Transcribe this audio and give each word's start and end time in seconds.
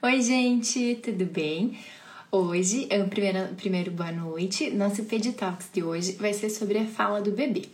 Oi, 0.00 0.22
gente, 0.22 0.94
tudo 1.02 1.24
bem? 1.24 1.76
Hoje, 2.30 2.86
é 2.88 3.02
o 3.02 3.08
primeiro, 3.08 3.52
primeiro 3.56 3.90
boa 3.90 4.12
noite. 4.12 4.70
Nosso 4.70 5.02
Ped 5.02 5.32
Talks 5.32 5.66
de 5.72 5.82
hoje 5.82 6.12
vai 6.12 6.32
ser 6.32 6.50
sobre 6.50 6.78
a 6.78 6.86
fala 6.86 7.20
do 7.20 7.32
bebê. 7.32 7.64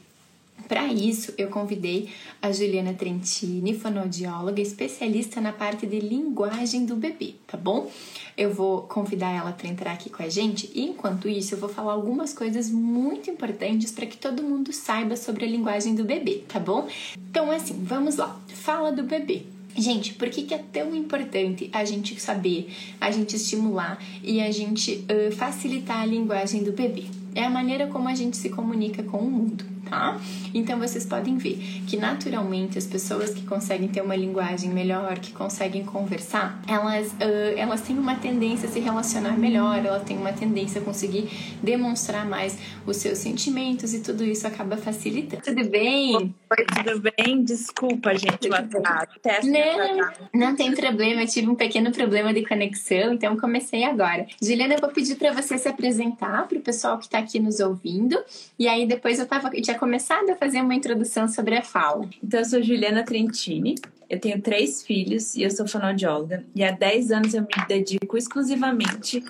Para 0.67 0.87
isso, 0.87 1.35
eu 1.37 1.49
convidei 1.49 2.09
a 2.41 2.51
Juliana 2.51 2.95
Trentini, 2.95 3.79
fonoaudióloga, 3.79 4.63
especialista 4.63 5.39
na 5.39 5.53
parte 5.53 5.87
de 5.87 6.01
linguagem 6.01 6.87
do 6.87 6.97
bebê, 6.97 7.35
tá 7.47 7.59
bom? 7.59 7.91
Eu 8.39 8.55
vou 8.55 8.81
convidar 8.85 9.31
ela 9.31 9.53
para 9.53 9.69
entrar 9.69 9.93
aqui 9.93 10.09
com 10.09 10.23
a 10.23 10.29
gente 10.31 10.71
e, 10.75 10.83
enquanto 10.83 11.29
isso, 11.29 11.53
eu 11.55 11.59
vou 11.59 11.69
falar 11.69 11.93
algumas 11.93 12.33
coisas 12.33 12.71
muito 12.71 13.29
importantes 13.29 13.93
para 13.93 14.07
que 14.07 14.17
todo 14.17 14.43
mundo 14.43 14.73
saiba 14.73 15.15
sobre 15.15 15.45
a 15.45 15.49
linguagem 15.49 15.95
do 15.95 16.05
bebê, 16.05 16.43
tá 16.49 16.59
bom? 16.59 16.89
Então, 17.29 17.51
assim, 17.51 17.85
vamos 17.85 18.17
lá. 18.17 18.41
Fala 18.49 18.91
do 18.91 19.03
bebê. 19.03 19.54
Gente, 19.77 20.15
por 20.15 20.29
que, 20.31 20.43
que, 20.43 20.55
é 20.55 20.59
tão 20.59 20.95
importante 20.95 21.69
a 21.73 21.85
gente 21.85 22.21
saber, 22.21 22.71
a 23.01 23.11
gente 23.11 23.35
estimular 23.35 23.99
e 24.23 24.41
a 24.41 24.51
gente 24.51 25.05
uh, 25.11 25.33
facilitar 25.33 26.01
a 26.01 26.07
linguagem 26.07 26.63
do 26.63 26.73
bebê? 26.73 27.05
É 27.35 27.45
a 27.45 27.51
maneira 27.51 27.89
como 27.89 28.09
a 28.09 28.15
gente 28.15 28.37
se 28.37 28.49
comunica 28.49 29.03
com 29.03 29.19
o 29.19 29.31
mundo 29.31 29.74
tá? 29.89 30.21
Então 30.53 30.79
vocês 30.79 31.05
podem 31.05 31.37
ver 31.37 31.57
que 31.87 31.97
naturalmente 31.97 32.79
as 32.79 32.87
pessoas 32.87 33.31
que 33.31 33.43
conseguem 33.43 33.89
ter 33.89 34.01
uma 34.01 34.17
linguagem 34.17 34.71
melhor, 34.71 35.19
que 35.19 35.33
conseguem 35.33 35.85
conversar, 35.85 36.61
elas, 36.67 37.09
uh, 37.13 37.57
elas 37.57 37.81
têm 37.83 37.99
uma 37.99 38.17
tendência 38.17 38.69
a 38.69 38.73
se 38.73 38.81
relacionar 38.81 39.39
melhor, 39.39 39.85
elas 39.85 40.03
têm 40.05 40.17
uma 40.17 40.33
tendência 40.33 40.81
a 40.81 40.85
conseguir 40.85 41.29
demonstrar 41.63 42.27
mais 42.27 42.59
os 42.87 42.97
seus 42.97 43.19
sentimentos 43.19 43.95
e 43.95 44.01
tudo 44.01 44.25
isso 44.25 44.47
acaba 44.47 44.77
facilitando. 44.77 45.43
Tudo 45.43 45.69
bem? 45.69 46.15
Oi, 46.15 46.67
tudo 46.85 47.01
bem? 47.01 47.43
Desculpa, 47.43 48.15
gente, 48.15 48.49
o 48.49 48.55
atraso. 48.55 49.09
Não, 49.45 50.11
não 50.33 50.57
tem 50.57 50.75
problema, 50.75 51.23
eu 51.23 51.27
tive 51.27 51.49
um 51.49 51.55
pequeno 51.55 51.91
problema 51.93 52.33
de 52.33 52.47
conexão, 52.47 53.15
então 53.15 53.37
comecei 53.37 53.85
agora. 53.85 54.27
Juliana, 54.43 54.75
eu 54.75 54.81
vou 54.81 54.91
pedir 54.91 55.17
para 55.17 55.33
você 55.33 55.59
se 55.59 55.69
apresentar 55.69 56.47
para 56.49 56.59
o 56.59 56.61
pessoal 56.61 56.99
que 56.99 57.05
está 57.05 57.19
aqui 57.19 57.41
nos 57.41 57.61
ouvindo, 57.61 58.19
e 58.59 58.69
aí 58.69 58.87
depois 58.87 59.19
eu 59.19 59.27
tava, 59.27 59.51
tinha 59.75 59.79
começado 59.79 60.31
a 60.31 60.37
fazer 60.37 60.61
uma 60.61 60.75
introdução 60.75 61.27
sobre 61.27 61.57
a 61.57 61.63
fala. 61.63 62.09
Então, 62.23 62.41
eu 62.41 62.47
sou 62.47 62.63
Juliana 62.63 63.05
Trentini, 63.05 63.75
eu 64.09 64.21
tenho 64.21 64.41
três 64.41 64.83
filhos 64.83 65.35
e 65.35 65.43
eu 65.43 65.51
sou 65.51 65.67
fonoaudióloga. 65.67 66.45
E 66.55 66.63
há 66.63 66.71
10 66.71 67.11
anos 67.11 67.35
eu 67.35 67.43
me 67.43 67.67
dedico 67.67 68.17
exclusivamente 68.17 69.25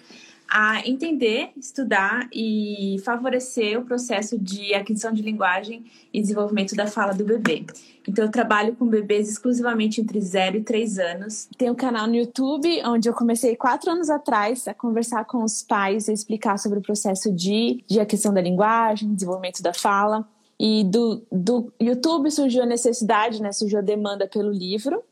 a 0.47 0.87
entender, 0.87 1.50
estudar 1.56 2.28
e 2.31 2.97
favorecer 3.03 3.81
o 3.81 3.84
processo 3.84 4.39
de 4.39 4.75
aquisição 4.75 5.11
de 5.12 5.22
linguagem 5.22 5.84
e 6.12 6.20
desenvolvimento 6.20 6.77
da 6.77 6.87
fala 6.87 7.15
do 7.15 7.25
bebê. 7.25 7.65
Então, 8.06 8.27
eu 8.27 8.31
trabalho 8.31 8.77
com 8.77 8.87
bebês 8.87 9.31
exclusivamente 9.31 10.03
entre 10.03 10.20
0 10.20 10.59
e 10.59 10.62
3 10.62 10.98
anos. 10.98 11.48
Tenho 11.56 11.72
um 11.72 11.77
canal 11.77 12.06
no 12.06 12.17
YouTube, 12.17 12.83
onde 12.84 13.09
eu 13.09 13.15
comecei 13.15 13.56
quatro 13.56 13.91
anos 13.91 14.11
atrás 14.11 14.69
a 14.69 14.75
conversar 14.75 15.25
com 15.25 15.42
os 15.42 15.62
pais 15.62 16.06
e 16.09 16.12
explicar 16.12 16.59
sobre 16.59 16.81
o 16.81 16.83
processo 16.83 17.33
de, 17.33 17.83
de 17.89 17.98
aquisição 17.98 18.34
da 18.34 18.42
linguagem, 18.42 19.15
desenvolvimento 19.15 19.62
da 19.62 19.72
fala. 19.72 20.28
E 20.67 20.83
do, 20.83 21.23
do 21.31 21.70
YouTube 21.79 22.31
surgiu 22.31 22.62
a 22.62 22.67
necessidade, 22.67 23.43
né? 23.43 23.53
Surgiu 23.53 23.81
a 23.81 23.83
demanda 23.83 24.27
pelo 24.27 24.51
livro. 24.51 25.03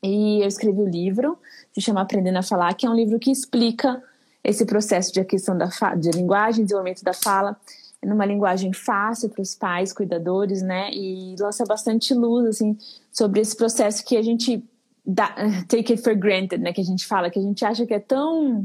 E 0.00 0.40
eu 0.40 0.46
escrevi 0.46 0.80
o 0.80 0.88
livro, 0.88 1.36
se 1.74 1.80
chama 1.80 2.00
Aprendendo 2.00 2.38
a 2.38 2.44
Falar, 2.44 2.72
que 2.74 2.86
é 2.86 2.88
um 2.88 2.94
livro 2.94 3.18
que 3.18 3.28
explica 3.28 4.00
esse 4.44 4.64
processo 4.64 5.12
de 5.12 5.18
aquisição 5.18 5.58
da 5.58 5.68
de 5.96 6.12
linguagem, 6.12 6.62
desenvolvimento 6.64 7.02
da 7.02 7.12
fala, 7.12 7.56
numa 8.00 8.24
linguagem 8.24 8.72
fácil 8.72 9.28
para 9.30 9.42
os 9.42 9.56
pais, 9.56 9.92
cuidadores, 9.92 10.62
né? 10.62 10.92
E 10.92 11.34
lança 11.40 11.64
bastante 11.64 12.14
luz, 12.14 12.46
assim, 12.46 12.78
sobre 13.10 13.40
esse 13.40 13.56
processo 13.56 14.04
que 14.04 14.16
a 14.16 14.22
gente 14.22 14.62
dá, 15.04 15.34
take 15.66 15.92
it 15.92 16.02
for 16.04 16.14
granted, 16.14 16.62
né? 16.62 16.72
Que 16.72 16.82
a 16.82 16.84
gente 16.84 17.04
fala, 17.04 17.30
que 17.30 17.38
a 17.40 17.42
gente 17.42 17.64
acha 17.64 17.84
que 17.84 17.94
é 17.94 17.98
tão 17.98 18.64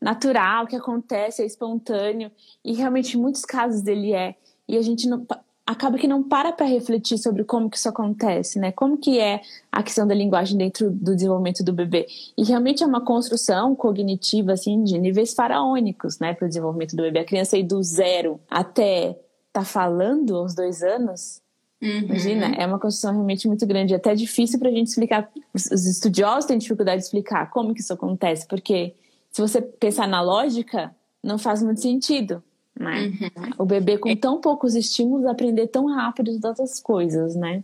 natural, 0.00 0.66
que 0.66 0.74
acontece, 0.74 1.42
é 1.42 1.46
espontâneo, 1.46 2.28
e 2.64 2.72
realmente 2.72 3.16
em 3.16 3.20
muitos 3.20 3.44
casos 3.44 3.82
dele 3.82 4.12
é. 4.12 4.34
E 4.68 4.76
a 4.76 4.82
gente 4.82 5.08
não, 5.08 5.24
acaba 5.66 5.98
que 5.98 6.06
não 6.06 6.22
para 6.22 6.52
para 6.52 6.64
refletir 6.64 7.18
sobre 7.18 7.42
como 7.42 7.68
que 7.68 7.76
isso 7.76 7.88
acontece, 7.88 8.60
né? 8.60 8.70
Como 8.70 8.96
que 8.96 9.18
é 9.18 9.40
a 9.72 9.82
questão 9.82 10.06
da 10.06 10.14
linguagem 10.14 10.56
dentro 10.56 10.90
do 10.90 11.14
desenvolvimento 11.16 11.64
do 11.64 11.72
bebê. 11.72 12.06
E 12.38 12.44
realmente 12.44 12.84
é 12.84 12.86
uma 12.86 13.04
construção 13.04 13.74
cognitiva, 13.74 14.52
assim, 14.52 14.84
de 14.84 14.96
níveis 14.96 15.34
faraônicos, 15.34 16.20
né? 16.20 16.32
Para 16.32 16.46
o 16.46 16.48
desenvolvimento 16.48 16.94
do 16.94 17.02
bebê. 17.02 17.18
A 17.18 17.24
criança 17.24 17.58
ir 17.58 17.64
do 17.64 17.82
zero 17.82 18.38
até 18.48 19.18
tá 19.52 19.64
falando 19.64 20.36
aos 20.36 20.54
dois 20.54 20.82
anos, 20.82 21.42
Uhum. 21.78 21.98
Imagina, 21.98 22.46
é 22.56 22.66
uma 22.66 22.78
construção 22.78 23.12
realmente 23.12 23.46
muito 23.46 23.66
grande. 23.66 23.92
É 23.92 23.98
até 23.98 24.14
difícil 24.14 24.58
para 24.58 24.70
a 24.70 24.72
gente 24.72 24.86
explicar. 24.86 25.30
Os 25.52 25.70
estudiosos 25.86 26.46
têm 26.46 26.56
dificuldade 26.56 27.00
de 27.00 27.04
explicar 27.04 27.50
como 27.50 27.74
que 27.74 27.80
isso 27.80 27.92
acontece, 27.92 28.48
porque 28.48 28.94
se 29.30 29.42
você 29.42 29.60
pensar 29.60 30.08
na 30.08 30.22
lógica, 30.22 30.94
não 31.22 31.36
faz 31.36 31.62
muito 31.62 31.82
sentido 31.82 32.42
né? 32.78 33.06
Uhum. 33.06 33.50
O 33.58 33.64
bebê 33.64 33.98
com 33.98 34.14
tão 34.16 34.40
poucos 34.40 34.74
estímulos 34.74 35.26
aprender 35.26 35.68
tão 35.68 35.86
rápido 35.86 36.38
tantas 36.40 36.80
coisas, 36.80 37.34
né? 37.34 37.62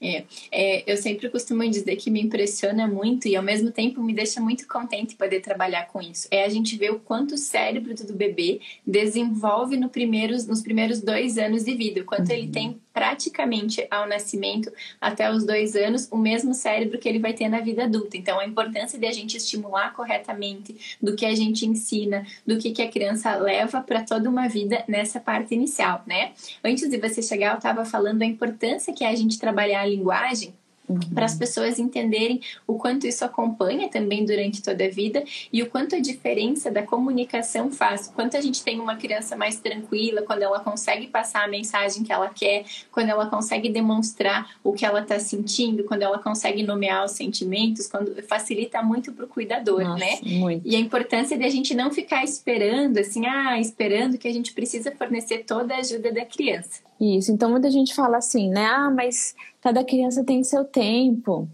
É, 0.00 0.24
é, 0.52 0.92
eu 0.92 0.96
sempre 0.96 1.28
costumo 1.28 1.68
dizer 1.68 1.96
que 1.96 2.10
me 2.10 2.22
impressiona 2.22 2.86
muito 2.86 3.26
e 3.26 3.34
ao 3.34 3.42
mesmo 3.42 3.72
tempo 3.72 4.00
me 4.00 4.14
deixa 4.14 4.40
muito 4.40 4.66
contente 4.68 5.16
poder 5.16 5.40
trabalhar 5.40 5.88
com 5.88 6.00
isso. 6.00 6.28
É 6.30 6.44
a 6.44 6.48
gente 6.48 6.76
ver 6.76 6.92
o 6.92 7.00
quanto 7.00 7.34
o 7.34 7.38
cérebro 7.38 7.92
do 7.94 8.12
bebê 8.12 8.60
desenvolve 8.86 9.76
no 9.76 9.88
primeiros, 9.88 10.46
nos 10.46 10.62
primeiros 10.62 11.00
dois 11.00 11.36
anos 11.36 11.64
de 11.64 11.74
vida, 11.74 12.00
o 12.00 12.04
quanto 12.04 12.28
uhum. 12.28 12.34
ele 12.34 12.48
tem 12.48 12.80
praticamente 12.92 13.86
ao 13.90 14.08
nascimento 14.08 14.72
até 15.00 15.30
os 15.30 15.44
dois 15.44 15.76
anos 15.76 16.08
o 16.10 16.16
mesmo 16.16 16.54
cérebro 16.54 16.98
que 16.98 17.08
ele 17.08 17.18
vai 17.18 17.32
ter 17.32 17.48
na 17.48 17.60
vida 17.60 17.84
adulta. 17.84 18.16
Então, 18.16 18.40
a 18.40 18.46
importância 18.46 18.98
de 18.98 19.06
a 19.06 19.12
gente 19.12 19.36
estimular 19.36 19.92
corretamente 19.94 20.98
do 21.00 21.14
que 21.14 21.24
a 21.24 21.34
gente 21.34 21.66
ensina, 21.66 22.26
do 22.46 22.58
que, 22.58 22.72
que 22.72 22.82
a 22.82 22.90
criança 22.90 23.34
leva 23.36 23.80
para 23.80 24.02
toda 24.02 24.28
uma 24.28 24.48
vida 24.48 24.84
nessa 24.88 25.20
parte 25.20 25.54
inicial, 25.54 26.02
né? 26.06 26.32
Antes 26.64 26.88
de 26.88 26.98
você 26.98 27.22
chegar, 27.22 27.52
eu 27.52 27.58
estava 27.58 27.84
falando 27.84 28.18
da 28.18 28.26
importância 28.26 28.92
que 28.92 29.04
é 29.04 29.08
a 29.08 29.14
gente 29.14 29.38
trabalhar 29.38 29.82
a 29.82 29.86
linguagem 29.86 30.52
Uhum. 30.88 30.98
para 31.14 31.26
as 31.26 31.34
pessoas 31.34 31.78
entenderem 31.78 32.40
o 32.66 32.78
quanto 32.78 33.06
isso 33.06 33.22
acompanha 33.24 33.88
também 33.88 34.24
durante 34.24 34.62
toda 34.62 34.84
a 34.84 34.88
vida 34.88 35.22
e 35.52 35.62
o 35.62 35.68
quanto 35.68 35.94
a 35.94 35.98
diferença 35.98 36.70
da 36.70 36.82
comunicação 36.82 37.70
faz. 37.70 38.10
Quanto 38.14 38.36
a 38.36 38.40
gente 38.40 38.64
tem 38.64 38.80
uma 38.80 38.96
criança 38.96 39.36
mais 39.36 39.60
tranquila, 39.60 40.22
quando 40.22 40.42
ela 40.42 40.60
consegue 40.60 41.06
passar 41.06 41.44
a 41.44 41.48
mensagem 41.48 42.02
que 42.02 42.12
ela 42.12 42.30
quer, 42.30 42.64
quando 42.90 43.10
ela 43.10 43.26
consegue 43.26 43.68
demonstrar 43.68 44.56
o 44.64 44.72
que 44.72 44.86
ela 44.86 45.00
está 45.00 45.18
sentindo, 45.18 45.84
quando 45.84 46.02
ela 46.02 46.18
consegue 46.18 46.62
nomear 46.62 47.04
os 47.04 47.12
sentimentos, 47.12 47.86
quando 47.86 48.22
facilita 48.22 48.82
muito 48.82 49.12
para 49.12 49.26
o 49.26 49.28
cuidador, 49.28 49.82
Nossa, 49.82 49.98
né? 49.98 50.18
Muito. 50.22 50.66
E 50.66 50.74
a 50.74 50.78
importância 50.78 51.36
de 51.36 51.44
a 51.44 51.50
gente 51.50 51.74
não 51.74 51.90
ficar 51.90 52.24
esperando, 52.24 52.98
assim, 52.98 53.26
ah, 53.26 53.60
esperando 53.60 54.16
que 54.16 54.26
a 54.26 54.32
gente 54.32 54.54
precisa 54.54 54.90
fornecer 54.92 55.44
toda 55.44 55.74
a 55.74 55.78
ajuda 55.78 56.10
da 56.12 56.24
criança. 56.24 56.87
Isso, 57.00 57.30
então 57.30 57.50
muita 57.50 57.70
gente 57.70 57.94
fala 57.94 58.16
assim, 58.16 58.50
né? 58.50 58.66
Ah, 58.66 58.90
mas 58.90 59.34
cada 59.60 59.84
criança 59.84 60.24
tem 60.24 60.42
seu 60.42 60.64
tempo, 60.64 61.48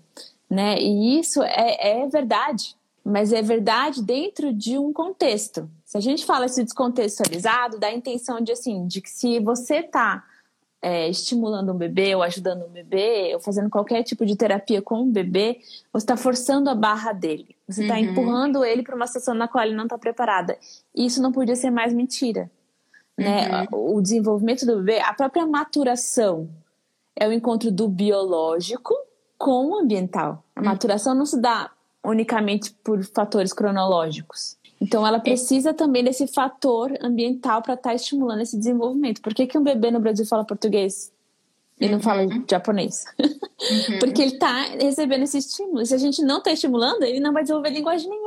né? 0.49 0.79
E 0.81 1.19
isso 1.19 1.43
é, 1.43 2.03
é 2.03 2.09
verdade, 2.09 2.75
mas 3.05 3.33
é 3.33 3.43
verdade 3.43 4.03
dentro 4.03 4.53
de 4.53 4.79
um 4.79 4.93
contexto. 4.93 5.69
Se 5.85 5.99
a 5.99 6.01
gente 6.01 6.25
fala 6.25 6.47
isso 6.47 6.65
descontextualizado, 6.65 7.79
dá 7.79 7.89
a 7.89 7.95
intenção 7.95 8.41
de 8.41 8.53
assim, 8.53 8.87
de 8.87 9.01
que 9.01 9.11
se 9.11 9.39
você 9.39 9.77
está 9.77 10.25
é, 10.85 11.09
estimulando 11.09 11.73
um 11.73 11.77
bebê 11.77 12.15
ou 12.15 12.23
ajudando 12.23 12.67
um 12.67 12.69
bebê 12.69 13.31
ou 13.33 13.41
fazendo 13.41 13.71
qualquer 13.71 14.03
tipo 14.03 14.27
de 14.27 14.37
terapia 14.37 14.83
com 14.83 15.01
um 15.01 15.11
bebê, 15.11 15.59
você 15.91 16.05
está 16.05 16.15
forçando 16.15 16.69
a 16.69 16.75
barra 16.75 17.13
dele. 17.13 17.57
Você 17.67 17.83
está 17.83 17.95
uhum. 17.95 18.01
empurrando 18.01 18.63
ele 18.63 18.83
para 18.83 18.95
uma 18.95 19.07
situação 19.07 19.35
na 19.35 19.49
qual 19.49 19.65
ele 19.65 19.75
não 19.75 19.85
está 19.85 19.97
preparada. 19.97 20.59
E 20.95 21.07
isso 21.07 21.23
não 21.23 21.33
podia 21.33 21.57
ser 21.57 21.71
mais 21.71 21.95
mentira. 21.95 22.51
Né? 23.17 23.67
Uhum. 23.71 23.97
O 23.97 24.03
desenvolvimento 24.03 24.67
do 24.67 24.77
bebê, 24.77 25.01
a 25.01 25.15
própria 25.15 25.47
maturação 25.47 26.49
é 27.17 27.29
o 27.29 27.33
encontro 27.33 27.71
do 27.71 27.89
biológico 27.89 28.95
com 29.39 29.71
o 29.71 29.79
ambiental. 29.79 30.45
A 30.55 30.61
hum. 30.61 30.65
maturação 30.65 31.15
não 31.15 31.27
se 31.27 31.41
dá 31.41 31.71
unicamente 32.05 32.73
por 32.83 33.03
fatores 33.05 33.53
cronológicos. 33.53 34.57
Então, 34.81 35.07
ela 35.07 35.19
é. 35.19 35.21
precisa 35.21 35.73
também 35.73 36.05
desse 36.05 36.27
fator 36.27 36.93
ambiental 37.01 37.63
para 37.63 37.75
estar 37.75 37.91
tá 37.91 37.95
estimulando 37.95 38.41
esse 38.41 38.59
desenvolvimento. 38.59 39.23
Por 39.23 39.33
que, 39.33 39.47
que 39.47 39.57
um 39.57 39.63
bebê 39.63 39.91
no 39.91 40.01
Brasil 40.01 40.27
fala 40.27 40.45
português 40.45 41.13
e 41.81 41.89
não 41.89 42.01
fala 42.01 42.23
uhum. 42.23 42.45
japonês? 42.49 43.05
Uhum. 43.65 43.99
Porque 43.99 44.21
ele 44.21 44.35
está 44.35 44.63
recebendo 44.79 45.23
esse 45.23 45.39
estímulo. 45.39 45.81
E 45.81 45.87
se 45.87 45.95
a 45.95 45.99
gente 45.99 46.21
não 46.23 46.39
está 46.39 46.53
estimulando, 46.53 47.03
ele 47.03 47.19
não 47.19 47.33
vai 47.33 47.45
desenvolver 47.45 47.71
linguagem 47.71 48.11
nenhuma. 48.11 48.24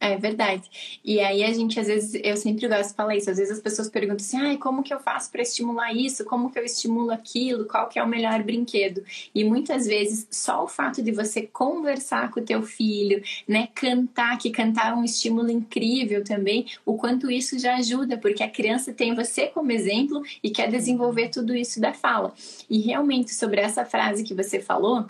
É 0.00 0.16
verdade. 0.16 0.62
E 1.04 1.18
aí 1.18 1.42
a 1.42 1.52
gente, 1.52 1.78
às 1.80 1.88
vezes, 1.88 2.20
eu 2.22 2.36
sempre 2.36 2.68
gosto 2.68 2.90
de 2.90 2.94
falar 2.94 3.16
isso, 3.16 3.30
às 3.30 3.36
vezes 3.36 3.54
as 3.54 3.60
pessoas 3.60 3.88
perguntam 3.88 4.24
assim, 4.24 4.36
ai, 4.36 4.56
como 4.56 4.80
que 4.82 4.94
eu 4.94 5.00
faço 5.00 5.28
para 5.30 5.42
estimular 5.42 5.92
isso? 5.92 6.24
Como 6.24 6.52
que 6.52 6.58
eu 6.58 6.64
estimulo 6.64 7.10
aquilo? 7.10 7.66
Qual 7.66 7.88
que 7.88 7.98
é 7.98 8.02
o 8.02 8.06
melhor 8.06 8.40
brinquedo? 8.44 9.02
E 9.34 9.42
muitas 9.42 9.86
vezes, 9.86 10.28
só 10.30 10.62
o 10.62 10.68
fato 10.68 11.02
de 11.02 11.10
você 11.10 11.42
conversar 11.48 12.30
com 12.30 12.38
o 12.38 12.44
teu 12.44 12.62
filho, 12.62 13.20
né, 13.46 13.68
cantar, 13.74 14.38
que 14.38 14.50
cantar 14.50 14.92
é 14.92 14.94
um 14.94 15.02
estímulo 15.04 15.50
incrível 15.50 16.22
também, 16.22 16.66
o 16.86 16.96
quanto 16.96 17.28
isso 17.28 17.58
já 17.58 17.74
ajuda, 17.76 18.16
porque 18.16 18.44
a 18.44 18.50
criança 18.50 18.92
tem 18.92 19.16
você 19.16 19.48
como 19.48 19.72
exemplo 19.72 20.22
e 20.44 20.50
quer 20.50 20.70
desenvolver 20.70 21.28
tudo 21.28 21.56
isso 21.56 21.80
da 21.80 21.92
fala. 21.92 22.32
E 22.70 22.78
realmente, 22.78 23.34
sobre 23.34 23.60
essa 23.60 23.84
frase 23.84 24.22
que 24.22 24.32
você 24.34 24.60
falou, 24.60 25.06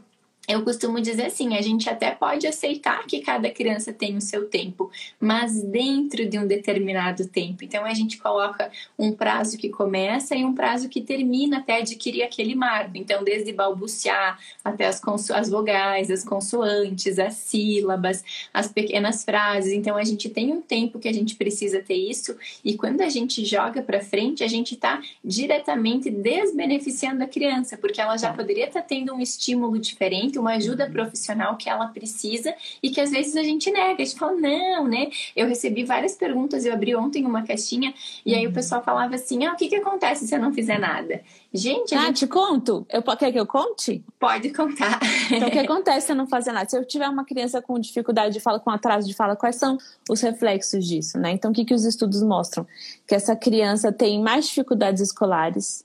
eu 0.49 0.63
costumo 0.65 1.01
dizer 1.01 1.27
assim: 1.27 1.55
a 1.55 1.61
gente 1.61 1.91
até 1.91 2.11
pode 2.11 2.47
aceitar 2.47 3.07
que 3.07 3.21
cada 3.21 3.51
criança 3.51 3.93
tem 3.93 4.17
o 4.17 4.21
seu 4.21 4.47
tempo, 4.47 4.91
mas 5.21 5.63
dentro 5.63 6.27
de 6.27 6.39
um 6.39 6.47
determinado 6.47 7.27
tempo. 7.29 7.63
Então 7.63 7.85
a 7.85 7.93
gente 7.93 8.17
coloca 8.17 8.71
um 8.99 9.13
prazo 9.13 9.59
que 9.59 9.69
começa 9.69 10.35
e 10.35 10.45
um 10.45 10.55
prazo 10.55 10.89
que 10.89 11.03
termina 11.03 11.59
até 11.59 11.81
adquirir 11.81 12.23
aquele 12.23 12.55
marco. 12.55 12.93
Então, 12.95 13.23
desde 13.23 13.53
balbuciar 13.53 14.39
até 14.65 14.87
as, 14.87 15.03
as 15.35 15.51
vogais, 15.51 16.11
as 16.11 16.25
consoantes, 16.25 17.19
as 17.19 17.35
sílabas, 17.35 18.25
as 18.53 18.69
pequenas 18.69 19.25
frases. 19.25 19.73
Então 19.73 19.97
a 19.97 20.05
gente 20.05 20.31
tem 20.31 20.53
um 20.53 20.63
tempo 20.63 20.99
que 20.99 21.09
a 21.09 21.13
gente 21.13 21.37
precisa 21.37 21.81
ter 21.81 21.97
isso, 21.97 22.37
e 22.65 22.77
quando 22.77 23.03
a 23.03 23.09
gente 23.09 23.45
joga 23.45 23.83
para 23.83 24.01
frente, 24.01 24.43
a 24.43 24.49
gente 24.49 24.75
está 24.75 25.01
diretamente 25.23 26.11
desbeneficiando 26.11 27.23
a 27.23 27.27
criança, 27.27 27.77
porque 27.77 28.01
ela 28.01 28.17
já 28.17 28.33
poderia 28.33 28.67
estar 28.67 28.81
tá 28.81 28.87
tendo 28.87 29.13
um 29.13 29.21
estímulo 29.21 29.79
diferente 29.79 30.38
uma 30.41 30.53
ajuda 30.53 30.89
profissional 30.89 31.57
que 31.57 31.69
ela 31.69 31.87
precisa 31.89 32.55
e 32.83 32.91
que 32.91 33.01
às 33.01 33.11
vezes 33.11 33.37
a 33.37 33.43
gente 33.43 33.71
nega. 33.71 34.03
A 34.03 34.05
gente 34.05 34.19
fala, 34.19 34.33
não, 34.33 34.87
né? 34.87 35.11
Eu 35.35 35.47
recebi 35.47 35.85
várias 35.85 36.15
perguntas, 36.15 36.65
eu 36.65 36.73
abri 36.73 36.95
ontem 36.95 37.25
uma 37.25 37.43
caixinha 37.43 37.95
e 38.25 38.35
aí 38.35 38.45
o 38.45 38.49
uhum. 38.49 38.55
pessoal 38.55 38.83
falava 38.83 39.15
assim: 39.15 39.45
ah, 39.45 39.53
o 39.53 39.57
que, 39.57 39.69
que 39.69 39.77
acontece 39.77 40.27
se 40.27 40.35
eu 40.35 40.41
não 40.41 40.53
fizer 40.53 40.79
nada? 40.79 41.21
Gente. 41.53 41.95
Ah, 41.95 42.07
gente... 42.07 42.19
te 42.19 42.27
conto? 42.27 42.87
Eu, 42.91 43.03
quer 43.03 43.33
que 43.33 43.41
eu 43.41 43.47
conte? 43.47 44.05
Pode 44.21 44.51
contar. 44.51 45.01
Então, 45.31 45.49
o 45.49 45.51
que 45.51 45.59
acontece 45.61 46.07
se 46.07 46.13
eu 46.13 46.17
não 46.17 46.27
fazer 46.27 46.53
nada? 46.53 46.69
Se 46.69 46.77
eu 46.77 46.85
tiver 46.85 47.09
uma 47.09 47.25
criança 47.25 47.63
com 47.63 47.79
dificuldade 47.79 48.35
de 48.35 48.41
fala, 48.41 48.61
com 48.61 48.71
atraso 48.71 49.09
de 49.09 49.15
fala, 49.15 49.35
quais 49.35 49.57
são 49.57 49.79
os 50.09 50.21
reflexos 50.21 50.87
disso, 50.87 51.19
né? 51.19 51.33
Então, 51.33 51.51
o 51.51 51.55
que, 51.55 51.65
que 51.65 51.75
os 51.75 51.85
estudos 51.85 52.23
mostram? 52.23 52.67
Que 53.07 53.15
essa 53.15 53.35
criança 53.35 53.91
tem 53.91 54.23
mais 54.23 54.47
dificuldades 54.47 55.01
escolares, 55.01 55.85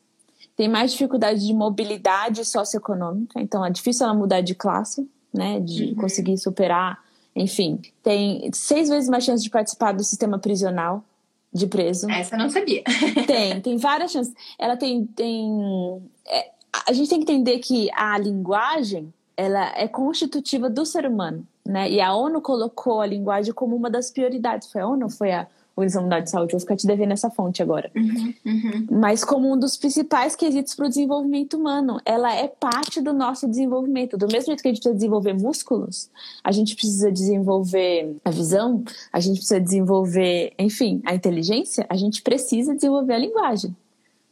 tem 0.55 0.69
mais 0.69 0.91
dificuldade 0.91 1.45
de 1.45 1.53
mobilidade 1.53 2.45
socioeconômica, 2.45 3.39
então 3.41 3.65
é 3.65 3.69
difícil 3.69 4.05
ela 4.05 4.13
mudar 4.13 4.41
de 4.41 4.53
classe, 4.53 5.09
né, 5.33 5.59
de 5.59 5.85
uhum. 5.85 5.95
conseguir 5.95 6.37
superar, 6.37 6.99
enfim. 7.35 7.81
Tem 8.03 8.49
seis 8.53 8.89
vezes 8.89 9.09
mais 9.09 9.23
chance 9.23 9.43
de 9.43 9.49
participar 9.49 9.91
do 9.93 10.03
sistema 10.03 10.37
prisional 10.37 11.03
de 11.51 11.67
preso. 11.67 12.09
Essa 12.09 12.35
eu 12.35 12.39
não 12.39 12.49
sabia. 12.49 12.83
tem, 13.25 13.61
tem 13.61 13.77
várias 13.77 14.11
chances. 14.11 14.33
Ela 14.59 14.77
tem, 14.77 15.05
tem 15.05 16.01
é, 16.27 16.51
a 16.87 16.93
gente 16.93 17.09
tem 17.09 17.23
que 17.23 17.31
entender 17.31 17.59
que 17.59 17.89
a 17.93 18.17
linguagem 18.17 19.13
ela 19.35 19.73
é 19.75 19.87
constitutiva 19.87 20.69
do 20.69 20.85
ser 20.85 21.05
humano, 21.05 21.45
né? 21.65 21.89
E 21.89 21.99
a 21.99 22.13
ONU 22.13 22.41
colocou 22.41 23.01
a 23.01 23.05
linguagem 23.05 23.53
como 23.53 23.75
uma 23.75 23.89
das 23.89 24.11
prioridades. 24.11 24.71
Foi 24.71 24.81
a 24.81 24.87
ONU 24.87 25.09
foi 25.09 25.31
a 25.31 25.47
Organização 25.75 26.03
Mundial 26.03 26.21
de 26.21 26.29
Saúde, 26.29 26.51
vou 26.51 26.59
ficar 26.59 26.75
te 26.75 26.85
devendo 26.85 27.13
essa 27.13 27.31
fonte 27.31 27.61
agora. 27.63 27.91
Uhum, 27.95 28.33
uhum. 28.45 28.87
Mas 28.91 29.23
como 29.23 29.51
um 29.51 29.57
dos 29.57 29.75
principais 29.75 30.35
quesitos 30.35 30.75
para 30.75 30.85
o 30.85 30.89
desenvolvimento 30.89 31.57
humano. 31.57 31.99
Ela 32.05 32.35
é 32.35 32.47
parte 32.47 33.01
do 33.01 33.11
nosso 33.11 33.47
desenvolvimento. 33.47 34.15
Do 34.15 34.27
mesmo 34.27 34.47
jeito 34.47 34.61
que 34.61 34.67
a 34.67 34.71
gente 34.71 34.81
precisa 34.81 34.95
desenvolver 34.95 35.33
músculos, 35.33 36.11
a 36.43 36.51
gente 36.51 36.75
precisa 36.75 37.11
desenvolver 37.11 38.15
a 38.23 38.29
visão, 38.29 38.83
a 39.11 39.19
gente 39.19 39.37
precisa 39.37 39.59
desenvolver, 39.59 40.53
enfim, 40.59 41.01
a 41.05 41.15
inteligência, 41.15 41.85
a 41.89 41.95
gente 41.95 42.21
precisa 42.21 42.75
desenvolver 42.75 43.13
a 43.13 43.17
linguagem. 43.17 43.75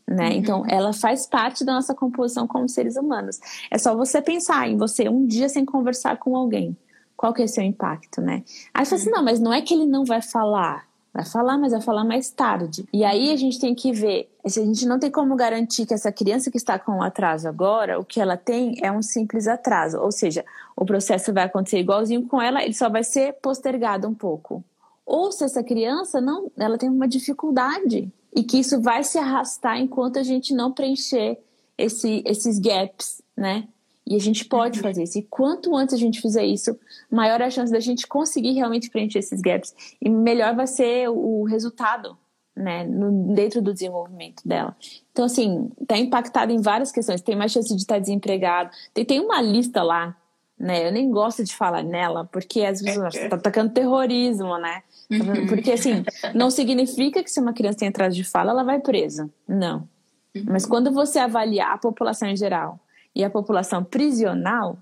Né? 0.08 0.30
Uhum. 0.30 0.36
Então, 0.36 0.64
ela 0.68 0.94
faz 0.94 1.26
parte 1.26 1.64
da 1.64 1.74
nossa 1.74 1.96
composição 1.96 2.46
como 2.46 2.70
seres 2.70 2.98
humanos. 2.98 3.40
É 3.72 3.80
só 3.80 3.96
você 3.96 4.22
pensar 4.22 4.70
em 4.70 4.78
você 4.78 5.10
um 5.10 5.26
dia 5.26 5.50
sem 5.50 5.66
conversar 5.66 6.18
com 6.18 6.36
alguém. 6.36 6.78
Qual 7.18 7.34
que 7.34 7.42
é 7.42 7.46
o 7.46 7.48
seu 7.48 7.64
impacto, 7.64 8.20
né? 8.20 8.44
Aí 8.74 8.84
você 8.84 8.90
fala 8.90 9.02
assim, 9.02 9.10
uhum. 9.10 9.16
não, 9.16 9.24
mas 9.24 9.40
não 9.40 9.54
é 9.54 9.62
que 9.62 9.74
ele 9.74 9.86
não 9.86 10.04
vai 10.04 10.22
falar 10.22 10.91
Vai 11.14 11.26
falar, 11.26 11.58
mas 11.58 11.74
vai 11.74 11.82
falar 11.82 12.06
mais 12.06 12.30
tarde. 12.32 12.86
E 12.94 13.04
aí 13.04 13.32
a 13.32 13.36
gente 13.36 13.60
tem 13.60 13.76
que 13.76 13.92
ver. 13.92 14.30
Se 14.46 14.62
a 14.62 14.66
gente 14.66 14.86
não 14.86 14.98
tem 14.98 15.12
como 15.12 15.36
garantir 15.36 15.86
que 15.86 15.94
essa 15.94 16.12
criança 16.12 16.50
que 16.50 16.58
está 16.58 16.80
com 16.80 16.94
um 16.94 17.04
atraso 17.04 17.50
agora, 17.50 18.00
o 18.00 18.06
que 18.06 18.22
ela 18.22 18.38
tem 18.38 18.78
é 18.82 18.90
um 18.90 19.02
simples 19.02 19.46
atraso. 19.46 20.00
Ou 20.00 20.12
seja, 20.12 20.46
o 20.76 20.86
processo 20.86 21.34
vai 21.34 21.44
acontecer 21.44 21.80
igualzinho 21.80 22.26
com 22.28 22.42
ela, 22.42 22.64
ele 22.64 22.74
só 22.74 22.90
vai 22.90 23.04
ser 23.04 23.34
postergado 23.42 24.08
um 24.08 24.14
pouco. 24.14 24.64
Ou 25.06 25.32
se 25.34 25.44
essa 25.44 25.62
criança 25.62 26.22
não, 26.22 26.50
ela 26.58 26.78
tem 26.78 26.90
uma 26.90 27.08
dificuldade 27.08 28.10
e 28.34 28.44
que 28.44 28.60
isso 28.60 28.82
vai 28.82 29.04
se 29.04 29.18
arrastar 29.18 29.78
enquanto 29.78 30.18
a 30.18 30.24
gente 30.24 30.54
não 30.54 30.72
preencher 30.72 31.38
esse, 31.78 32.24
esses 32.26 32.58
gaps, 32.58 33.22
né? 33.36 33.68
E 34.06 34.16
a 34.16 34.20
gente 34.20 34.46
pode 34.46 34.80
uhum. 34.80 34.84
fazer 34.84 35.04
isso. 35.04 35.20
E 35.20 35.24
quanto 35.24 35.76
antes 35.76 35.94
a 35.94 35.98
gente 35.98 36.22
fizer 36.22 36.44
isso, 36.44 36.78
maior 37.10 37.42
a 37.42 37.50
chance 37.50 37.72
da 37.72 37.80
gente 37.80 38.08
conseguir 38.08 38.54
realmente 38.54 38.90
preencher 38.90 39.20
esses 39.20 39.42
gaps. 39.42 39.74
E 40.02 40.10
melhor 40.10 40.56
vai 40.56 40.68
ser 40.68 41.08
o 41.10 41.44
resultado, 41.44 42.18
né, 42.56 42.84
no, 42.84 43.34
dentro 43.34 43.62
do 43.62 43.74
desenvolvimento 43.74 44.46
dela. 44.46 44.76
Então, 45.12 45.26
assim, 45.26 45.70
está 45.80 45.98
impactado 45.98 46.52
em 46.52 46.62
várias 46.62 46.92
questões. 46.92 47.22
Tem 47.22 47.36
mais 47.36 47.52
chance 47.52 47.74
de 47.74 47.82
estar 47.82 48.00
desempregado. 48.00 48.72
Tem, 48.94 49.06
tem 49.06 49.20
uma 49.20 49.42
lista 49.42 49.84
lá, 49.84 50.16
né? 50.58 50.88
Eu 50.88 50.92
nem 50.92 51.10
gosto 51.10 51.44
de 51.44 51.56
falar 51.56 51.84
nela, 51.84 52.26
porque 52.26 52.64
às 52.64 52.82
vezes 52.82 53.02
você 53.02 53.24
está 53.24 53.36
atacando 53.36 53.72
terrorismo, 53.74 54.58
né? 54.58 54.84
Uhum. 55.10 55.48
Porque, 55.48 55.72
assim, 55.72 56.04
não 56.34 56.50
significa 56.50 57.24
que 57.24 57.32
se 57.32 57.40
uma 57.40 57.54
criança 57.54 57.80
tem 57.80 57.88
atraso 57.88 58.16
de 58.16 58.24
fala, 58.24 58.52
ela 58.52 58.64
vai 58.64 58.80
presa. 58.80 59.30
Não. 59.48 59.88
Uhum. 60.36 60.46
Mas 60.48 60.66
quando 60.66 60.92
você 60.92 61.20
avaliar 61.20 61.74
a 61.74 61.78
população 61.78 62.28
em 62.28 62.36
geral 62.36 62.80
e 63.16 63.24
a 63.24 63.30
população 63.30 63.84
prisional, 63.84 64.78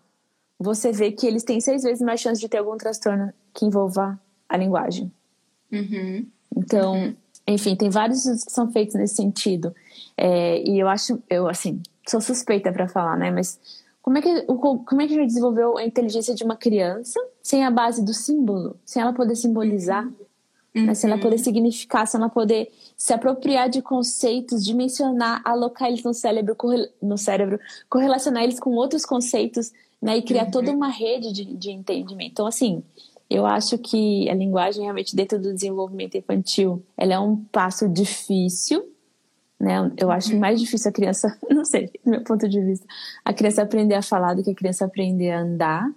você 0.60 0.92
vê 0.92 1.12
que 1.12 1.26
eles 1.26 1.44
têm 1.44 1.60
seis 1.60 1.84
vezes 1.84 2.02
mais 2.02 2.20
chance 2.20 2.40
de 2.40 2.50
ter 2.50 2.58
algum 2.58 2.78
transtorno 2.78 3.34
que 3.54 3.66
envolva 3.66 4.20
a 4.48 4.58
linguagem. 4.58 5.12
Uhum. 5.72 6.26
Então, 6.56 6.94
uhum. 6.94 7.16
enfim, 7.48 7.76
tem 7.76 7.90
vários 7.90 8.20
estudos 8.20 8.44
que 8.44 8.52
são 8.52 8.72
feitos 8.72 8.96
nesse 8.96 9.16
sentido. 9.16 9.74
É, 10.18 10.62
e 10.62 10.80
eu 10.80 10.88
acho, 10.88 11.22
eu 11.30 11.48
assim, 11.48 11.82
sou 12.08 12.20
suspeita 12.20 12.72
para 12.72 12.88
falar, 12.88 13.18
né? 13.18 13.32
Mas 13.32 13.60
como 14.02 14.18
é, 14.18 14.22
que, 14.22 14.42
como 14.44 15.02
é 15.02 15.08
que 15.08 15.14
a 15.14 15.18
gente 15.18 15.28
desenvolveu 15.28 15.78
a 15.78 15.86
inteligência 15.86 16.34
de 16.34 16.44
uma 16.44 16.56
criança 16.56 17.20
sem 17.42 17.64
a 17.64 17.72
base 17.72 18.04
do 18.04 18.14
símbolo? 18.14 18.76
Sem 18.86 19.02
ela 19.02 19.14
poder 19.14 19.36
simbolizar? 19.36 20.06
Uhum. 20.76 20.86
Né? 20.88 20.94
Sem 20.94 21.12
ela 21.12 21.22
poder 21.22 21.38
significar, 21.38 22.08
sem 22.08 22.20
ela 22.20 22.30
poder 22.30 22.72
se 23.00 23.14
apropriar 23.14 23.70
de 23.70 23.82
conceitos, 23.82 24.66
dimensionar, 24.66 25.42
alocar 25.46 25.88
eles 25.88 26.04
no 26.04 26.14
cérebro, 26.14 26.58
no 27.02 27.18
cérebro, 27.18 27.58
correlacionar 27.90 28.44
eles 28.44 28.60
com 28.60 28.72
outros 28.72 29.06
conceitos, 29.06 29.72
né, 30.02 30.18
e 30.18 30.22
criar 30.22 30.46
uhum. 30.46 30.52
toda 30.52 30.72
uma 30.72 30.90
rede 30.90 31.32
de, 31.32 31.46
de 31.46 31.72
entendimento. 31.72 32.32
Então, 32.32 32.46
assim, 32.46 32.84
eu 33.30 33.46
acho 33.46 33.78
que 33.78 34.30
a 34.30 34.34
linguagem 34.34 34.84
realmente 34.84 35.16
dentro 35.16 35.40
do 35.40 35.54
desenvolvimento 35.54 36.16
infantil, 36.16 36.84
ela 36.98 37.14
é 37.14 37.20
um 37.20 37.38
passo 37.38 37.88
difícil, 37.88 38.86
né? 39.58 39.92
Eu 39.98 40.12
acho 40.12 40.34
uhum. 40.34 40.40
mais 40.40 40.60
difícil 40.60 40.90
a 40.90 40.94
criança, 40.94 41.38
não 41.50 41.64
sei, 41.64 41.90
do 42.04 42.12
meu 42.12 42.24
ponto 42.24 42.50
de 42.50 42.60
vista, 42.62 42.86
a 43.24 43.34
criança 43.34 43.62
aprender 43.62 43.96
a 43.96 44.02
falar 44.02 44.34
do 44.34 44.44
que 44.44 44.52
a 44.52 44.56
criança 44.56 44.84
aprender 44.84 45.32
a 45.32 45.40
andar. 45.40 45.90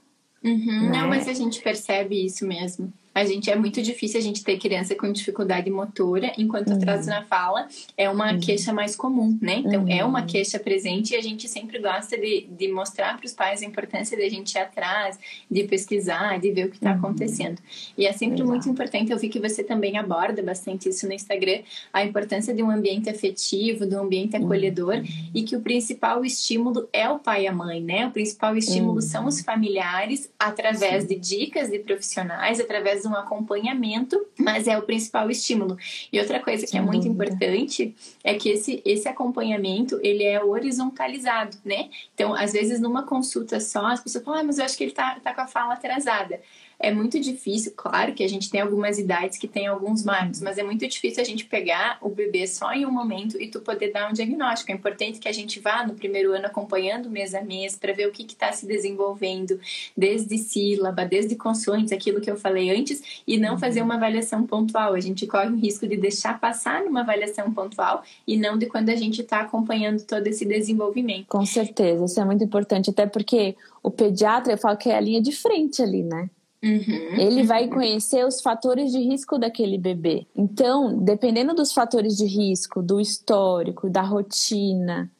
Uhum. 0.45 0.83
Né? 0.83 0.99
Não, 1.01 1.09
mas 1.09 1.27
a 1.27 1.33
gente 1.33 1.61
percebe 1.61 2.25
isso 2.25 2.47
mesmo. 2.47 2.93
A 3.15 3.25
gente 3.25 3.51
é 3.51 3.57
muito 3.57 3.83
difícil 3.83 4.19
a 4.19 4.23
gente 4.23 4.43
ter 4.43 4.59
criança 4.59 4.95
com 4.95 5.11
dificuldade 5.13 5.71
motora, 5.71 6.33
enquanto 6.39 6.69
uhum. 6.69 6.77
atraso 6.77 7.09
na 7.09 7.23
fala 7.25 7.69
é 7.97 8.09
uma 8.09 8.33
uhum. 8.33 8.41
queixa 8.41 8.73
mais 8.73 8.97
comum, 8.97 9.39
né? 9.41 9.57
Então 9.57 9.83
uhum. 9.83 9.93
é 9.93 10.05
uma 10.05 10.21
uhum. 10.21 10.27
queixa 10.27 10.59
presente 10.59 11.13
e 11.13 11.17
a 11.17 11.21
gente 11.21 11.49
sempre 11.49 11.79
gosta 11.79 12.17
de, 12.17 12.47
de 12.51 12.69
mostrar 12.69 13.17
para 13.17 13.27
os 13.27 13.33
pais 13.33 13.63
a 13.63 13.67
importância 13.67 14.17
de 14.17 14.23
a 14.23 14.31
gente 14.31 14.55
ir 14.55 14.59
atrás, 14.59 15.19
de 15.51 15.65
pesquisar, 15.65 16.39
de 16.41 16.51
ver 16.51 16.67
o 16.67 16.71
que 16.71 16.77
está 16.77 16.93
uhum. 16.93 16.99
acontecendo. 16.99 17.61
E 17.97 18.07
é 18.07 18.13
sempre 18.13 18.37
Exato. 18.37 18.49
muito 18.49 18.69
importante, 18.69 19.13
eu 19.13 19.19
vi 19.19 19.29
que 19.29 19.41
você 19.41 19.63
também 19.63 19.99
aborda 19.99 20.43
bastante 20.43 20.89
isso 20.89 21.07
no 21.07 21.13
Instagram, 21.13 21.61
a 21.93 22.05
importância 22.05 22.55
de 22.55 22.63
um 22.63 22.71
ambiente 22.71 23.11
afetivo, 23.11 23.87
de 23.87 23.95
um 23.95 24.01
ambiente 24.01 24.37
acolhedor 24.37 24.97
uhum. 24.97 25.31
e 25.35 25.43
que 25.43 25.55
o 25.55 25.61
principal 25.61 26.25
estímulo 26.25 26.89
é 26.93 27.09
o 27.09 27.19
pai 27.19 27.45
e 27.45 27.47
a 27.47 27.53
mãe, 27.53 27.81
né? 27.81 28.07
O 28.07 28.11
principal 28.11 28.57
estímulo 28.57 29.03
são 29.03 29.27
os 29.27 29.41
familiares 29.41 30.31
através 30.39 31.03
Sim. 31.03 31.09
de 31.09 31.17
dicas 31.17 31.71
de 31.71 31.79
profissionais, 31.79 32.59
através 32.59 33.02
um 33.05 33.15
acompanhamento, 33.15 34.25
mas 34.39 34.67
é 34.67 34.77
o 34.79 34.83
principal 34.83 35.31
estímulo. 35.31 35.77
E 36.13 36.19
outra 36.19 36.41
coisa 36.41 36.67
que 36.67 36.77
é 36.77 36.81
muito 36.81 37.07
importante 37.07 37.95
é 38.23 38.35
que 38.35 38.51
esse, 38.51 38.83
esse 38.85 39.09
acompanhamento, 39.09 39.99
ele 40.03 40.25
é 40.25 40.43
horizontalizado, 40.43 41.57
né? 41.65 41.91
Então, 42.15 42.35
às 42.35 42.53
vezes, 42.53 42.81
numa 42.81 43.05
consulta 43.05 43.61
só, 43.61 43.87
as 43.87 44.01
pessoas 44.01 44.25
falam, 44.25 44.41
ah, 44.41 44.45
mas 44.45 44.59
eu 44.59 44.65
acho 44.65 44.77
que 44.77 44.85
ele 44.85 44.93
tá, 44.93 45.19
tá 45.21 45.35
com 45.35 45.41
a 45.41 45.47
fala 45.47 45.75
atrasada 45.75 46.41
é 46.83 46.93
muito 46.93 47.21
difícil, 47.21 47.73
claro 47.77 48.13
que 48.13 48.25
a 48.25 48.29
gente 48.29 48.51
tem 48.51 48.61
algumas 48.61 48.99
idades 48.99 49.39
que 49.39 49.47
tem 49.47 49.69
alguns 49.69 50.05
marcos, 50.05 50.41
mas 50.41 50.59
é 50.59 50.65
muito 50.65 50.87
difícil 50.87 51.23
a 51.23 51.25
gente 51.25 51.45
pegar 51.45 51.97
o 52.03 52.09
bebê 52.09 52.45
só 52.47 52.73
em 52.73 52.85
um 52.85 52.91
momento 52.91 53.41
e 53.41 53.47
tu 53.47 53.61
poder 53.61 53.93
dar 53.93 54.11
um 54.11 54.13
diagnóstico. 54.13 54.73
É 54.73 54.75
importante 54.75 55.21
que 55.21 55.29
a 55.29 55.33
gente 55.33 55.61
vá 55.61 55.87
no 55.87 55.95
primeiro 55.95 56.33
ano 56.33 56.47
acompanhando 56.47 57.09
mês 57.09 57.37
a 57.37 57.41
mês 57.41 57.77
para 57.77 57.93
ver 57.93 58.09
o 58.09 58.11
que 58.11 58.25
está 58.25 58.51
se 58.51 58.67
desenvolvendo, 58.67 59.61
desde 59.97 60.37
sílaba, 60.37 61.05
desde 61.05 61.37
consoantes, 61.37 61.93
aquilo 61.93 62.21
que 62.21 62.31
eu 62.31 62.37
falei 62.37 62.77
antes, 62.77 63.23
e 63.27 63.39
não 63.39 63.57
fazer 63.57 63.81
uma 63.81 63.95
avaliação 63.95 64.45
pontual. 64.45 64.95
A 64.95 65.01
gente 65.01 65.25
corre 65.25 65.51
o 65.51 65.57
risco 65.57 65.87
de 65.87 65.97
deixar 65.97 66.41
passar 66.41 66.83
numa 66.83 67.03
avaliação 67.03 67.53
pontual 67.53 68.03
e 68.27 68.37
não 68.37 68.59
de 68.59 68.67
quando 68.67 68.89
a 68.89 68.97
gente 68.97 69.21
está 69.21 69.41
acompanhando 69.41 70.03
todo 70.03 70.27
esse 70.27 70.45
desenvolvimento. 70.45 71.27
Com 71.29 71.47
certeza, 71.47 72.05
isso 72.05 72.21
é 72.21 72.25
muito 72.25 72.43
importante, 72.43 72.91
até 72.91 73.07
porque 73.07 73.55
o 73.85 73.91
pediatra, 73.91 74.53
eu 74.53 74.59
falo 74.59 74.77
que 74.77 74.89
é 74.89 74.97
a 74.97 75.01
linha 75.01 75.23
de 75.23 75.31
frente 75.31 75.81
ali, 75.81 76.03
né? 76.03 76.29
Uhum, 76.65 77.19
ele 77.19 77.43
vai 77.43 77.67
conhecer 77.67 78.25
os 78.25 78.41
fatores 78.41 78.93
de 78.93 78.99
risco 78.99 79.37
daquele 79.37 79.77
bebê. 79.77 80.27
Então, 80.37 80.97
dependendo 80.97 81.55
dos 81.55 81.73
fatores 81.73 82.17
de 82.17 82.25
risco, 82.25 82.81
do 82.81 83.01
histórico, 83.01 83.91
da 83.91 84.03
rotina, 84.03 85.11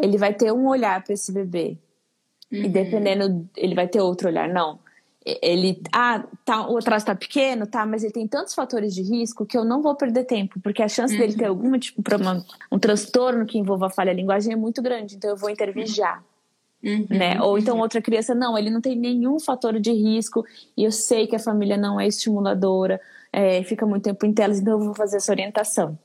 ele 0.00 0.16
vai 0.16 0.32
ter 0.32 0.50
um 0.50 0.66
olhar 0.66 1.04
para 1.04 1.12
esse 1.12 1.30
bebê. 1.30 1.76
Uhum. 2.50 2.62
E 2.62 2.68
dependendo, 2.68 3.46
ele 3.54 3.74
vai 3.74 3.86
ter 3.86 4.00
outro 4.00 4.28
olhar. 4.28 4.48
Não. 4.48 4.78
Ele, 5.42 5.82
ah, 5.92 6.24
tá, 6.42 6.66
o 6.66 6.78
atraso 6.78 7.04
tá 7.04 7.14
pequeno, 7.14 7.66
tá, 7.66 7.84
mas 7.84 8.02
ele 8.02 8.12
tem 8.12 8.26
tantos 8.26 8.54
fatores 8.54 8.94
de 8.94 9.02
risco 9.02 9.44
que 9.44 9.58
eu 9.58 9.64
não 9.64 9.82
vou 9.82 9.94
perder 9.94 10.24
tempo, 10.24 10.58
porque 10.60 10.82
a 10.82 10.88
chance 10.88 11.12
uhum. 11.12 11.20
dele 11.20 11.34
ter 11.34 11.44
algum 11.44 11.78
tipo 11.78 12.02
um 12.72 12.78
transtorno 12.78 13.44
que 13.44 13.58
envolva 13.58 13.88
a 13.88 13.90
falha 13.90 14.12
linguagem 14.12 14.54
é 14.54 14.56
muito 14.56 14.80
grande, 14.80 15.16
então 15.16 15.28
eu 15.28 15.36
vou 15.36 15.50
intervir 15.50 15.86
já. 15.86 16.22
Uhum. 16.82 17.06
Né? 17.10 17.40
Ou 17.42 17.58
então 17.58 17.78
outra 17.78 18.00
criança, 18.00 18.34
não, 18.34 18.56
ele 18.56 18.70
não 18.70 18.80
tem 18.80 18.96
nenhum 18.96 19.40
fator 19.40 19.78
de 19.80 19.92
risco 19.92 20.44
e 20.76 20.84
eu 20.84 20.92
sei 20.92 21.26
que 21.26 21.34
a 21.34 21.40
família 21.40 21.76
não 21.76 22.00
é 22.00 22.06
estimuladora, 22.06 23.00
é, 23.32 23.62
fica 23.64 23.84
muito 23.84 24.04
tempo 24.04 24.24
em 24.24 24.32
telas, 24.32 24.60
então 24.60 24.74
eu 24.74 24.84
vou 24.84 24.94
fazer 24.94 25.16
essa 25.16 25.32
orientação. 25.32 25.98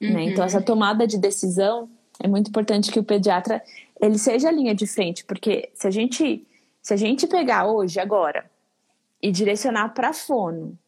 Né? 0.00 0.08
Uhum. 0.08 0.14
Né? 0.14 0.22
Então 0.24 0.44
essa 0.44 0.62
tomada 0.62 1.06
de 1.06 1.18
decisão 1.18 1.88
é 2.18 2.26
muito 2.26 2.48
importante 2.48 2.90
que 2.90 2.98
o 2.98 3.04
pediatra 3.04 3.62
ele 4.00 4.18
seja 4.18 4.48
a 4.48 4.52
linha 4.52 4.74
de 4.74 4.86
frente, 4.86 5.24
porque 5.24 5.70
se 5.74 5.86
a 5.86 5.90
gente 5.90 6.46
se 6.82 6.92
a 6.92 6.96
gente 6.96 7.26
pegar 7.26 7.66
hoje 7.66 7.98
agora 7.98 8.44
e 9.22 9.32
direcionar 9.32 9.94
para 9.94 10.12
fono 10.12 10.78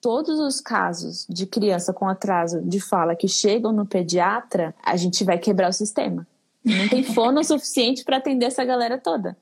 todos 0.00 0.40
os 0.40 0.60
casos 0.60 1.26
de 1.28 1.46
criança 1.46 1.92
com 1.92 2.08
atraso 2.08 2.60
de 2.62 2.80
fala 2.80 3.14
que 3.14 3.28
chegam 3.28 3.70
no 3.70 3.86
pediatra, 3.86 4.74
a 4.82 4.96
gente 4.96 5.22
vai 5.22 5.38
quebrar 5.38 5.68
o 5.68 5.72
sistema. 5.72 6.26
Não 6.64 6.88
tem 6.88 7.02
fono 7.02 7.42
suficiente 7.42 8.04
para 8.04 8.18
atender 8.18 8.46
essa 8.46 8.64
galera 8.64 8.98
toda. 8.98 9.36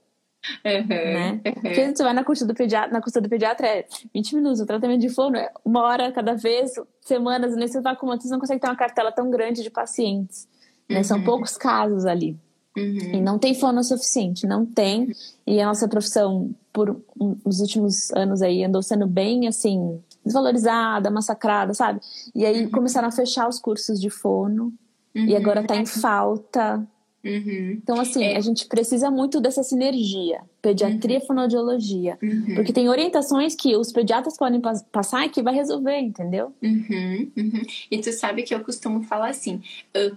Uhum, 0.64 0.86
né? 0.88 1.32
Uhum. 1.32 1.52
Porque 1.52 1.94
você 1.94 2.02
vai 2.02 2.14
na 2.14 2.24
consulta 2.24 2.52
do 2.52 2.56
pediatra, 2.56 2.90
na 2.90 3.00
consulta 3.00 3.20
do 3.20 3.28
pediatra 3.28 3.66
é 3.66 3.86
20 4.14 4.36
minutos, 4.36 4.60
o 4.60 4.66
tratamento 4.66 5.00
de 5.00 5.10
fono 5.10 5.36
é 5.36 5.50
uma 5.64 5.82
hora 5.82 6.10
cada 6.12 6.34
vez, 6.34 6.72
semanas, 7.02 7.54
vai 7.82 7.94
com 7.96 8.06
você 8.06 8.28
não 8.28 8.40
consegue 8.40 8.60
ter 8.60 8.68
uma 8.68 8.76
cartela 8.76 9.12
tão 9.12 9.30
grande 9.30 9.62
de 9.62 9.70
pacientes. 9.70 10.48
Né? 10.88 10.98
Uhum. 10.98 11.04
São 11.04 11.22
poucos 11.22 11.56
casos 11.56 12.06
ali. 12.06 12.38
Uhum. 12.76 13.14
E 13.14 13.20
não 13.20 13.38
tem 13.38 13.54
fono 13.54 13.82
suficiente, 13.84 14.46
não 14.46 14.64
tem. 14.64 15.12
E 15.46 15.60
a 15.60 15.66
nossa 15.66 15.86
profissão, 15.86 16.54
por 16.72 17.02
os 17.44 17.60
últimos 17.60 18.10
anos 18.12 18.40
aí, 18.40 18.64
andou 18.64 18.82
sendo 18.82 19.06
bem 19.06 19.46
assim, 19.46 20.00
desvalorizada, 20.24 21.10
massacrada, 21.10 21.74
sabe? 21.74 22.00
E 22.34 22.46
aí 22.46 22.64
uhum. 22.64 22.70
começaram 22.70 23.08
a 23.08 23.12
fechar 23.12 23.48
os 23.48 23.58
cursos 23.58 24.00
de 24.00 24.08
fono. 24.08 24.72
E 25.12 25.34
agora 25.34 25.64
tá 25.64 25.76
em 25.76 25.84
falta. 25.84 26.86
Uhum. 27.24 27.72
Então, 27.82 28.00
assim, 28.00 28.24
é. 28.24 28.36
a 28.36 28.40
gente 28.40 28.66
precisa 28.66 29.10
muito 29.10 29.40
dessa 29.40 29.62
sinergia, 29.62 30.40
pediatria 30.62 31.16
e 31.16 31.20
uhum. 31.20 31.26
fonoaudiologia. 31.26 32.18
Uhum. 32.22 32.54
Porque 32.54 32.72
tem 32.72 32.88
orientações 32.88 33.54
que 33.54 33.76
os 33.76 33.92
pediatras 33.92 34.36
podem 34.36 34.60
passar 34.92 35.26
e 35.26 35.28
que 35.28 35.42
vai 35.42 35.54
resolver, 35.54 35.98
entendeu? 35.98 36.52
Uhum. 36.62 37.30
uhum. 37.36 37.62
E 37.90 37.98
tu 37.98 38.12
sabe 38.12 38.42
que 38.42 38.54
eu 38.54 38.60
costumo 38.60 39.02
falar 39.02 39.30
assim, 39.30 39.62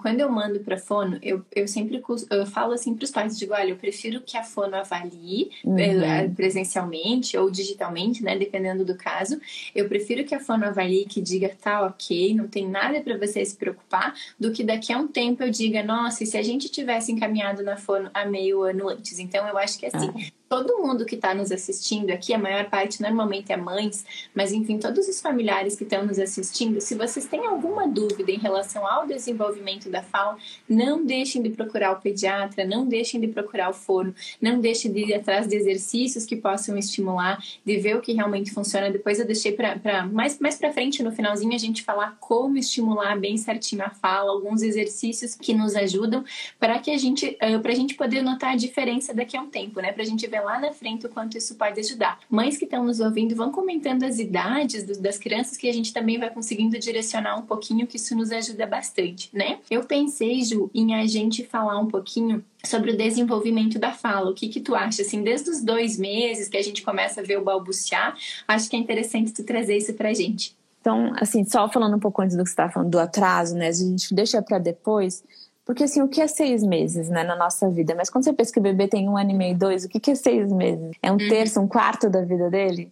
quando 0.01 0.19
eu 0.19 0.29
mando 0.29 0.59
para 0.59 0.77
fono, 0.77 1.17
eu, 1.21 1.43
eu 1.55 1.67
sempre 1.67 2.01
eu 2.29 2.45
falo 2.45 2.73
assim 2.73 2.93
para 2.93 3.05
os 3.05 3.12
pais, 3.12 3.38
digo, 3.38 3.53
olha, 3.53 3.69
eu 3.69 3.75
prefiro 3.77 4.21
que 4.21 4.38
a 4.38 4.43
fono 4.43 4.75
avalie 4.75 5.50
uhum. 5.63 5.79
eh, 5.79 6.27
presencialmente 6.35 7.38
ou 7.38 7.50
digitalmente, 7.50 8.23
né, 8.23 8.38
dependendo 8.38 8.83
do 8.83 8.95
caso. 8.95 9.39
Eu 9.73 9.88
prefiro 9.88 10.23
que 10.23 10.35
a 10.35 10.39
fono 10.39 10.65
avalie, 10.65 11.05
que 11.05 11.21
diga, 11.21 11.50
tá 11.62 11.85
ok, 11.85 12.33
não 12.33 12.47
tem 12.47 12.67
nada 12.67 13.00
para 13.01 13.17
você 13.17 13.43
se 13.45 13.55
preocupar, 13.55 14.13
do 14.39 14.51
que 14.51 14.63
daqui 14.63 14.91
a 14.91 14.97
um 14.97 15.07
tempo 15.07 15.43
eu 15.43 15.50
diga, 15.50 15.81
nossa, 15.83 16.23
e 16.23 16.27
se 16.27 16.38
a 16.38 16.43
gente 16.43 16.69
tivesse 16.69 17.12
encaminhado 17.12 17.63
na 17.63 17.77
fono 17.77 18.09
há 18.13 18.25
meio 18.25 18.62
ano 18.62 18.89
antes. 18.89 19.19
Então, 19.19 19.47
eu 19.47 19.57
acho 19.57 19.79
que 19.79 19.85
assim, 19.85 20.09
ah 20.15 20.32
todo 20.53 20.77
mundo 20.77 21.03
que 21.03 21.15
está 21.15 21.33
nos 21.33 21.51
assistindo 21.51 22.12
aqui, 22.12 22.31
a 22.31 22.38
maior 22.38 22.69
parte 22.69 23.01
normalmente 23.01 23.51
é 23.51 23.57
mães, 23.57 24.05
mas 24.36 24.51
enfim, 24.51 24.77
todos 24.77 25.07
os 25.07 25.19
familiares 25.19 25.75
que 25.75 25.83
estão 25.83 26.05
nos 26.05 26.19
assistindo, 26.19 26.79
se 26.79 26.93
vocês 26.93 27.25
têm 27.25 27.48
alguma 27.48 27.88
dúvida 27.88 28.31
em 28.31 28.38
relação 28.38 28.86
ao 28.86 29.07
desenvolvimento 29.07 29.89
da 29.89 30.03
fala, 30.03 30.38
não 30.69 31.03
deixem 31.03 31.41
de 31.41 31.50
procurar 31.50 31.93
o 31.93 31.95
pediatra, 32.00 32.65
não 32.65 32.86
deixem 32.86 33.19
de 33.19 33.29
procurar 33.29 33.72
o 33.72 33.74
forno, 33.74 34.13
não 34.39 34.60
deixem 34.60 34.91
de 34.91 35.00
ir 35.00 35.15
atrás 35.15 35.48
de 35.48 35.55
exercícios 35.55 36.24
que 36.24 36.36
possam 36.36 36.77
estimular, 36.77 37.43
de 37.65 37.77
ver 37.77 37.98
o 37.98 38.01
que 38.01 38.13
realmente 38.13 38.51
funciona. 38.51 38.91
Depois 38.91 39.19
eu 39.19 39.25
deixei 39.25 39.53
para 39.53 40.05
mais, 40.05 40.38
mais 40.38 40.55
para 40.55 40.72
frente, 40.72 41.01
no 41.01 41.12
finalzinho, 41.12 41.55
a 41.55 41.57
gente 41.57 41.81
falar 41.81 42.15
como 42.19 42.60
estimular 42.60 43.19
bem 43.19 43.38
certinho 43.38 43.83
a 43.83 43.89
fala, 43.89 44.29
alguns 44.29 44.62
exercícios 44.62 45.33
que 45.33 45.55
nos 45.55 45.75
ajudam 45.75 46.24
para 46.60 46.77
que 46.77 46.91
a 46.91 46.98
gente, 47.00 47.36
eh, 47.39 47.57
para 47.57 47.72
a 47.72 47.75
gente 47.75 47.95
poder 47.95 48.22
notar 48.22 48.51
a 48.51 48.55
diferença 48.55 49.15
daqui 49.15 49.36
a 49.36 49.41
um 49.41 49.50
tempo, 49.50 49.81
né? 49.81 49.91
Para 49.91 50.03
a 50.03 50.05
gente 50.05 50.27
ver 50.27 50.42
lá 50.43 50.59
na 50.59 50.71
frente 50.71 51.05
o 51.05 51.09
quanto 51.09 51.38
isso 51.38 51.55
pode 51.55 51.79
ajudar. 51.79 52.19
Mães 52.29 52.57
que 52.57 52.65
estão 52.65 52.83
nos 52.83 53.00
ouvindo, 53.00 53.35
vão 53.35 53.51
comentando 53.51 54.03
as 54.03 54.19
idades 54.19 54.83
das 55.00 55.17
crianças 55.17 55.57
que 55.57 55.67
a 55.69 55.73
gente 55.73 55.93
também 55.93 56.19
vai 56.19 56.29
conseguindo 56.29 56.77
direcionar 56.77 57.38
um 57.38 57.43
pouquinho, 57.43 57.88
que 57.88 57.97
isso 57.97 58.15
nos 58.15 58.31
ajuda 58.31 58.65
bastante, 58.65 59.29
né? 59.33 59.59
Eu 59.69 59.83
pensei, 59.83 60.43
Ju, 60.43 60.69
em 60.73 60.95
a 60.95 61.05
gente 61.05 61.43
falar 61.45 61.79
um 61.79 61.88
pouquinho 61.88 62.43
sobre 62.65 62.91
o 62.91 62.97
desenvolvimento 62.97 63.77
da 63.77 63.91
fala. 63.91 64.31
O 64.31 64.33
que 64.33 64.47
que 64.47 64.62
tu 64.62 64.75
acha? 64.75 65.01
Assim, 65.01 65.21
desde 65.21 65.50
os 65.50 65.62
dois 65.62 65.97
meses 65.97 66.47
que 66.47 66.57
a 66.57 66.62
gente 66.62 66.81
começa 66.81 67.21
a 67.21 67.23
ver 67.23 67.38
o 67.38 67.43
balbuciar, 67.43 68.15
acho 68.47 68.69
que 68.69 68.75
é 68.75 68.79
interessante 68.79 69.33
tu 69.33 69.43
trazer 69.43 69.77
isso 69.77 69.93
pra 69.93 70.13
gente. 70.13 70.55
Então, 70.83 71.13
assim, 71.15 71.45
só 71.45 71.69
falando 71.69 71.95
um 71.95 72.00
pouco 72.00 72.21
antes 72.21 72.35
do 72.35 72.43
que 72.43 72.50
você 72.50 72.53
estava 72.53 72.71
falando 72.71 72.91
do 72.91 73.00
atraso, 73.00 73.55
né? 73.55 73.67
A 73.67 73.71
gente 73.71 74.13
deixa 74.13 74.41
para 74.41 74.59
depois. 74.59 75.23
Porque 75.65 75.84
assim, 75.84 76.01
o 76.01 76.10
que 76.10 76.22
é 76.22 76.27
seis 76.27 76.62
meses, 76.62 77.08
né, 77.10 77.24
na 77.24 77.36
nossa 77.36 77.70
vida? 77.70 77.96
Mas 77.96 78.10
quando 78.10 78.25
você 78.25 78.34
pensa 78.34 78.51
que 78.51 78.60
o 78.60 78.63
bebê 78.63 78.88
tem 78.88 79.08
um 79.08 79.17
ano 79.17 79.32
e 79.32 79.34
meio, 79.34 79.58
dois, 79.58 79.86
o 79.86 79.89
que 79.89 80.12
é 80.12 80.15
seis 80.15 80.51
meses? 80.51 80.91
É 81.01 81.10
um 81.10 81.13
uhum. 81.13 81.29
terço, 81.29 81.60
um 81.62 81.67
quarto 81.67 82.10
da 82.10 82.22
vida 82.22 82.50
dele? 82.50 82.91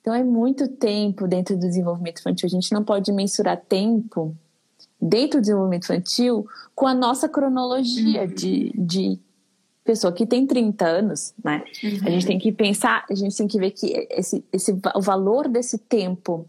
Então 0.00 0.14
é 0.14 0.22
muito 0.22 0.68
tempo 0.68 1.26
dentro 1.26 1.56
do 1.56 1.60
desenvolvimento 1.60 2.20
infantil. 2.20 2.46
A 2.46 2.50
gente 2.50 2.72
não 2.72 2.84
pode 2.84 3.10
mensurar 3.12 3.56
tempo 3.56 4.34
dentro 5.00 5.38
do 5.38 5.42
desenvolvimento 5.42 5.84
infantil 5.84 6.46
com 6.74 6.86
a 6.86 6.94
nossa 6.94 7.28
cronologia 7.28 8.22
uhum. 8.22 8.34
de, 8.34 8.72
de 8.76 9.18
pessoa 9.82 10.12
que 10.12 10.26
tem 10.26 10.46
30 10.46 10.86
anos, 10.86 11.34
né? 11.42 11.64
Uhum. 11.82 12.00
A 12.06 12.10
gente 12.10 12.26
tem 12.26 12.38
que 12.38 12.52
pensar, 12.52 13.04
a 13.08 13.14
gente 13.14 13.36
tem 13.36 13.48
que 13.48 13.58
ver 13.58 13.70
que 13.70 14.06
esse, 14.10 14.44
esse, 14.52 14.78
o 14.94 15.00
valor 15.00 15.48
desse 15.48 15.78
tempo 15.78 16.46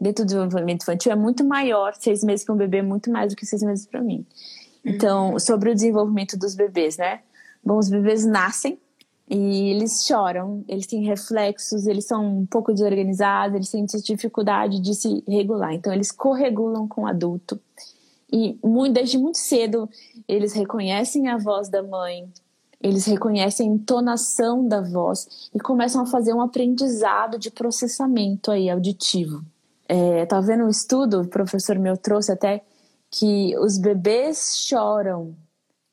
dentro 0.00 0.24
do 0.24 0.28
desenvolvimento 0.28 0.82
infantil 0.82 1.12
é 1.12 1.16
muito 1.16 1.44
maior. 1.44 1.94
Seis 1.94 2.22
meses 2.22 2.44
para 2.44 2.54
um 2.54 2.58
bebê 2.58 2.78
é 2.78 2.82
muito 2.82 3.10
mais 3.10 3.32
do 3.32 3.36
que 3.36 3.46
seis 3.46 3.62
meses 3.62 3.86
para 3.86 4.00
mim. 4.00 4.26
Então, 4.86 5.36
sobre 5.40 5.70
o 5.70 5.74
desenvolvimento 5.74 6.38
dos 6.38 6.54
bebês, 6.54 6.96
né? 6.96 7.20
Bom, 7.62 7.76
os 7.76 7.88
bebês 7.88 8.24
nascem 8.24 8.78
e 9.28 9.70
eles 9.70 10.06
choram, 10.06 10.64
eles 10.68 10.86
têm 10.86 11.02
reflexos, 11.02 11.88
eles 11.88 12.06
são 12.06 12.24
um 12.24 12.46
pouco 12.46 12.72
desorganizados, 12.72 13.56
eles 13.56 13.70
têm 13.70 13.84
dificuldade 13.84 14.80
de 14.80 14.94
se 14.94 15.24
regular. 15.26 15.74
Então, 15.74 15.92
eles 15.92 16.12
corregulam 16.12 16.86
com 16.86 17.02
o 17.02 17.06
adulto. 17.06 17.60
E 18.32 18.58
desde 18.92 19.18
muito 19.18 19.38
cedo, 19.38 19.88
eles 20.28 20.52
reconhecem 20.52 21.28
a 21.28 21.36
voz 21.36 21.68
da 21.68 21.82
mãe, 21.82 22.28
eles 22.80 23.06
reconhecem 23.06 23.68
a 23.68 23.72
entonação 23.74 24.66
da 24.68 24.80
voz 24.80 25.50
e 25.52 25.58
começam 25.58 26.02
a 26.02 26.06
fazer 26.06 26.32
um 26.32 26.40
aprendizado 26.40 27.38
de 27.38 27.50
processamento 27.50 28.52
aí 28.52 28.70
auditivo. 28.70 29.44
É, 29.88 30.26
tá 30.26 30.40
vendo 30.40 30.64
um 30.64 30.68
estudo, 30.68 31.22
o 31.22 31.28
professor 31.28 31.78
meu 31.78 31.96
trouxe 31.96 32.30
até 32.30 32.62
que 33.18 33.56
os 33.58 33.78
bebês 33.78 34.64
choram 34.66 35.34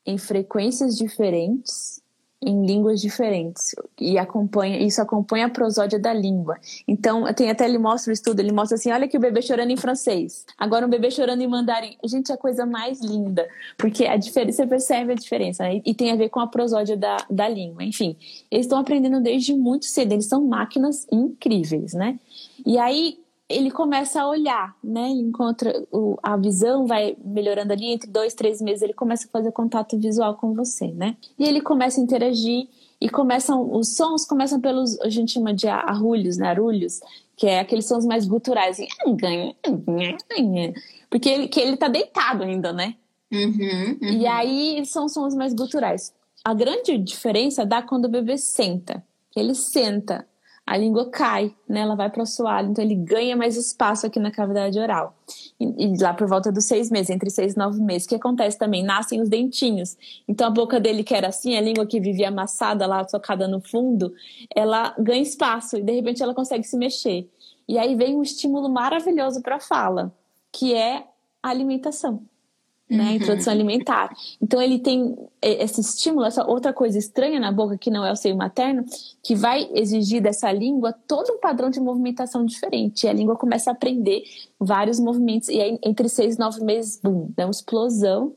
em 0.06 0.18
frequências 0.18 0.98
diferentes, 0.98 2.02
em 2.46 2.66
línguas 2.66 3.00
diferentes 3.00 3.74
e 3.98 4.18
acompanha 4.18 4.78
isso 4.80 5.02
acompanha 5.02 5.46
a 5.46 5.50
prosódia 5.50 5.98
da 5.98 6.14
língua. 6.14 6.58
Então, 6.86 7.24
tem 7.34 7.50
até 7.50 7.64
ele 7.64 7.78
mostra 7.78 8.12
o 8.12 8.14
estudo, 8.14 8.42
ele 8.42 8.52
mostra 8.52 8.76
assim, 8.76 8.92
olha 8.92 9.08
que 9.08 9.16
o 9.16 9.20
bebê 9.20 9.42
chorando 9.42 9.72
em 9.72 9.78
francês, 9.78 10.46
agora 10.58 10.86
um 10.86 10.90
bebê 10.90 11.10
chorando 11.10 11.42
em 11.42 11.48
mandarim. 11.48 11.98
Gente, 12.04 12.32
é 12.32 12.36
a 12.36 12.38
coisa 12.38 12.66
mais 12.66 13.00
linda, 13.00 13.48
porque 13.78 14.06
a 14.06 14.18
diferença 14.18 14.64
você 14.64 14.68
percebe 14.68 15.14
a 15.14 15.16
diferença, 15.16 15.64
né? 15.64 15.82
E 15.86 15.94
tem 15.94 16.12
a 16.12 16.18
ver 16.18 16.28
com 16.28 16.42
a 16.42 16.48
prosódia 16.48 16.98
da, 16.98 17.16
da 17.30 17.48
língua. 17.48 17.84
Enfim, 17.84 18.18
eles 18.52 18.66
estão 18.66 18.78
aprendendo 18.78 19.22
desde 19.22 19.56
muito 19.56 19.86
cedo, 19.86 20.12
eles 20.12 20.26
são 20.26 20.46
máquinas 20.46 21.08
incríveis, 21.10 21.94
né? 21.94 22.20
E 22.66 22.78
aí, 22.78 23.23
ele 23.56 23.72
começa 23.72 24.22
a 24.22 24.28
olhar, 24.28 24.76
né? 24.84 25.12
Ele 25.12 25.22
encontra 25.22 25.86
o, 25.92 26.18
a 26.22 26.36
visão, 26.38 26.86
vai 26.86 27.16
melhorando 27.24 27.74
ali 27.74 27.92
entre 27.92 28.10
dois, 28.10 28.34
três 28.34 28.62
meses, 28.62 28.82
ele 28.82 28.94
começa 28.94 29.28
a 29.28 29.32
fazer 29.32 29.52
contato 29.52 29.98
visual 29.98 30.36
com 30.36 30.54
você, 30.54 30.88
né? 30.88 31.16
E 31.38 31.46
ele 31.46 31.62
começa 31.62 32.00
a 32.00 32.04
interagir 32.04 32.68
e 33.00 33.10
começam 33.10 33.76
os 33.76 33.96
sons 33.96 34.26
começam 34.26 34.62
pelos 34.62 35.00
a 35.02 35.10
gente 35.10 35.34
chama 35.34 35.54
de 35.54 35.68
arrulhos, 35.68 36.38
né? 36.38 36.48
Arulhos, 36.48 37.00
que 37.36 37.48
é 37.48 37.60
aqueles 37.60 37.88
sons 37.88 38.06
mais 38.06 38.26
guturais, 38.26 38.80
assim, 38.80 38.88
porque 41.10 41.30
ele, 41.30 41.48
que 41.48 41.60
ele 41.60 41.78
tá 41.78 41.88
deitado 41.88 42.44
ainda, 42.44 42.74
né? 42.74 42.96
Uhum, 43.32 43.98
uhum. 44.02 44.10
E 44.10 44.28
aí 44.28 44.86
são 44.86 45.10
sons 45.10 45.36
mais 45.36 45.54
guturais. 45.54 46.14
A 46.44 46.54
grande 46.54 46.98
diferença 46.98 47.66
dá 47.66 47.82
quando 47.82 48.06
o 48.06 48.10
bebê 48.10 48.38
senta. 48.38 49.04
Ele 49.36 49.56
senta 49.56 50.28
a 50.66 50.78
língua 50.78 51.10
cai, 51.10 51.54
né? 51.68 51.82
Ela 51.82 51.96
vai 51.96 52.10
para 52.10 52.22
o 52.22 52.24
assoalho, 52.24 52.72
então 52.72 52.84
ele 52.84 52.96
ganha 52.96 53.36
mais 53.36 53.58
espaço 53.58 54.06
aqui 54.06 54.18
na 54.18 54.32
cavidade 54.32 54.80
oral. 54.80 55.14
E, 55.60 55.66
e, 55.66 55.98
lá 56.02 56.14
por 56.14 56.28
volta 56.28 56.52
dos 56.52 56.66
seis 56.66 56.90
meses, 56.90 57.10
entre 57.10 57.30
seis 57.30 57.54
e 57.54 57.58
nove 57.58 57.82
meses, 57.82 58.06
o 58.06 58.10
que 58.10 58.16
acontece 58.16 58.58
também? 58.58 58.82
Nascem 58.82 59.22
os 59.22 59.28
dentinhos. 59.28 59.98
Então 60.28 60.48
a 60.48 60.50
boca 60.50 60.80
dele, 60.80 61.04
que 61.04 61.14
era 61.14 61.28
assim, 61.28 61.58
a 61.58 61.62
língua 61.62 61.86
que 61.86 62.00
vivia 62.00 62.30
amassada 62.30 62.88
lá, 62.88 63.06
socada 63.08 63.48
no 63.48 63.60
fundo, 63.60 64.14
ela 64.56 64.96
ganha 64.98 65.22
espaço 65.22 65.78
e 65.78 65.82
de 65.82 65.92
repente 65.92 66.24
ela 66.24 66.34
consegue 66.34 66.64
se 66.64 66.78
mexer. 66.78 67.30
E 67.68 67.78
aí 67.78 67.96
vem 67.96 68.16
um 68.16 68.22
estímulo 68.22 68.70
maravilhoso 68.70 69.42
para 69.42 69.58
a 69.58 69.60
fala, 69.60 70.14
que 70.52 70.74
é 70.74 71.06
a 71.42 71.50
alimentação. 71.50 72.24
Né? 72.94 73.10
Uhum. 73.10 73.16
Introdução 73.16 73.54
alimentar. 73.54 74.16
Então 74.42 74.62
ele 74.62 74.80
tem 74.80 75.18
esse 75.42 75.82
estímulo, 75.82 76.26
essa 76.26 76.46
outra 76.46 76.72
coisa 76.72 76.98
estranha 76.98 77.40
na 77.40 77.52
boca 77.52 77.78
que 77.78 77.90
não 77.90 78.06
é 78.06 78.12
o 78.12 78.16
seio 78.16 78.38
materno, 78.38 78.86
que 79.22 79.36
vai 79.36 79.70
exigir 79.74 80.22
dessa 80.22 80.52
língua 80.52 80.94
todo 81.08 81.34
um 81.34 81.40
padrão 81.40 81.70
de 81.70 81.80
movimentação 81.80 82.46
diferente. 82.46 83.06
E 83.06 83.10
a 83.10 83.14
língua 83.14 83.36
começa 83.36 83.72
a 83.72 83.74
aprender 83.74 84.24
vários 84.60 85.00
movimentos. 85.00 85.50
E 85.50 85.60
aí, 85.60 85.80
entre 85.84 86.08
seis 86.08 86.36
e 86.36 86.40
nove 86.40 86.64
meses, 86.64 87.00
bum, 87.02 87.30
dá 87.36 87.46
uma 87.46 87.52
explosão 87.52 88.34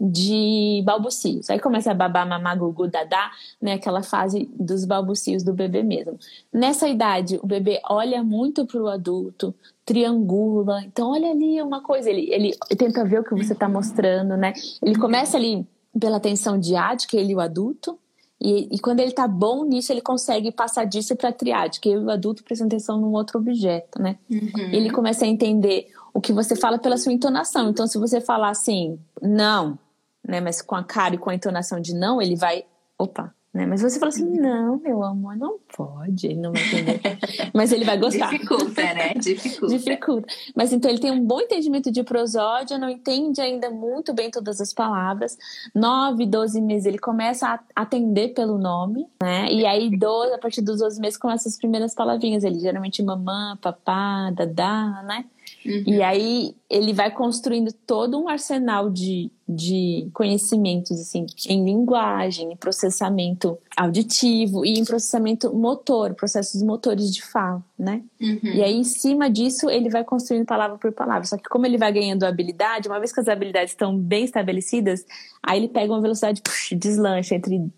de 0.00 0.82
balbucios. 0.84 1.50
Aí 1.50 1.58
começa 1.58 1.90
a 1.90 1.94
babar, 1.94 2.26
mamar, 2.26 2.58
gugu, 2.58 2.88
dadá, 2.88 3.30
né? 3.60 3.74
Aquela 3.74 4.02
fase 4.02 4.48
dos 4.58 4.86
balbucios 4.86 5.42
do 5.42 5.52
bebê 5.52 5.82
mesmo. 5.82 6.18
Nessa 6.50 6.88
idade, 6.88 7.38
o 7.42 7.46
bebê 7.46 7.80
olha 7.84 8.22
muito 8.22 8.64
para 8.64 8.82
o 8.82 8.88
adulto, 8.88 9.54
triangula. 9.84 10.82
Então, 10.84 11.10
olha 11.10 11.30
ali 11.30 11.60
uma 11.60 11.82
coisa, 11.82 12.08
ele, 12.08 12.32
ele 12.32 12.56
tenta 12.78 13.04
ver 13.04 13.20
o 13.20 13.24
que 13.24 13.34
você 13.34 13.52
está 13.52 13.68
mostrando, 13.68 14.36
né? 14.36 14.54
Ele 14.82 14.98
começa 14.98 15.36
ali 15.36 15.66
pela 15.98 16.16
atenção 16.16 16.58
diádica, 16.58 17.16
ele 17.16 17.34
o 17.34 17.40
adulto, 17.40 17.98
e, 18.40 18.74
e, 18.74 18.78
quando 18.78 19.00
ele 19.00 19.10
está 19.10 19.28
bom 19.28 19.66
nisso, 19.66 19.92
ele 19.92 20.00
consegue 20.00 20.50
passar 20.50 20.86
disso 20.86 21.14
para 21.14 21.28
a 21.28 21.32
triádica, 21.32 21.90
e 21.90 21.98
o 21.98 22.08
adulto 22.08 22.42
presta 22.42 22.64
atenção 22.64 22.98
num 22.98 23.12
outro 23.12 23.38
objeto, 23.38 24.00
né? 24.00 24.16
Uhum. 24.30 24.70
Ele 24.72 24.88
começa 24.88 25.26
a 25.26 25.28
entender 25.28 25.88
o 26.14 26.22
que 26.22 26.32
você 26.32 26.56
fala 26.56 26.78
pela 26.78 26.96
sua 26.96 27.12
entonação. 27.12 27.68
Então, 27.68 27.86
se 27.86 27.98
você 27.98 28.18
falar 28.18 28.48
assim, 28.48 28.98
não, 29.20 29.78
né? 30.26 30.40
Mas 30.40 30.62
com 30.62 30.74
a 30.74 30.84
cara 30.84 31.14
e 31.14 31.18
com 31.18 31.30
a 31.30 31.34
entonação 31.34 31.80
de 31.80 31.94
não, 31.94 32.20
ele 32.20 32.36
vai, 32.36 32.64
opa, 32.98 33.34
né? 33.52 33.66
Mas 33.66 33.82
você 33.82 33.98
fala 33.98 34.10
assim, 34.10 34.24
não, 34.24 34.78
meu 34.78 35.02
amor, 35.02 35.36
não 35.36 35.58
pode, 35.76 36.28
ele 36.28 36.40
não 36.40 36.52
vai 36.52 36.62
entender. 36.62 37.00
Mas 37.52 37.72
ele 37.72 37.84
vai 37.84 37.98
gostar. 37.98 38.30
Dificulta, 38.30 38.82
né? 38.82 39.14
Dificulta. 39.14 39.76
Dificulta. 39.76 40.34
Mas 40.54 40.72
então 40.72 40.88
ele 40.88 41.00
tem 41.00 41.10
um 41.10 41.24
bom 41.24 41.40
entendimento 41.40 41.90
de 41.90 42.04
prosódia, 42.04 42.78
não 42.78 42.88
entende 42.88 43.40
ainda 43.40 43.68
muito 43.68 44.14
bem 44.14 44.30
todas 44.30 44.60
as 44.60 44.72
palavras. 44.72 45.36
Nove, 45.74 46.26
doze 46.26 46.60
meses 46.60 46.86
ele 46.86 46.98
começa 46.98 47.48
a 47.48 47.82
atender 47.82 48.34
pelo 48.34 48.56
nome, 48.56 49.08
né? 49.20 49.52
E 49.52 49.66
aí, 49.66 49.90
12, 49.90 50.32
a 50.32 50.38
partir 50.38 50.62
dos 50.62 50.78
12 50.78 51.00
meses, 51.00 51.18
começa 51.18 51.48
as 51.48 51.56
primeiras 51.56 51.92
palavrinhas. 51.92 52.44
Ele 52.44 52.60
geralmente 52.60 53.02
mamã, 53.02 53.58
papá, 53.60 54.30
dadá, 54.30 55.02
né? 55.04 55.24
Uhum. 55.64 55.84
E 55.86 56.02
aí 56.02 56.54
ele 56.68 56.92
vai 56.92 57.10
construindo 57.10 57.72
todo 57.72 58.18
um 58.18 58.28
arsenal 58.28 58.88
de, 58.88 59.30
de 59.46 60.08
conhecimentos, 60.12 60.98
assim, 60.98 61.26
em 61.48 61.64
linguagem, 61.64 62.52
em 62.52 62.56
processamento 62.56 63.58
auditivo 63.76 64.64
e 64.64 64.78
em 64.78 64.84
processamento 64.84 65.52
motor, 65.54 66.14
processos 66.14 66.62
motores 66.62 67.12
de 67.12 67.22
fala, 67.22 67.62
né? 67.78 68.02
Uhum. 68.20 68.38
E 68.42 68.62
aí, 68.62 68.74
em 68.74 68.84
cima 68.84 69.28
disso, 69.28 69.68
ele 69.68 69.90
vai 69.90 70.04
construindo 70.04 70.46
palavra 70.46 70.78
por 70.78 70.92
palavra. 70.92 71.24
Só 71.24 71.36
que 71.36 71.48
como 71.48 71.66
ele 71.66 71.76
vai 71.76 71.92
ganhando 71.92 72.24
habilidade, 72.24 72.88
uma 72.88 72.98
vez 72.98 73.12
que 73.12 73.20
as 73.20 73.28
habilidades 73.28 73.72
estão 73.72 73.96
bem 73.96 74.24
estabelecidas, 74.24 75.04
aí 75.42 75.58
ele 75.58 75.68
pega 75.68 75.92
uma 75.92 76.00
velocidade, 76.00 76.40
puxa, 76.40 76.76
deslancha 76.76 77.34
entre 77.34 77.70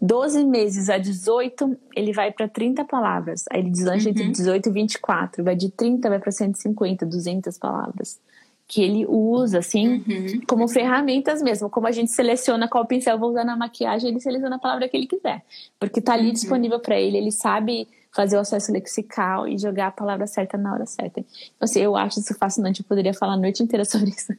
12 0.00 0.44
meses 0.44 0.88
a 0.88 0.98
18, 0.98 1.76
ele 1.94 2.12
vai 2.12 2.32
para 2.32 2.48
30 2.48 2.84
palavras. 2.84 3.44
Aí 3.50 3.60
ele 3.60 3.70
deslancha 3.70 4.06
uhum. 4.06 4.10
entre 4.10 4.28
18 4.28 4.68
e 4.68 4.72
24. 4.72 5.44
Vai 5.44 5.56
de 5.56 5.70
30, 5.70 6.08
vai 6.08 6.18
para 6.18 6.30
150, 6.30 7.06
200 7.06 7.58
palavras. 7.58 8.18
Que 8.66 8.82
ele 8.82 9.04
usa, 9.06 9.58
assim, 9.58 10.04
uhum. 10.06 10.40
como 10.46 10.68
ferramentas 10.68 11.42
mesmo. 11.42 11.68
Como 11.68 11.86
a 11.86 11.92
gente 11.92 12.10
seleciona 12.12 12.68
qual 12.68 12.86
pincel 12.86 13.18
vou 13.18 13.30
usar 13.30 13.44
na 13.44 13.56
maquiagem, 13.56 14.10
ele 14.10 14.20
seleciona 14.20 14.56
a 14.56 14.60
palavra 14.60 14.88
que 14.88 14.96
ele 14.96 15.06
quiser. 15.06 15.42
Porque 15.78 16.00
tá 16.00 16.12
ali 16.12 16.28
uhum. 16.28 16.32
disponível 16.32 16.78
para 16.78 16.98
ele. 16.98 17.16
Ele 17.16 17.32
sabe 17.32 17.88
fazer 18.12 18.36
o 18.36 18.40
acesso 18.40 18.72
lexical 18.72 19.46
e 19.46 19.56
jogar 19.56 19.88
a 19.88 19.92
palavra 19.92 20.26
certa 20.26 20.58
na 20.58 20.72
hora 20.72 20.86
certa. 20.86 21.20
Então, 21.20 21.62
assim, 21.62 21.80
eu 21.80 21.96
acho 21.96 22.20
isso 22.20 22.34
fascinante. 22.34 22.80
Eu 22.80 22.86
poderia 22.86 23.14
falar 23.14 23.34
a 23.34 23.36
noite 23.36 23.62
inteira 23.62 23.84
sobre 23.86 24.10
isso. 24.10 24.32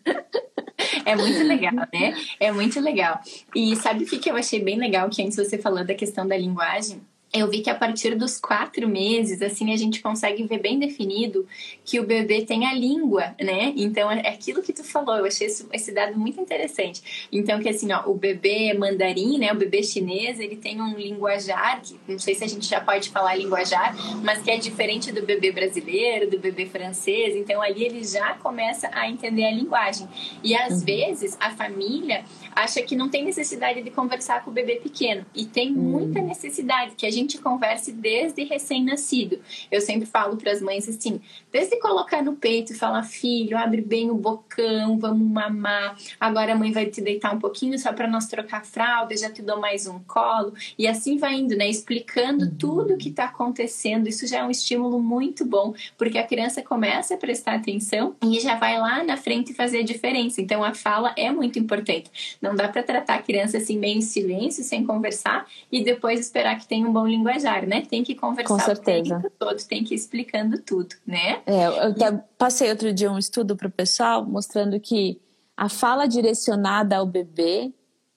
É 1.06 1.16
muito 1.16 1.44
legal, 1.44 1.74
né? 1.74 2.16
É 2.40 2.52
muito 2.52 2.80
legal. 2.80 3.20
E 3.56 3.76
sabe 3.76 4.04
o 4.04 4.08
que 4.08 4.30
eu 4.30 4.36
achei 4.36 4.64
bem 4.64 4.78
legal? 4.78 5.10
Que 5.10 5.22
antes 5.22 5.36
você 5.36 5.58
falou 5.58 5.86
da 5.86 5.94
questão 5.94 6.28
da 6.28 6.38
linguagem 6.38 7.02
eu 7.34 7.48
vi 7.50 7.62
que 7.62 7.70
a 7.70 7.76
partir 7.76 8.16
dos 8.16 8.40
quatro 8.40 8.88
meses, 8.88 9.42
assim, 9.42 9.74
a 9.74 9.78
gente 9.78 10.02
consegue 10.02 10.44
ver 10.44 10.60
bem 10.60 10.78
definido 10.78 11.48
que 11.86 12.00
o 12.00 12.06
bebê 12.06 12.42
tem 12.42 12.66
a 12.66 12.74
língua, 12.74 13.34
né? 13.42 13.74
Então, 13.78 14.12
é 14.12 14.28
aquilo 14.28 14.62
que 14.62 14.74
tu 14.74 14.84
falou, 14.84 15.16
eu 15.16 15.26
achei 15.26 15.48
esse, 15.48 15.66
esse 15.72 15.94
dado 15.94 16.18
muito 16.20 16.42
interessante. 16.42 17.30
Então, 17.32 17.62
que 17.62 17.70
assim, 17.70 17.92
ó, 17.94 18.04
o 18.06 18.14
bebê 18.14 18.74
mandarim, 18.74 19.38
né, 19.38 19.52
o 19.54 19.56
bebê 19.56 19.82
chinês, 19.82 20.40
ele 20.40 20.58
tem 20.58 20.82
um 20.82 20.94
linguajar, 20.94 21.82
que 21.82 21.98
não 22.08 22.20
sei 22.20 22.36
se 22.36 22.44
a 22.44 22.48
gente 22.48 22.68
já 22.68 22.82
pode 22.82 23.10
falar 23.10 23.36
linguajar, 23.36 23.96
mas 24.22 24.42
que 24.42 24.52
é 24.52 24.58
diferente 24.58 25.12
do 25.12 25.26
bebê 25.26 25.52
brasileiro, 25.52 26.30
do 26.30 26.38
bebê 26.38 26.66
francês. 26.66 27.36
Então, 27.36 27.62
ali 27.62 27.86
ele 27.86 28.04
já 28.04 28.34
começa 28.34 28.90
a 28.92 29.10
entender 29.10 29.46
a 29.46 29.52
linguagem. 29.52 30.08
E 30.44 30.54
às 30.54 30.80
uhum. 30.80 30.86
vezes, 30.86 31.38
a 31.40 31.52
família 31.52 32.26
acha 32.56 32.82
que 32.82 32.96
não 32.96 33.10
tem 33.10 33.24
necessidade 33.24 33.82
de 33.82 33.92
conversar 33.92 34.44
com 34.44 34.52
o 34.52 34.54
bebê 34.54 34.76
pequeno. 34.76 35.26
E 35.34 35.46
tem 35.46 35.72
muita 35.72 36.20
uhum. 36.20 36.28
necessidade 36.28 36.96
que 36.96 37.06
a 37.06 37.12
gente 37.12 37.38
converse 37.38 37.92
desde 37.92 38.44
recém-nascido. 38.44 39.40
Eu 39.70 39.82
sempre 39.82 40.06
falo 40.06 40.38
para 40.38 40.52
as 40.52 40.62
mães 40.62 40.88
assim, 40.88 41.22
desde 41.52 41.80
colocar 41.80 42.22
no 42.22 42.34
peito 42.34 42.74
e 42.74 42.76
falar, 42.76 43.04
filho, 43.04 43.58
abre 43.58 43.82
bem 43.82 44.10
o 44.10 44.16
bocão, 44.16 44.98
vamos 44.98 45.28
mamar. 45.28 45.98
Agora 46.20 46.54
a 46.54 46.56
mãe 46.56 46.72
vai 46.72 46.86
te 46.86 47.02
deitar 47.02 47.34
um 47.34 47.40
pouquinho 47.40 47.78
só 47.80 47.94
para 47.94 48.08
nós 48.08 48.28
trocar 48.28 48.66
fralda, 48.66 49.16
já 49.16 49.30
te 49.30 49.42
dou 49.42 49.60
mais 49.60 49.88
um 49.88 50.00
colo. 50.00 50.54
E 50.78 50.88
assim 50.88 51.18
vai 51.18 51.36
indo, 51.36 51.56
né? 51.56 51.70
Explicando 51.70 52.46
uhum. 52.46 52.56
tudo 52.56 52.94
o 52.94 52.98
que 52.98 53.10
está 53.10 53.26
acontecendo. 53.26 54.08
Isso 54.08 54.28
já 54.28 54.40
é 54.40 54.44
um 54.44 54.52
estímulo 54.52 55.02
muito 55.02 55.46
bom, 55.46 55.74
porque 55.98 56.18
a 56.18 56.28
criança 56.28 56.62
começa 56.62 57.16
a 57.16 57.18
prestar 57.18 57.56
atenção 57.56 58.16
e 58.24 58.40
já 58.40 58.56
vai 58.56 58.80
lá 58.80 59.04
na 59.04 59.18
frente 59.18 59.54
fazer 59.54 59.80
a 59.80 59.84
diferença. 59.84 60.42
Então 60.42 60.64
a 60.64 60.74
fala 60.74 61.14
é 61.18 61.32
muito 61.32 61.60
importante. 61.60 62.38
Não 62.42 62.56
dá 62.56 62.68
para 62.68 62.82
tratar 62.82 63.16
a 63.16 63.22
criança 63.22 63.58
assim 63.58 63.78
meio 63.78 63.98
em 63.98 64.02
silêncio, 64.02 64.64
sem 64.64 64.86
conversar 64.86 65.46
e 65.72 65.84
depois 65.84 66.20
esperar 66.20 66.58
que 66.58 66.68
tenha 66.68 66.88
um 66.88 66.92
bom 66.92 67.06
linguajar, 67.06 67.68
né? 67.68 67.84
Tem 67.88 68.04
que 68.04 68.16
conversar 68.16 68.54
Com 68.54 68.60
certeza. 68.60 69.18
o 69.18 69.22
tempo 69.22 69.34
todo, 69.38 69.64
tem 69.68 69.84
que 69.84 69.94
ir 69.94 69.98
explicando 69.98 70.60
tudo, 70.60 70.96
né? 71.06 71.42
É, 71.46 71.68
eu 71.68 71.92
e... 71.92 72.22
passei 72.38 72.70
outro 72.70 72.92
dia 72.92 73.12
um 73.12 73.20
estudo 73.20 73.56
para 73.56 73.68
o 73.68 73.72
pessoal 73.72 74.26
mostrando 74.26 74.80
que 74.80 75.22
a 75.56 75.70
fala 75.70 76.08
direcionada 76.08 76.98
ao 76.98 77.06
bebê 77.06 77.72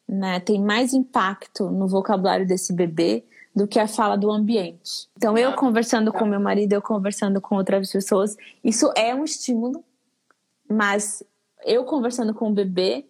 né, 0.08 0.40
tem 0.40 0.60
mais 0.60 0.94
impacto 0.94 1.70
no 1.70 1.86
vocabulário 1.86 2.46
desse 2.46 2.72
bebê 2.72 3.24
do 3.54 3.68
que 3.68 3.78
a 3.78 3.86
fala 3.86 4.16
do 4.16 4.30
ambiente. 4.30 5.08
Então, 5.16 5.38
eu 5.38 5.52
conversando 5.52 6.12
com 6.12 6.24
meu 6.24 6.40
marido, 6.40 6.72
eu 6.72 6.82
conversando 6.82 7.40
com 7.40 7.56
outras 7.56 7.92
pessoas, 7.92 8.36
isso 8.62 8.92
é 8.96 9.14
um 9.14 9.24
estímulo, 9.24 9.84
mas 10.68 11.22
eu 11.64 11.84
conversando 11.84 12.34
com 12.34 12.50
o 12.50 12.54
bebê 12.54 13.06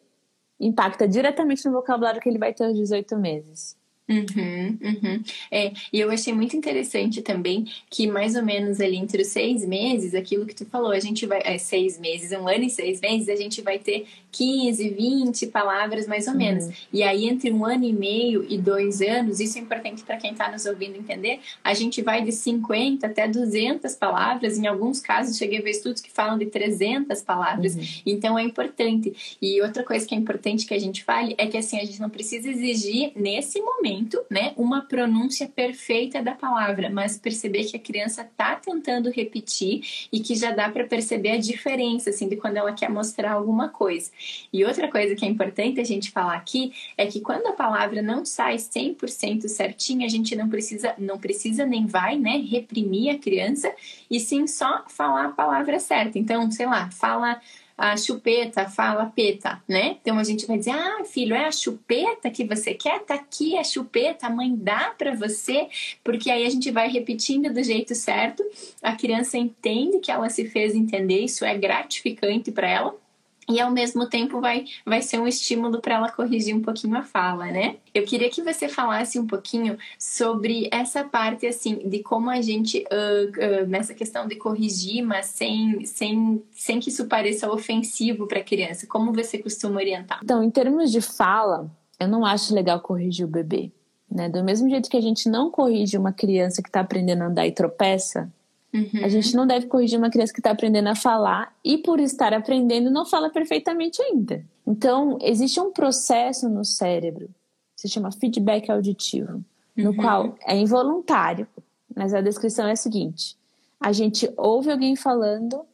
impacta 0.58 1.06
diretamente 1.08 1.64
no 1.66 1.72
vocabulário 1.72 2.20
que 2.20 2.28
ele 2.28 2.38
vai 2.38 2.52
ter 2.52 2.64
aos 2.64 2.76
18 2.76 3.16
meses. 3.16 3.76
Uhum, 4.06 4.78
uhum. 4.82 5.22
É, 5.50 5.72
e 5.90 5.98
eu 5.98 6.10
achei 6.10 6.32
muito 6.32 6.54
interessante 6.54 7.22
também 7.22 7.64
que 7.88 8.06
mais 8.06 8.36
ou 8.36 8.42
menos 8.42 8.78
ali 8.78 8.96
entre 8.96 9.22
os 9.22 9.28
seis 9.28 9.66
meses, 9.66 10.14
aquilo 10.14 10.44
que 10.44 10.54
tu 10.54 10.66
falou, 10.66 10.90
a 10.90 11.00
gente 11.00 11.24
vai. 11.26 11.40
É, 11.42 11.56
seis 11.56 11.98
meses, 11.98 12.30
um 12.32 12.46
ano 12.46 12.64
e 12.64 12.70
seis 12.70 13.00
meses, 13.00 13.28
a 13.30 13.36
gente 13.36 13.62
vai 13.62 13.78
ter 13.78 14.06
15, 14.34 14.88
20 14.90 15.46
palavras 15.46 16.06
mais 16.06 16.26
ou 16.26 16.34
menos. 16.34 16.64
Uhum. 16.64 16.72
E 16.92 17.02
aí, 17.02 17.26
entre 17.26 17.52
um 17.52 17.64
ano 17.64 17.84
e 17.84 17.92
meio 17.92 18.44
e 18.48 18.58
dois 18.58 19.00
anos, 19.00 19.38
isso 19.38 19.58
é 19.58 19.60
importante 19.60 20.02
para 20.02 20.16
quem 20.16 20.32
está 20.32 20.50
nos 20.50 20.66
ouvindo 20.66 20.96
entender, 20.96 21.40
a 21.62 21.72
gente 21.72 22.02
vai 22.02 22.22
de 22.22 22.32
50 22.32 23.06
até 23.06 23.28
200 23.28 23.94
palavras. 23.94 24.58
Em 24.58 24.66
alguns 24.66 25.00
casos, 25.00 25.36
cheguei 25.36 25.58
a 25.58 25.62
ver 25.62 25.70
estudos 25.70 26.00
que 26.00 26.10
falam 26.10 26.36
de 26.36 26.46
300 26.46 27.22
palavras. 27.22 27.76
Uhum. 27.76 27.82
Então, 28.04 28.38
é 28.38 28.42
importante. 28.42 29.36
E 29.40 29.60
outra 29.62 29.84
coisa 29.84 30.06
que 30.06 30.14
é 30.14 30.18
importante 30.18 30.66
que 30.66 30.74
a 30.74 30.80
gente 30.80 31.04
fale 31.04 31.34
é 31.38 31.46
que 31.46 31.56
assim, 31.56 31.78
a 31.78 31.84
gente 31.84 32.00
não 32.00 32.10
precisa 32.10 32.48
exigir 32.50 33.12
nesse 33.14 33.60
momento 33.60 33.84
momento, 33.84 34.24
né, 34.30 34.52
uma 34.56 34.82
pronúncia 34.82 35.46
perfeita 35.46 36.22
da 36.22 36.32
palavra, 36.32 36.88
mas 36.88 37.18
perceber 37.18 37.64
que 37.64 37.76
a 37.76 37.80
criança 37.80 38.22
está 38.22 38.56
tentando 38.56 39.10
repetir 39.10 40.08
e 40.10 40.20
que 40.20 40.34
já 40.34 40.50
dá 40.50 40.70
para 40.70 40.84
perceber 40.84 41.32
a 41.32 41.38
diferença, 41.38 42.10
assim, 42.10 42.28
de 42.28 42.36
quando 42.36 42.56
ela 42.56 42.72
quer 42.72 42.88
mostrar 42.88 43.32
alguma 43.32 43.68
coisa. 43.68 44.10
E 44.52 44.64
outra 44.64 44.88
coisa 44.88 45.14
que 45.14 45.24
é 45.24 45.28
importante 45.28 45.80
a 45.80 45.84
gente 45.84 46.10
falar 46.10 46.34
aqui 46.34 46.72
é 46.96 47.06
que 47.06 47.20
quando 47.20 47.46
a 47.46 47.52
palavra 47.52 48.02
não 48.02 48.24
sai 48.24 48.56
100% 48.56 49.48
certinha, 49.48 50.06
a 50.06 50.10
gente 50.10 50.34
não 50.36 50.48
precisa, 50.48 50.94
não 50.98 51.18
precisa 51.18 51.66
nem 51.66 51.86
vai, 51.86 52.18
né, 52.18 52.38
reprimir 52.38 53.14
a 53.14 53.18
criança 53.18 53.72
e 54.10 54.20
sim 54.20 54.46
só 54.46 54.84
falar 54.88 55.26
a 55.26 55.32
palavra 55.32 55.78
certa. 55.78 56.18
Então, 56.18 56.50
sei 56.50 56.66
lá, 56.66 56.90
fala 56.90 57.40
a 57.76 57.96
chupeta 57.96 58.68
fala 58.68 59.06
peta, 59.06 59.60
né? 59.68 59.96
Então 60.00 60.18
a 60.18 60.24
gente 60.24 60.46
vai 60.46 60.58
dizer: 60.58 60.70
"Ah, 60.70 61.04
filho, 61.04 61.34
é 61.34 61.46
a 61.46 61.52
chupeta 61.52 62.30
que 62.30 62.44
você 62.44 62.74
quer? 62.74 63.00
Tá 63.00 63.14
aqui 63.14 63.58
a 63.58 63.64
chupeta, 63.64 64.26
a 64.26 64.30
mãe 64.30 64.54
dá 64.54 64.94
para 64.96 65.14
você". 65.14 65.68
Porque 66.02 66.30
aí 66.30 66.46
a 66.46 66.50
gente 66.50 66.70
vai 66.70 66.88
repetindo 66.88 67.52
do 67.52 67.62
jeito 67.62 67.94
certo, 67.94 68.44
a 68.82 68.94
criança 68.94 69.36
entende 69.36 69.98
que 69.98 70.10
ela 70.10 70.28
se 70.28 70.48
fez 70.48 70.74
entender, 70.74 71.24
isso 71.24 71.44
é 71.44 71.56
gratificante 71.56 72.52
para 72.52 72.68
ela. 72.68 73.03
E 73.48 73.60
ao 73.60 73.70
mesmo 73.70 74.08
tempo 74.08 74.40
vai, 74.40 74.64
vai 74.84 75.02
ser 75.02 75.18
um 75.18 75.26
estímulo 75.26 75.80
para 75.80 75.94
ela 75.94 76.10
corrigir 76.10 76.54
um 76.54 76.62
pouquinho 76.62 76.96
a 76.96 77.02
fala, 77.02 77.46
né? 77.46 77.76
Eu 77.94 78.04
queria 78.04 78.30
que 78.30 78.42
você 78.42 78.68
falasse 78.68 79.18
um 79.18 79.26
pouquinho 79.26 79.78
sobre 79.98 80.68
essa 80.72 81.04
parte 81.04 81.46
assim 81.46 81.88
de 81.88 82.02
como 82.02 82.30
a 82.30 82.40
gente 82.40 82.84
uh, 82.84 83.64
uh, 83.64 83.66
nessa 83.66 83.94
questão 83.94 84.26
de 84.26 84.36
corrigir, 84.36 85.02
mas 85.02 85.26
sem, 85.26 85.84
sem, 85.84 86.42
sem 86.50 86.80
que 86.80 86.88
isso 86.88 87.06
pareça 87.06 87.50
ofensivo 87.50 88.26
para 88.26 88.40
a 88.40 88.44
criança. 88.44 88.86
Como 88.86 89.12
você 89.12 89.38
costuma 89.38 89.76
orientar? 89.76 90.20
Então, 90.22 90.42
em 90.42 90.50
termos 90.50 90.90
de 90.90 91.00
fala, 91.00 91.70
eu 91.98 92.08
não 92.08 92.24
acho 92.24 92.54
legal 92.54 92.80
corrigir 92.80 93.24
o 93.24 93.28
bebê. 93.28 93.70
Né? 94.10 94.28
Do 94.28 94.44
mesmo 94.44 94.68
jeito 94.68 94.88
que 94.88 94.96
a 94.96 95.02
gente 95.02 95.28
não 95.28 95.50
corrige 95.50 95.98
uma 95.98 96.12
criança 96.12 96.62
que 96.62 96.68
está 96.68 96.80
aprendendo 96.80 97.22
a 97.22 97.26
andar 97.26 97.46
e 97.46 97.52
tropeça, 97.52 98.32
Uhum. 98.74 99.04
A 99.04 99.08
gente 99.08 99.36
não 99.36 99.46
deve 99.46 99.66
corrigir 99.66 99.96
uma 99.96 100.10
criança 100.10 100.32
que 100.32 100.40
está 100.40 100.50
aprendendo 100.50 100.88
a 100.88 100.96
falar 100.96 101.54
e, 101.64 101.78
por 101.78 102.00
estar 102.00 102.34
aprendendo, 102.34 102.90
não 102.90 103.06
fala 103.06 103.30
perfeitamente 103.30 104.02
ainda. 104.02 104.44
Então, 104.66 105.16
existe 105.22 105.60
um 105.60 105.72
processo 105.72 106.48
no 106.48 106.64
cérebro, 106.64 107.28
se 107.76 107.88
chama 107.88 108.10
feedback 108.10 108.70
auditivo, 108.70 109.44
no 109.76 109.90
uhum. 109.90 109.96
qual 109.96 110.38
é 110.44 110.56
involuntário, 110.56 111.46
mas 111.94 112.12
a 112.12 112.20
descrição 112.20 112.66
é 112.66 112.72
a 112.72 112.76
seguinte: 112.76 113.36
a 113.78 113.92
gente 113.92 114.28
ouve 114.36 114.72
alguém 114.72 114.96
falando, 114.96 115.64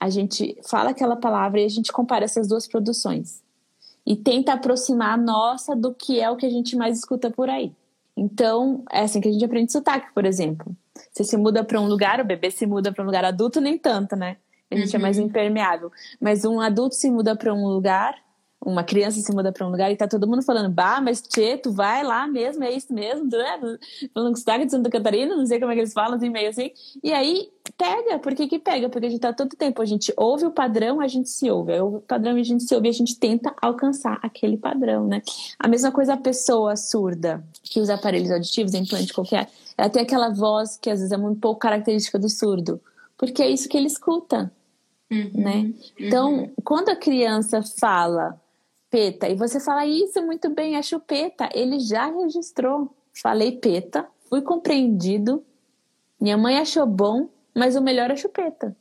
a 0.00 0.08
gente 0.08 0.56
fala 0.66 0.90
aquela 0.90 1.16
palavra 1.16 1.60
e 1.60 1.64
a 1.64 1.68
gente 1.68 1.92
compara 1.92 2.24
essas 2.24 2.48
duas 2.48 2.66
produções 2.66 3.42
e 4.06 4.16
tenta 4.16 4.54
aproximar 4.54 5.12
a 5.12 5.22
nossa 5.22 5.76
do 5.76 5.92
que 5.92 6.18
é 6.18 6.30
o 6.30 6.36
que 6.36 6.46
a 6.46 6.50
gente 6.50 6.74
mais 6.74 6.96
escuta 6.96 7.30
por 7.30 7.50
aí. 7.50 7.70
Então, 8.16 8.82
é 8.90 9.02
assim 9.02 9.20
que 9.20 9.28
a 9.28 9.32
gente 9.32 9.44
aprende 9.44 9.70
sotaque, 9.70 10.12
por 10.14 10.24
exemplo. 10.24 10.74
Você 11.10 11.24
se 11.24 11.36
muda 11.36 11.64
para 11.64 11.80
um 11.80 11.86
lugar, 11.86 12.20
o 12.20 12.24
bebê 12.24 12.50
se 12.50 12.66
muda 12.66 12.92
para 12.92 13.02
um 13.02 13.06
lugar 13.06 13.24
adulto, 13.24 13.60
nem 13.60 13.78
tanto, 13.78 14.16
né? 14.16 14.36
A 14.70 14.76
gente 14.76 14.94
uhum. 14.94 15.00
é 15.00 15.02
mais 15.02 15.18
impermeável. 15.18 15.90
Mas 16.20 16.44
um 16.44 16.60
adulto 16.60 16.94
se 16.94 17.10
muda 17.10 17.34
para 17.36 17.52
um 17.54 17.66
lugar, 17.66 18.14
uma 18.60 18.82
criança 18.82 19.20
se 19.20 19.32
muda 19.32 19.52
para 19.52 19.66
um 19.66 19.70
lugar 19.70 19.90
e 19.90 19.96
tá 19.96 20.08
todo 20.08 20.26
mundo 20.26 20.42
falando, 20.42 20.68
bah, 20.68 21.00
mas 21.00 21.22
tchê, 21.22 21.56
tu 21.56 21.72
vai 21.72 22.02
lá 22.02 22.26
mesmo, 22.26 22.64
é 22.64 22.72
isso 22.72 22.92
mesmo, 22.92 23.24
né? 23.26 23.78
Falando 24.12 24.32
com 24.32 24.36
sotaque 24.36 24.64
de 24.64 24.72
Santa 24.72 24.90
Catarina, 24.90 25.36
não 25.36 25.46
sei 25.46 25.60
como 25.60 25.70
é 25.70 25.74
que 25.74 25.80
eles 25.82 25.92
falam, 25.92 26.16
assim, 26.16 26.28
meio 26.28 26.50
assim. 26.50 26.70
E 27.02 27.12
aí 27.12 27.48
pega, 27.76 28.18
por 28.18 28.34
que 28.34 28.48
que 28.48 28.58
pega? 28.58 28.88
Porque 28.88 29.06
a 29.06 29.10
gente 29.10 29.20
tá 29.20 29.32
todo 29.32 29.56
tempo, 29.56 29.80
a 29.80 29.84
gente 29.84 30.12
ouve 30.16 30.44
o 30.44 30.50
padrão, 30.50 31.00
a 31.00 31.06
gente 31.06 31.28
se 31.28 31.48
ouve, 31.50 31.78
ouve 31.78 31.96
o 31.98 32.00
padrão 32.00 32.36
a 32.36 32.42
gente 32.42 32.64
se 32.64 32.74
ouve, 32.74 32.88
a 32.88 32.92
gente 32.92 33.16
tenta 33.16 33.54
alcançar 33.62 34.18
aquele 34.22 34.56
padrão, 34.56 35.06
né? 35.06 35.22
A 35.58 35.68
mesma 35.68 35.92
coisa 35.92 36.14
a 36.14 36.16
pessoa 36.16 36.76
surda, 36.76 37.44
que 37.62 37.80
usa 37.80 37.94
aparelhos 37.94 38.30
auditivos, 38.30 38.74
implante 38.74 39.12
qualquer, 39.12 39.48
ela 39.76 39.88
tem 39.88 40.02
aquela 40.02 40.30
voz 40.30 40.76
que 40.76 40.90
às 40.90 40.98
vezes 40.98 41.12
é 41.12 41.16
muito 41.16 41.40
pouco 41.40 41.60
característica 41.60 42.18
do 42.18 42.28
surdo, 42.28 42.80
porque 43.16 43.42
é 43.42 43.48
isso 43.48 43.68
que 43.68 43.76
ele 43.76 43.86
escuta, 43.86 44.50
uhum, 45.10 45.30
né? 45.34 45.72
Então, 45.98 46.34
uhum. 46.34 46.52
quando 46.64 46.88
a 46.88 46.96
criança 46.96 47.62
fala 47.62 48.40
peta 48.90 49.28
e 49.28 49.34
você 49.34 49.60
fala 49.60 49.86
isso 49.86 50.20
muito 50.22 50.50
bem, 50.50 50.76
é 50.76 50.82
chupeta, 50.82 51.48
ele 51.52 51.78
já 51.80 52.06
registrou. 52.06 52.94
Falei 53.20 53.52
peta, 53.52 54.06
fui 54.28 54.42
compreendido, 54.42 55.44
minha 56.20 56.36
mãe 56.36 56.58
achou 56.58 56.86
bom, 56.86 57.28
mas 57.54 57.76
o 57.76 57.82
melhor 57.82 58.10
é 58.10 58.16
chupeta. 58.16 58.76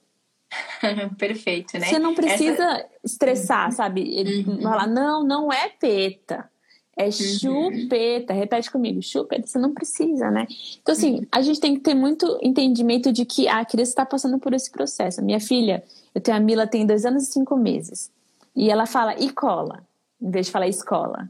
Perfeito, 1.18 1.78
né? 1.78 1.88
Você 1.88 2.00
não 2.00 2.14
precisa 2.14 2.64
Essa... 2.64 2.86
estressar, 3.04 3.66
uhum. 3.66 3.72
sabe? 3.72 4.02
Ele 4.16 4.44
uhum. 4.44 4.62
falar, 4.62 4.88
não, 4.88 5.24
não 5.24 5.52
é 5.52 5.70
peta. 5.70 6.50
É 6.96 7.06
uhum. 7.06 7.12
chupeta, 7.12 8.34
repete 8.34 8.72
comigo, 8.72 9.04
chupeta, 9.04 9.46
você 9.46 9.60
não 9.60 9.72
precisa, 9.72 10.32
né? 10.32 10.48
Então, 10.82 10.94
assim, 10.94 11.20
uhum. 11.20 11.28
a 11.32 11.42
gente 11.42 11.60
tem 11.60 11.76
que 11.76 11.82
ter 11.82 11.94
muito 11.94 12.40
entendimento 12.42 13.12
de 13.12 13.24
que 13.24 13.48
a 13.48 13.64
criança 13.64 13.92
está 13.92 14.06
passando 14.06 14.40
por 14.40 14.54
esse 14.54 14.72
processo. 14.72 15.24
Minha 15.24 15.40
filha, 15.40 15.84
eu 16.16 16.20
tenho 16.20 16.38
a 16.38 16.40
Mila, 16.40 16.66
tem 16.66 16.88
dois 16.88 17.06
anos 17.06 17.24
e 17.24 17.32
cinco 17.32 17.56
meses. 17.56 18.12
E 18.56 18.72
ela 18.72 18.88
fala 18.88 19.14
e 19.20 19.30
cola, 19.30 19.87
em 20.22 20.32
vez 20.32 20.48
de 20.48 20.52
falar 20.52 20.68
escola. 20.68 21.30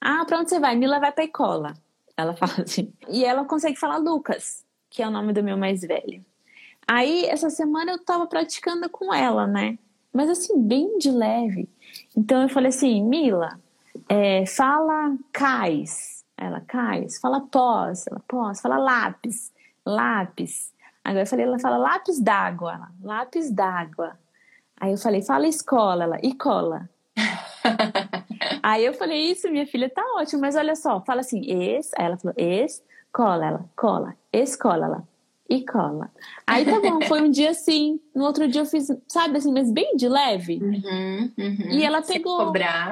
Ah, 0.00 0.24
pra 0.24 0.38
onde 0.38 0.50
você 0.50 0.60
vai? 0.60 0.76
Mila 0.76 1.00
vai 1.00 1.12
pra 1.12 1.24
escola. 1.24 1.74
Ela 2.16 2.34
fala 2.36 2.62
assim. 2.62 2.92
E 3.08 3.24
ela 3.24 3.44
consegue 3.44 3.78
falar 3.78 3.96
Lucas, 3.98 4.64
que 4.90 5.02
é 5.02 5.08
o 5.08 5.10
nome 5.10 5.32
do 5.32 5.42
meu 5.42 5.56
mais 5.56 5.82
velho. 5.82 6.24
Aí, 6.86 7.24
essa 7.26 7.50
semana 7.50 7.92
eu 7.92 8.04
tava 8.04 8.26
praticando 8.26 8.88
com 8.88 9.12
ela, 9.12 9.46
né? 9.46 9.76
Mas 10.12 10.30
assim, 10.30 10.60
bem 10.62 10.98
de 10.98 11.10
leve. 11.10 11.68
Então 12.16 12.42
eu 12.42 12.48
falei 12.48 12.68
assim, 12.68 13.02
Mila, 13.02 13.60
é, 14.08 14.46
fala 14.46 15.16
cais, 15.32 16.24
ela 16.36 16.60
cais, 16.60 17.18
fala 17.18 17.40
pós, 17.40 18.06
ela 18.06 18.22
pós, 18.26 18.60
fala 18.60 18.78
lápis, 18.78 19.52
lápis. 19.84 20.72
Agora 21.04 21.22
eu 21.22 21.26
falei, 21.26 21.44
ela 21.44 21.58
fala 21.58 21.76
lápis 21.76 22.20
d'água, 22.20 22.88
lápis 23.02 23.50
d'água. 23.50 24.18
Aí 24.78 24.92
eu 24.92 24.98
falei, 24.98 25.22
fala 25.22 25.46
escola, 25.46 26.04
ela, 26.04 26.18
e 26.22 26.34
cola. 26.34 26.88
Aí 28.68 28.84
eu 28.84 28.92
falei, 28.92 29.30
isso, 29.30 29.48
minha 29.48 29.64
filha, 29.64 29.88
tá 29.88 30.02
ótimo, 30.16 30.40
mas 30.40 30.56
olha 30.56 30.74
só, 30.74 31.00
fala 31.02 31.20
assim, 31.20 31.40
es, 31.40 31.92
aí 31.96 32.04
ela 32.04 32.16
falou, 32.16 32.34
es, 32.36 32.82
cola, 33.12 33.46
ela, 33.46 33.64
cola, 33.76 34.16
escola, 34.32 34.86
ela, 34.86 35.08
e 35.48 35.64
cola. 35.64 36.10
Aí 36.44 36.64
tá 36.64 36.80
bom, 36.80 37.00
foi 37.02 37.22
um 37.22 37.30
dia 37.30 37.50
assim. 37.50 38.00
No 38.12 38.24
outro 38.24 38.48
dia 38.48 38.62
eu 38.62 38.66
fiz, 38.66 38.88
sabe 39.06 39.38
assim, 39.38 39.52
mas 39.52 39.70
bem 39.70 39.94
de 39.94 40.08
leve. 40.08 40.58
Uhum, 40.60 41.32
uhum. 41.38 41.70
E 41.70 41.84
ela 41.84 42.02
pegou. 42.02 42.38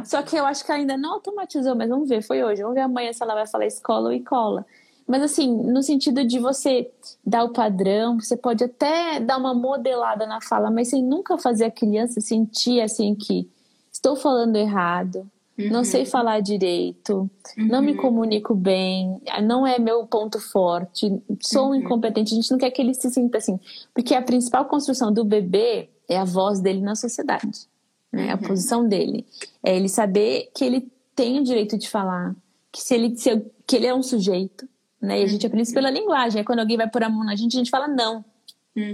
Só 0.04 0.22
que 0.22 0.36
eu 0.36 0.46
acho 0.46 0.64
que 0.64 0.70
ainda 0.70 0.96
não 0.96 1.14
automatizou, 1.14 1.74
mas 1.74 1.88
vamos 1.88 2.08
ver, 2.08 2.22
foi 2.22 2.44
hoje. 2.44 2.62
Vamos 2.62 2.76
ver 2.76 2.82
amanhã 2.82 3.12
se 3.12 3.24
ela 3.24 3.34
vai 3.34 3.48
falar 3.48 3.66
escola 3.66 4.10
ou 4.10 4.12
e 4.12 4.20
cola. 4.20 4.64
Mas 5.08 5.24
assim, 5.24 5.52
no 5.52 5.82
sentido 5.82 6.24
de 6.24 6.38
você 6.38 6.88
dar 7.26 7.42
o 7.42 7.52
padrão, 7.52 8.20
você 8.20 8.36
pode 8.36 8.62
até 8.62 9.18
dar 9.18 9.38
uma 9.38 9.52
modelada 9.52 10.24
na 10.24 10.40
fala, 10.40 10.70
mas 10.70 10.90
sem 10.90 11.02
nunca 11.02 11.36
fazer 11.36 11.64
a 11.64 11.70
criança 11.72 12.20
sentir 12.20 12.80
assim 12.80 13.16
que 13.16 13.50
estou 13.90 14.14
falando 14.14 14.54
errado, 14.54 15.28
Uhum. 15.56 15.70
Não 15.70 15.84
sei 15.84 16.04
falar 16.04 16.40
direito, 16.40 17.30
uhum. 17.56 17.66
não 17.66 17.80
me 17.80 17.92
uhum. 17.92 17.98
comunico 17.98 18.54
bem, 18.56 19.20
não 19.44 19.64
é 19.64 19.78
meu 19.78 20.04
ponto 20.04 20.40
forte, 20.40 21.12
sou 21.40 21.68
uhum. 21.68 21.76
incompetente. 21.76 22.32
A 22.32 22.36
gente 22.36 22.50
não 22.50 22.58
quer 22.58 22.70
que 22.70 22.82
ele 22.82 22.92
se 22.92 23.08
sinta 23.10 23.38
assim, 23.38 23.58
porque 23.94 24.14
a 24.14 24.22
principal 24.22 24.64
construção 24.64 25.12
do 25.12 25.24
bebê 25.24 25.88
é 26.08 26.18
a 26.18 26.24
voz 26.24 26.60
dele 26.60 26.80
na 26.80 26.96
sociedade, 26.96 27.68
né? 28.12 28.32
A 28.32 28.34
uhum. 28.34 28.42
posição 28.42 28.88
dele 28.88 29.24
é 29.62 29.76
ele 29.76 29.88
saber 29.88 30.50
que 30.54 30.64
ele 30.64 30.90
tem 31.14 31.38
o 31.38 31.44
direito 31.44 31.78
de 31.78 31.88
falar, 31.88 32.34
que 32.72 32.82
se 32.82 32.94
ele 32.94 33.16
se, 33.16 33.40
que 33.64 33.76
ele 33.76 33.86
é 33.86 33.94
um 33.94 34.02
sujeito, 34.02 34.68
né? 35.00 35.20
E 35.20 35.22
a 35.22 35.26
gente 35.28 35.46
aprende 35.46 35.66
isso 35.66 35.74
pela 35.74 35.90
linguagem. 35.90 36.40
É 36.40 36.44
quando 36.44 36.58
alguém 36.58 36.76
vai 36.76 36.90
pôr 36.90 37.04
a 37.04 37.08
mão 37.08 37.24
na 37.24 37.36
gente, 37.36 37.54
a 37.54 37.58
gente 37.58 37.70
fala 37.70 37.86
não, 37.86 38.24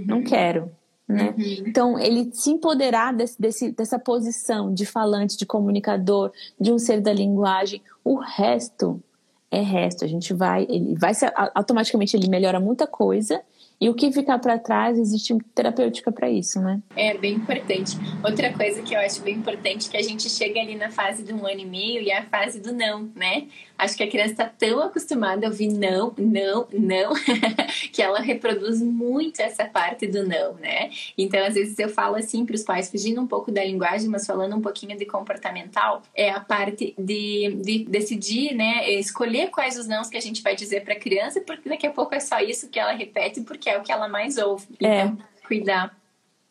não 0.06 0.18
uhum. 0.18 0.24
quero. 0.24 0.70
Né? 1.10 1.34
Uhum. 1.36 1.64
Então, 1.66 1.98
ele 1.98 2.30
se 2.32 2.50
empoderar 2.50 3.12
desse, 3.12 3.40
desse, 3.40 3.72
dessa 3.72 3.98
posição 3.98 4.72
de 4.72 4.86
falante, 4.86 5.36
de 5.36 5.46
comunicador, 5.46 6.32
de 6.58 6.72
um 6.72 6.78
ser 6.78 7.00
da 7.00 7.12
linguagem, 7.12 7.82
o 8.04 8.16
resto 8.16 9.02
é 9.50 9.60
resto. 9.60 10.04
A 10.04 10.08
gente 10.08 10.32
vai, 10.32 10.66
ele 10.68 10.94
vai 10.96 11.12
ser, 11.12 11.32
automaticamente 11.54 12.16
ele 12.16 12.28
melhora 12.28 12.60
muita 12.60 12.86
coisa 12.86 13.42
e 13.80 13.88
o 13.88 13.94
que 13.94 14.12
ficar 14.12 14.38
para 14.38 14.58
trás, 14.58 14.98
existe 14.98 15.34
terapêutica 15.54 16.12
para 16.12 16.28
isso, 16.28 16.60
né? 16.60 16.82
É 16.94 17.16
bem 17.16 17.36
importante. 17.36 17.96
Outra 18.22 18.52
coisa 18.52 18.82
que 18.82 18.94
eu 18.94 19.00
acho 19.00 19.22
bem 19.22 19.36
importante 19.36 19.88
é 19.88 19.90
que 19.90 19.96
a 19.96 20.02
gente 20.02 20.28
chega 20.28 20.60
ali 20.60 20.76
na 20.76 20.90
fase 20.90 21.22
do 21.22 21.34
um 21.34 21.46
ano 21.46 21.60
e 21.60 21.64
meio 21.64 22.02
e 22.02 22.10
é 22.10 22.18
a 22.18 22.24
fase 22.24 22.60
do 22.60 22.74
não, 22.74 23.10
né? 23.16 23.46
Acho 23.80 23.96
que 23.96 24.02
a 24.02 24.10
criança 24.10 24.32
está 24.32 24.46
tão 24.46 24.80
acostumada 24.82 25.46
a 25.46 25.50
ouvir 25.50 25.68
não, 25.68 26.12
não, 26.18 26.68
não, 26.72 27.12
que 27.92 28.02
ela 28.02 28.20
reproduz 28.20 28.82
muito 28.82 29.40
essa 29.40 29.64
parte 29.64 30.06
do 30.06 30.22
não, 30.26 30.54
né? 30.54 30.90
Então, 31.16 31.42
às 31.44 31.54
vezes 31.54 31.78
eu 31.78 31.88
falo 31.88 32.16
assim 32.16 32.44
para 32.44 32.54
os 32.54 32.62
pais, 32.62 32.90
fugindo 32.90 33.20
um 33.20 33.26
pouco 33.26 33.50
da 33.50 33.64
linguagem, 33.64 34.08
mas 34.08 34.26
falando 34.26 34.54
um 34.54 34.60
pouquinho 34.60 34.96
de 34.98 35.06
comportamental, 35.06 36.02
é 36.14 36.30
a 36.30 36.40
parte 36.40 36.94
de, 36.98 37.58
de 37.62 37.84
decidir, 37.84 38.54
né? 38.54 38.90
Escolher 38.92 39.48
quais 39.48 39.78
os 39.78 39.86
nãos 39.86 40.08
que 40.08 40.16
a 40.16 40.20
gente 40.20 40.42
vai 40.42 40.54
dizer 40.54 40.84
para 40.84 40.94
a 40.94 40.98
criança, 40.98 41.40
porque 41.40 41.68
daqui 41.68 41.86
a 41.86 41.90
pouco 41.90 42.14
é 42.14 42.20
só 42.20 42.38
isso 42.40 42.68
que 42.68 42.78
ela 42.78 42.92
repete, 42.92 43.40
porque 43.40 43.70
é 43.70 43.78
o 43.78 43.82
que 43.82 43.90
ela 43.90 44.08
mais 44.08 44.36
ouve. 44.36 44.66
É. 44.78 45.04
Então, 45.04 45.18
cuidar. 45.46 45.96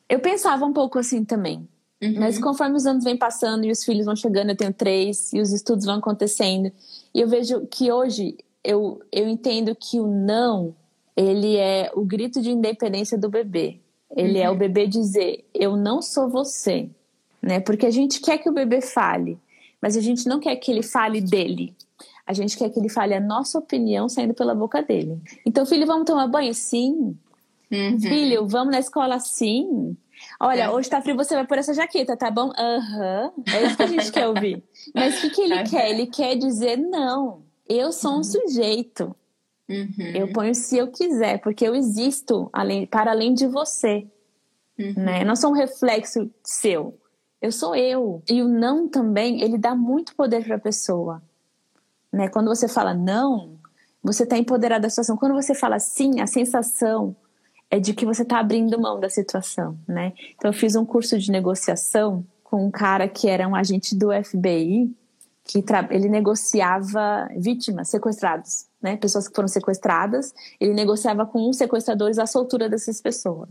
Eu 0.09 0.19
pensava 0.19 0.65
um 0.65 0.73
pouco 0.73 0.97
assim 0.97 1.23
também. 1.23 1.67
Uhum. 2.01 2.15
Mas 2.17 2.39
conforme 2.39 2.75
os 2.75 2.85
anos 2.85 3.03
vêm 3.03 3.17
passando 3.17 3.65
e 3.65 3.71
os 3.71 3.83
filhos 3.83 4.05
vão 4.05 4.15
chegando, 4.15 4.49
eu 4.49 4.55
tenho 4.55 4.73
três, 4.73 5.33
e 5.33 5.41
os 5.41 5.51
estudos 5.51 5.85
vão 5.85 5.95
acontecendo, 5.95 6.71
e 7.13 7.21
eu 7.21 7.27
vejo 7.27 7.67
que 7.67 7.91
hoje 7.91 8.38
eu, 8.63 9.01
eu 9.12 9.27
entendo 9.27 9.75
que 9.75 9.99
o 9.99 10.07
não, 10.07 10.73
ele 11.15 11.57
é 11.57 11.91
o 11.93 12.05
grito 12.05 12.41
de 12.41 12.51
independência 12.51 13.17
do 13.17 13.29
bebê. 13.29 13.79
Ele 14.15 14.39
uhum. 14.39 14.45
é 14.45 14.49
o 14.49 14.53
uhum. 14.53 14.57
bebê 14.57 14.88
dizer, 14.88 15.45
eu 15.53 15.75
não 15.75 16.01
sou 16.01 16.29
você. 16.29 16.89
Né? 17.41 17.59
Porque 17.59 17.85
a 17.85 17.91
gente 17.91 18.19
quer 18.19 18.38
que 18.38 18.49
o 18.49 18.53
bebê 18.53 18.81
fale, 18.81 19.38
mas 19.81 19.95
a 19.95 20.01
gente 20.01 20.27
não 20.27 20.39
quer 20.39 20.55
que 20.57 20.71
ele 20.71 20.83
fale 20.83 21.21
dele. 21.21 21.73
A 22.25 22.33
gente 22.33 22.57
quer 22.57 22.69
que 22.69 22.79
ele 22.79 22.89
fale 22.89 23.13
a 23.13 23.19
nossa 23.19 23.57
opinião 23.57 24.07
saindo 24.07 24.33
pela 24.33 24.53
boca 24.53 24.81
dele. 24.81 25.17
Então, 25.45 25.65
filho, 25.65 25.88
vamos 25.88 26.05
tomar 26.05 26.27
banho? 26.27 26.53
Sim. 26.53 27.17
Uhum. 27.71 27.99
Filho, 27.99 28.47
vamos 28.47 28.71
na 28.71 28.79
escola? 28.79 29.19
Sim. 29.19 29.97
Olha, 30.39 30.63
é. 30.63 30.69
hoje 30.69 30.89
tá 30.89 31.02
frio, 31.02 31.17
você 31.17 31.36
vai 31.36 31.45
por 31.45 31.58
essa 31.58 31.73
jaqueta, 31.73 32.15
tá 32.15 32.32
bom? 32.32 32.52
Aham. 32.58 33.34
Uhum. 33.36 33.43
É 33.54 33.65
isso 33.65 33.75
que 33.75 33.84
a 33.84 33.88
gente 33.88 34.12
quer 34.12 34.28
ouvir. 34.28 34.63
Mas 34.95 35.17
o 35.17 35.21
que, 35.21 35.30
que 35.32 35.41
ele 35.41 35.56
uhum. 35.56 35.63
quer? 35.65 35.89
Ele 35.89 36.08
quer 36.08 36.36
dizer 36.38 36.78
não. 36.78 37.43
Eu 37.67 37.91
sou 37.91 38.13
um 38.13 38.15
uhum. 38.17 38.23
sujeito. 38.23 39.13
Uhum. 39.67 40.12
Eu 40.15 40.32
ponho 40.32 40.56
se 40.56 40.78
eu 40.78 40.88
quiser, 40.88 41.39
porque 41.41 41.67
eu 41.67 41.75
existo 41.75 42.49
além, 42.54 42.88
para 42.88 43.12
além 43.12 43.34
de 43.34 43.47
você. 43.47 44.08
Uhum. 44.80 44.93
Né? 44.95 45.21
Eu 45.21 45.25
não 45.25 45.36
sou 45.36 45.49
um 45.49 45.54
reflexo 45.54 46.32
seu. 46.41 46.97
Eu 47.41 47.52
sou 47.52 47.75
eu. 47.75 48.23
E 48.30 48.41
o 48.41 48.47
não 48.47 48.88
também, 48.88 49.41
ele 49.41 49.58
dá 49.58 49.75
muito 49.75 50.15
poder 50.15 50.45
para 50.45 50.56
a 50.56 50.60
pessoa. 50.60 51.21
Né? 52.12 52.30
Quando 52.30 52.47
você 52.47 52.67
fala 52.67 52.93
não, 52.93 53.60
você 54.02 54.23
está 54.23 54.38
empoderado 54.38 54.84
da 54.84 54.89
situação. 54.89 55.17
Quando 55.17 55.36
você 55.36 55.54
fala 55.54 55.80
sim, 55.80 56.21
a 56.21 56.28
sensação 56.28 57.15
é 57.69 57.79
de 57.79 57.93
que 57.93 58.05
você 58.05 58.23
está 58.23 58.39
abrindo 58.39 58.79
mão 58.79 58.99
da 58.99 59.10
situação, 59.10 59.77
né? 59.88 60.13
Então 60.36 60.49
eu 60.49 60.53
fiz 60.53 60.75
um 60.75 60.86
curso 60.86 61.17
de 61.17 61.32
negociação 61.32 62.25
com 62.43 62.65
um 62.65 62.71
cara 62.71 63.08
que 63.08 63.27
era 63.27 63.47
um 63.47 63.55
agente 63.55 63.95
do 63.95 64.10
FBI 64.12 64.91
que 65.43 65.63
ele 65.89 66.08
negociava 66.08 67.27
vítimas, 67.36 67.89
sequestrados, 67.89 68.67
né? 68.79 68.97
Pessoas 68.97 69.27
que 69.27 69.36
foram 69.36 69.47
sequestradas, 69.47 70.32
ele 70.60 70.75
negociava 70.75 71.25
com 71.25 71.49
os 71.49 71.58
sequestradores 71.58 72.19
a 72.19 72.27
soltura 72.27 72.69
dessas 72.69 73.01
pessoas. 73.01 73.49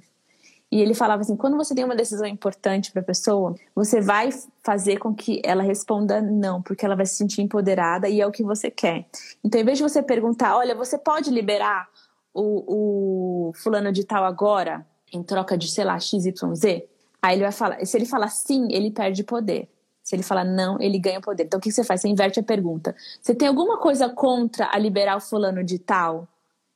E 0.70 0.80
ele 0.80 0.94
falava 0.94 1.22
assim: 1.22 1.34
quando 1.34 1.56
você 1.56 1.74
tem 1.74 1.84
uma 1.84 1.96
decisão 1.96 2.26
importante 2.26 2.92
para 2.92 3.00
a 3.00 3.04
pessoa, 3.04 3.56
você 3.74 4.00
vai 4.00 4.30
fazer 4.62 4.98
com 4.98 5.12
que 5.12 5.40
ela 5.44 5.62
responda 5.62 6.20
não, 6.20 6.62
porque 6.62 6.84
ela 6.84 6.94
vai 6.94 7.06
se 7.06 7.16
sentir 7.16 7.42
empoderada 7.42 8.08
e 8.08 8.20
é 8.20 8.26
o 8.26 8.30
que 8.30 8.44
você 8.44 8.70
quer. 8.70 9.06
Então, 9.42 9.60
em 9.60 9.64
vez 9.64 9.78
de 9.78 9.82
você 9.82 10.00
perguntar: 10.00 10.56
olha, 10.56 10.74
você 10.74 10.96
pode 10.96 11.30
liberar 11.30 11.88
o, 12.34 13.48
o 13.48 13.52
fulano 13.54 13.92
de 13.92 14.04
tal 14.04 14.24
agora, 14.24 14.86
em 15.12 15.22
troca 15.22 15.56
de, 15.56 15.70
sei 15.70 15.84
lá, 15.84 15.98
XYZ? 15.98 16.82
Aí 17.22 17.34
ele 17.34 17.42
vai 17.42 17.52
falar: 17.52 17.84
se 17.84 17.96
ele 17.96 18.06
falar 18.06 18.28
sim, 18.28 18.68
ele 18.70 18.90
perde 18.90 19.24
poder. 19.24 19.68
Se 20.02 20.16
ele 20.16 20.22
falar 20.22 20.44
não, 20.44 20.80
ele 20.80 20.98
ganha 20.98 21.20
poder. 21.20 21.44
Então, 21.44 21.58
o 21.58 21.60
que 21.60 21.70
você 21.70 21.84
faz? 21.84 22.00
Você 22.00 22.08
inverte 22.08 22.40
a 22.40 22.42
pergunta. 22.42 22.96
Você 23.20 23.34
tem 23.34 23.46
alguma 23.46 23.76
coisa 23.76 24.08
contra 24.08 24.70
a 24.72 24.78
liberar 24.78 25.16
o 25.16 25.20
fulano 25.20 25.62
de 25.62 25.78
tal 25.78 26.26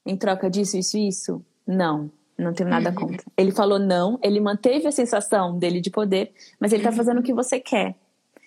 em 0.04 0.16
troca 0.16 0.50
disso, 0.50 0.76
isso, 0.76 0.98
isso? 0.98 1.42
Não. 1.66 2.10
Não 2.36 2.52
tenho 2.52 2.68
nada 2.68 2.90
uhum. 2.90 2.94
contra. 2.94 3.24
Ele 3.36 3.50
falou 3.50 3.78
não, 3.78 4.18
ele 4.22 4.40
manteve 4.40 4.86
a 4.86 4.92
sensação 4.92 5.58
dele 5.58 5.80
de 5.80 5.90
poder, 5.90 6.32
mas 6.60 6.72
ele 6.72 6.82
tá 6.82 6.92
fazendo 6.92 7.20
o 7.20 7.22
que 7.22 7.32
você 7.32 7.58
quer. 7.60 7.94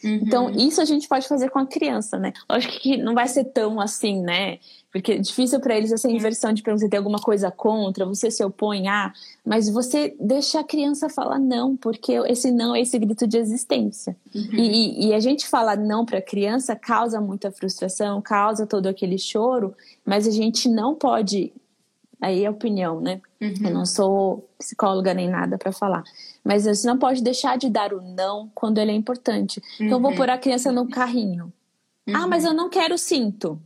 Uhum. 0.03 0.19
Então, 0.21 0.51
isso 0.51 0.81
a 0.81 0.85
gente 0.85 1.07
pode 1.07 1.27
fazer 1.27 1.49
com 1.49 1.59
a 1.59 1.65
criança, 1.65 2.19
né? 2.19 2.33
Lógico 2.49 2.79
que 2.79 2.97
não 2.97 3.13
vai 3.13 3.27
ser 3.27 3.45
tão 3.45 3.79
assim, 3.79 4.21
né? 4.21 4.59
Porque 4.95 5.11
é 5.11 5.17
difícil 5.17 5.59
para 5.59 5.75
eles 5.75 5.91
essa 5.91 6.09
inversão 6.09 6.53
de 6.53 6.63
perguntar 6.63 6.85
se 6.85 6.89
tem 6.89 6.97
alguma 6.97 7.19
coisa 7.19 7.51
contra, 7.51 8.05
você 8.05 8.31
se 8.31 8.41
opõe 8.45 8.87
a, 8.87 9.11
mas 9.45 9.69
você 9.69 10.15
deixa 10.17 10.61
a 10.61 10.63
criança 10.63 11.09
falar 11.09 11.37
não, 11.37 11.75
porque 11.75 12.13
esse 12.13 12.49
não 12.49 12.73
é 12.73 12.79
esse 12.79 12.97
grito 12.97 13.27
de 13.27 13.37
existência. 13.37 14.15
Uhum. 14.33 14.53
E, 14.53 15.07
e, 15.07 15.13
a 15.13 15.19
gente 15.19 15.49
falar 15.49 15.75
não 15.75 16.05
para 16.05 16.19
a 16.19 16.21
criança 16.21 16.77
causa 16.77 17.19
muita 17.19 17.51
frustração, 17.51 18.21
causa 18.21 18.65
todo 18.65 18.87
aquele 18.87 19.17
choro, 19.17 19.75
mas 20.05 20.25
a 20.25 20.31
gente 20.31 20.69
não 20.69 20.95
pode 20.95 21.51
Aí 22.21 22.45
é 22.45 22.49
opinião, 22.49 23.01
né? 23.01 23.21
Uhum. 23.41 23.53
Eu 23.65 23.71
não 23.71 23.85
sou 23.85 24.49
psicóloga 24.57 25.13
nem 25.13 25.29
nada 25.29 25.57
para 25.57 25.73
falar. 25.73 26.05
Mas 26.41 26.63
você 26.63 26.87
não 26.87 26.97
pode 26.97 27.21
deixar 27.21 27.57
de 27.57 27.69
dar 27.69 27.93
o 27.93 28.01
não 28.01 28.49
quando 28.55 28.77
ele 28.77 28.91
é 28.91 28.95
importante. 28.95 29.59
Uhum. 29.59 29.87
Então, 29.87 29.97
eu 29.97 30.01
vou 30.01 30.11
uhum. 30.11 30.17
pôr 30.17 30.29
a 30.29 30.37
criança 30.37 30.71
no 30.71 30.87
carrinho. 30.87 31.51
Uhum. 32.07 32.15
Ah, 32.15 32.25
mas 32.25 32.45
eu 32.45 32.53
não 32.53 32.69
quero 32.69 32.97
cinto. 32.97 33.59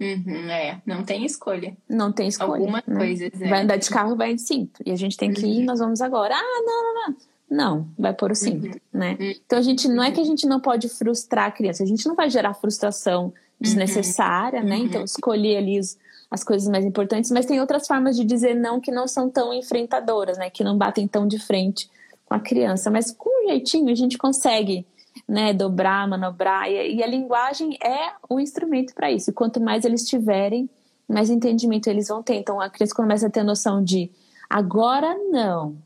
Uhum, 0.00 0.48
é, 0.48 0.80
não 0.86 1.02
tem 1.02 1.24
escolha. 1.24 1.76
Não 1.88 2.12
tem 2.12 2.28
escolha. 2.28 2.52
Alguma 2.52 2.82
né? 2.86 2.96
coisa. 2.96 3.26
É. 3.26 3.48
Vai 3.48 3.62
andar 3.62 3.76
de 3.76 3.90
carro, 3.90 4.16
vai 4.16 4.34
de 4.34 4.42
cinto. 4.42 4.80
E 4.86 4.92
a 4.92 4.96
gente 4.96 5.16
tem 5.16 5.32
que 5.32 5.44
ir, 5.44 5.60
uhum. 5.60 5.64
nós 5.64 5.80
vamos 5.80 6.00
agora. 6.00 6.34
Ah, 6.34 6.62
não, 6.64 6.84
não, 6.84 6.94
não. 6.94 7.16
Não, 7.50 7.88
vai 7.98 8.12
pôr 8.12 8.30
o 8.30 8.34
cinto, 8.34 8.78
né? 8.92 9.16
Então 9.18 9.58
a 9.58 9.62
gente 9.62 9.88
não 9.88 10.04
é 10.04 10.10
que 10.12 10.20
a 10.20 10.24
gente 10.24 10.46
não 10.46 10.60
pode 10.60 10.86
frustrar 10.86 11.46
a 11.46 11.50
criança, 11.50 11.82
a 11.82 11.86
gente 11.86 12.06
não 12.06 12.14
vai 12.14 12.28
gerar 12.28 12.52
frustração 12.52 13.32
desnecessária, 13.58 14.62
né? 14.62 14.76
Então 14.76 15.02
escolher 15.02 15.56
ali 15.56 15.80
os, 15.80 15.96
as 16.30 16.44
coisas 16.44 16.68
mais 16.68 16.84
importantes, 16.84 17.30
mas 17.30 17.46
tem 17.46 17.58
outras 17.58 17.86
formas 17.86 18.16
de 18.16 18.24
dizer 18.24 18.54
não 18.54 18.78
que 18.78 18.90
não 18.90 19.08
são 19.08 19.30
tão 19.30 19.54
enfrentadoras, 19.54 20.36
né? 20.36 20.50
Que 20.50 20.62
não 20.62 20.76
batem 20.76 21.08
tão 21.08 21.26
de 21.26 21.38
frente 21.38 21.88
com 22.26 22.34
a 22.34 22.40
criança. 22.40 22.90
Mas 22.90 23.10
com 23.10 23.30
um 23.30 23.48
jeitinho 23.48 23.90
a 23.90 23.94
gente 23.94 24.18
consegue 24.18 24.86
né, 25.28 25.52
dobrar, 25.52 26.08
manobrar, 26.08 26.70
e, 26.70 26.96
e 26.96 27.02
a 27.02 27.06
linguagem 27.06 27.76
é 27.84 28.12
o 28.28 28.40
instrumento 28.40 28.94
para 28.94 29.12
isso. 29.12 29.30
E 29.30 29.32
quanto 29.32 29.60
mais 29.60 29.84
eles 29.84 30.08
tiverem, 30.08 30.70
mais 31.06 31.28
entendimento 31.28 31.88
eles 31.88 32.08
vão 32.08 32.22
ter. 32.22 32.36
Então 32.36 32.60
a 32.60 32.70
criança 32.70 32.94
começa 32.94 33.26
a 33.26 33.30
ter 33.30 33.42
noção 33.42 33.84
de 33.84 34.10
agora 34.48 35.14
não. 35.30 35.76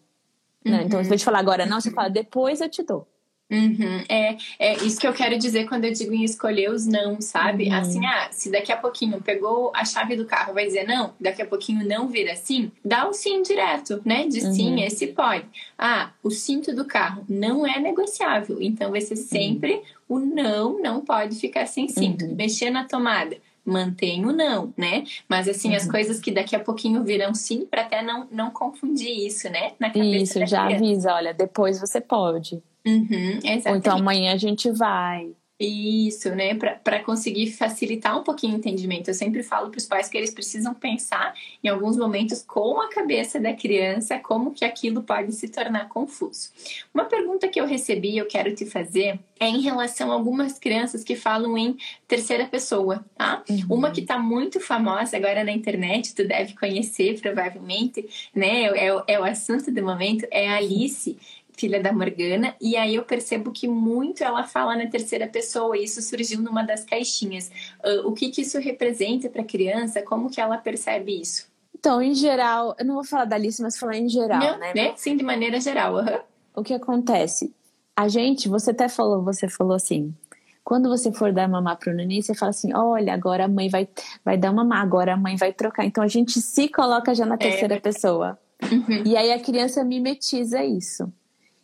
Né? 0.64 0.78
Uhum. 0.78 0.86
Então, 0.86 1.00
em 1.00 1.04
vez 1.04 1.20
de 1.20 1.24
falar 1.24 1.40
agora 1.40 1.66
não, 1.66 1.80
você 1.80 1.90
fala 1.90 2.08
depois 2.08 2.60
eu 2.60 2.68
te 2.68 2.82
dou. 2.82 3.08
Uhum. 3.50 4.02
É, 4.08 4.36
é 4.58 4.76
isso 4.84 4.98
que 4.98 5.06
eu 5.06 5.12
quero 5.12 5.38
dizer 5.38 5.68
quando 5.68 5.84
eu 5.84 5.92
digo 5.92 6.14
em 6.14 6.24
escolher 6.24 6.70
os 6.70 6.86
não, 6.86 7.20
sabe? 7.20 7.68
Uhum. 7.68 7.74
Assim, 7.74 8.06
ah, 8.06 8.28
se 8.30 8.50
daqui 8.50 8.72
a 8.72 8.76
pouquinho 8.76 9.20
pegou 9.20 9.70
a 9.74 9.84
chave 9.84 10.16
do 10.16 10.24
carro, 10.24 10.54
vai 10.54 10.64
dizer 10.64 10.86
não, 10.86 11.12
daqui 11.20 11.42
a 11.42 11.46
pouquinho 11.46 11.86
não 11.86 12.08
vira 12.08 12.34
sim, 12.34 12.72
dá 12.82 13.06
o 13.06 13.12
sim 13.12 13.42
direto, 13.42 14.00
né? 14.04 14.26
De 14.26 14.40
uhum. 14.40 14.54
sim, 14.54 14.82
esse 14.82 15.08
pode. 15.08 15.44
Ah, 15.76 16.12
o 16.22 16.30
cinto 16.30 16.74
do 16.74 16.86
carro 16.86 17.24
não 17.28 17.66
é 17.66 17.78
negociável, 17.78 18.56
então 18.60 18.90
vai 18.90 19.02
ser 19.02 19.16
sempre 19.16 19.82
o 20.08 20.18
não, 20.18 20.80
não 20.80 21.00
pode 21.02 21.36
ficar 21.36 21.66
sem 21.66 21.88
cinto. 21.88 22.24
Uhum. 22.24 22.34
Mexer 22.34 22.70
na 22.70 22.84
tomada 22.84 23.36
mantém 23.64 24.26
o 24.26 24.32
não, 24.32 24.72
né? 24.76 25.04
Mas 25.28 25.48
assim, 25.48 25.70
uhum. 25.70 25.76
as 25.76 25.90
coisas 25.90 26.20
que 26.20 26.30
daqui 26.30 26.56
a 26.56 26.60
pouquinho 26.60 27.02
viram 27.04 27.32
sim, 27.34 27.66
para 27.66 27.82
até 27.82 28.02
não, 28.02 28.26
não 28.30 28.50
confundir 28.50 29.26
isso, 29.26 29.48
né? 29.48 29.72
Na 29.78 29.90
cabeça 29.90 30.38
isso, 30.38 30.46
já 30.46 30.66
criança. 30.66 30.84
avisa, 30.84 31.14
olha, 31.14 31.34
depois 31.34 31.80
você 31.80 32.00
pode. 32.00 32.62
Uhum, 32.84 33.38
Ou 33.66 33.76
então 33.76 33.96
amanhã 33.96 34.32
a 34.32 34.36
gente 34.36 34.70
vai. 34.70 35.30
Isso, 35.64 36.34
né? 36.34 36.54
Para 36.54 37.00
conseguir 37.00 37.52
facilitar 37.52 38.18
um 38.18 38.24
pouquinho 38.24 38.54
o 38.54 38.56
entendimento. 38.58 39.08
Eu 39.08 39.14
sempre 39.14 39.42
falo 39.44 39.70
para 39.70 39.78
os 39.78 39.86
pais 39.86 40.08
que 40.08 40.18
eles 40.18 40.34
precisam 40.34 40.74
pensar 40.74 41.34
em 41.62 41.68
alguns 41.68 41.96
momentos 41.96 42.42
com 42.42 42.80
a 42.80 42.88
cabeça 42.88 43.38
da 43.38 43.52
criança 43.52 44.18
como 44.18 44.52
que 44.52 44.64
aquilo 44.64 45.02
pode 45.02 45.32
se 45.32 45.48
tornar 45.48 45.88
confuso. 45.88 46.50
Uma 46.92 47.04
pergunta 47.04 47.46
que 47.46 47.60
eu 47.60 47.66
recebi, 47.66 48.16
eu 48.16 48.26
quero 48.26 48.52
te 48.54 48.66
fazer, 48.66 49.20
é 49.38 49.46
em 49.46 49.60
relação 49.60 50.10
a 50.10 50.14
algumas 50.14 50.58
crianças 50.58 51.04
que 51.04 51.14
falam 51.14 51.56
em 51.56 51.76
terceira 52.08 52.46
pessoa, 52.46 53.04
tá? 53.16 53.42
Uhum. 53.48 53.66
Uma 53.70 53.90
que 53.90 54.00
está 54.00 54.18
muito 54.18 54.58
famosa 54.58 55.16
agora 55.16 55.44
na 55.44 55.52
internet, 55.52 56.14
tu 56.14 56.26
deve 56.26 56.54
conhecer 56.54 57.20
provavelmente, 57.20 58.08
né? 58.34 58.64
É, 58.64 58.88
é, 58.88 59.02
é 59.06 59.20
o 59.20 59.24
assunto 59.24 59.70
do 59.70 59.82
momento, 59.82 60.26
é 60.30 60.48
a 60.48 60.56
Alice 60.56 61.16
filha 61.62 61.80
da 61.80 61.92
Morgana, 61.92 62.56
e 62.60 62.76
aí 62.76 62.96
eu 62.96 63.04
percebo 63.04 63.52
que 63.52 63.68
muito 63.68 64.24
ela 64.24 64.42
fala 64.42 64.74
na 64.74 64.88
terceira 64.88 65.28
pessoa, 65.28 65.78
e 65.78 65.84
isso 65.84 66.02
surgiu 66.02 66.42
numa 66.42 66.64
das 66.64 66.82
caixinhas. 66.82 67.52
Uh, 67.84 68.08
o 68.08 68.12
que, 68.12 68.30
que 68.30 68.42
isso 68.42 68.58
representa 68.58 69.28
para 69.28 69.42
a 69.42 69.44
criança? 69.44 70.02
Como 70.02 70.28
que 70.28 70.40
ela 70.40 70.58
percebe 70.58 71.20
isso? 71.20 71.46
Então, 71.72 72.02
em 72.02 72.14
geral, 72.14 72.74
eu 72.80 72.84
não 72.84 72.96
vou 72.96 73.04
falar 73.04 73.26
da 73.26 73.36
Alice, 73.36 73.62
mas 73.62 73.78
falar 73.78 73.96
em 73.96 74.08
geral, 74.08 74.40
não, 74.40 74.58
né? 74.58 74.72
né? 74.74 74.92
Sim, 74.96 75.16
de 75.16 75.22
maneira 75.22 75.60
geral. 75.60 75.94
Uhum. 75.94 76.18
O 76.56 76.64
que 76.64 76.74
acontece? 76.74 77.54
A 77.96 78.08
gente, 78.08 78.48
você 78.48 78.72
até 78.72 78.88
falou, 78.88 79.22
você 79.22 79.48
falou 79.48 79.76
assim, 79.76 80.12
quando 80.64 80.88
você 80.88 81.12
for 81.12 81.32
dar 81.32 81.48
mamar 81.48 81.78
pro 81.78 81.94
neném, 81.94 82.20
você 82.20 82.34
fala 82.34 82.50
assim: 82.50 82.74
olha, 82.74 83.14
agora 83.14 83.44
a 83.44 83.48
mãe 83.48 83.68
vai, 83.68 83.88
vai 84.24 84.36
dar 84.36 84.52
mamar, 84.52 84.80
agora 84.80 85.14
a 85.14 85.16
mãe 85.16 85.36
vai 85.36 85.52
trocar. 85.52 85.84
Então 85.84 86.02
a 86.02 86.08
gente 86.08 86.40
se 86.40 86.68
coloca 86.68 87.14
já 87.14 87.24
na 87.24 87.34
é 87.34 87.38
terceira 87.38 87.74
é. 87.74 87.80
pessoa. 87.80 88.38
Uhum. 88.62 89.02
E 89.04 89.16
aí 89.16 89.32
a 89.32 89.40
criança 89.40 89.84
mimetiza 89.84 90.64
isso. 90.64 91.12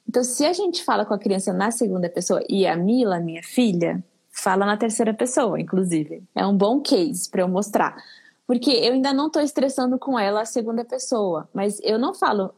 Então, 0.08 0.24
se 0.24 0.46
a 0.46 0.52
gente 0.52 0.82
fala 0.82 1.04
com 1.04 1.12
a 1.12 1.18
criança 1.18 1.52
na 1.52 1.70
segunda 1.70 2.08
pessoa 2.08 2.42
e 2.48 2.66
a 2.66 2.74
Mila, 2.74 3.20
minha 3.20 3.42
filha, 3.42 4.02
fala 4.30 4.64
na 4.64 4.76
terceira 4.76 5.12
pessoa, 5.12 5.60
inclusive. 5.60 6.22
É 6.34 6.46
um 6.46 6.56
bom 6.56 6.80
case 6.80 7.28
para 7.28 7.42
eu 7.42 7.48
mostrar. 7.48 8.02
Porque 8.46 8.70
eu 8.70 8.94
ainda 8.94 9.12
não 9.12 9.26
estou 9.26 9.42
estressando 9.42 9.98
com 9.98 10.18
ela 10.18 10.40
a 10.40 10.46
segunda 10.46 10.82
pessoa, 10.82 11.46
mas 11.52 11.78
eu 11.82 11.98
não 11.98 12.14
falo, 12.14 12.54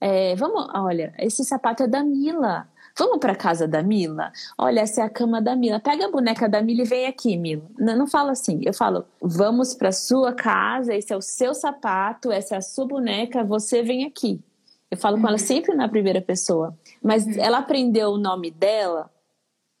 é, 0.00 0.34
vamos, 0.34 0.68
olha, 0.74 1.14
esse 1.18 1.44
sapato 1.44 1.84
é 1.84 1.86
da 1.86 2.02
Mila. 2.02 2.66
Vamos 2.98 3.18
para 3.18 3.36
casa 3.36 3.68
da 3.68 3.80
Mila? 3.80 4.32
Olha, 4.58 4.80
essa 4.80 5.02
é 5.02 5.04
a 5.04 5.08
cama 5.08 5.40
da 5.40 5.54
Mila. 5.54 5.78
Pega 5.78 6.06
a 6.06 6.10
boneca 6.10 6.48
da 6.48 6.60
Mila 6.60 6.82
e 6.82 6.84
vem 6.84 7.06
aqui, 7.06 7.36
Mila. 7.36 7.62
Não, 7.78 7.96
não 7.96 8.06
falo 8.08 8.30
assim. 8.30 8.60
Eu 8.64 8.74
falo, 8.74 9.04
vamos 9.22 9.72
para 9.72 9.92
sua 9.92 10.32
casa, 10.32 10.92
esse 10.92 11.12
é 11.12 11.16
o 11.16 11.22
seu 11.22 11.54
sapato, 11.54 12.32
essa 12.32 12.56
é 12.56 12.58
a 12.58 12.62
sua 12.62 12.86
boneca, 12.88 13.44
você 13.44 13.84
vem 13.84 14.04
aqui. 14.04 14.40
Eu 14.90 14.96
falo 14.96 15.16
uhum. 15.16 15.22
com 15.22 15.28
ela 15.28 15.38
sempre 15.38 15.74
na 15.74 15.88
primeira 15.88 16.20
pessoa. 16.20 16.76
Mas 17.02 17.26
uhum. 17.26 17.34
ela 17.38 17.58
aprendeu 17.58 18.10
o 18.10 18.18
nome 18.18 18.50
dela 18.50 19.10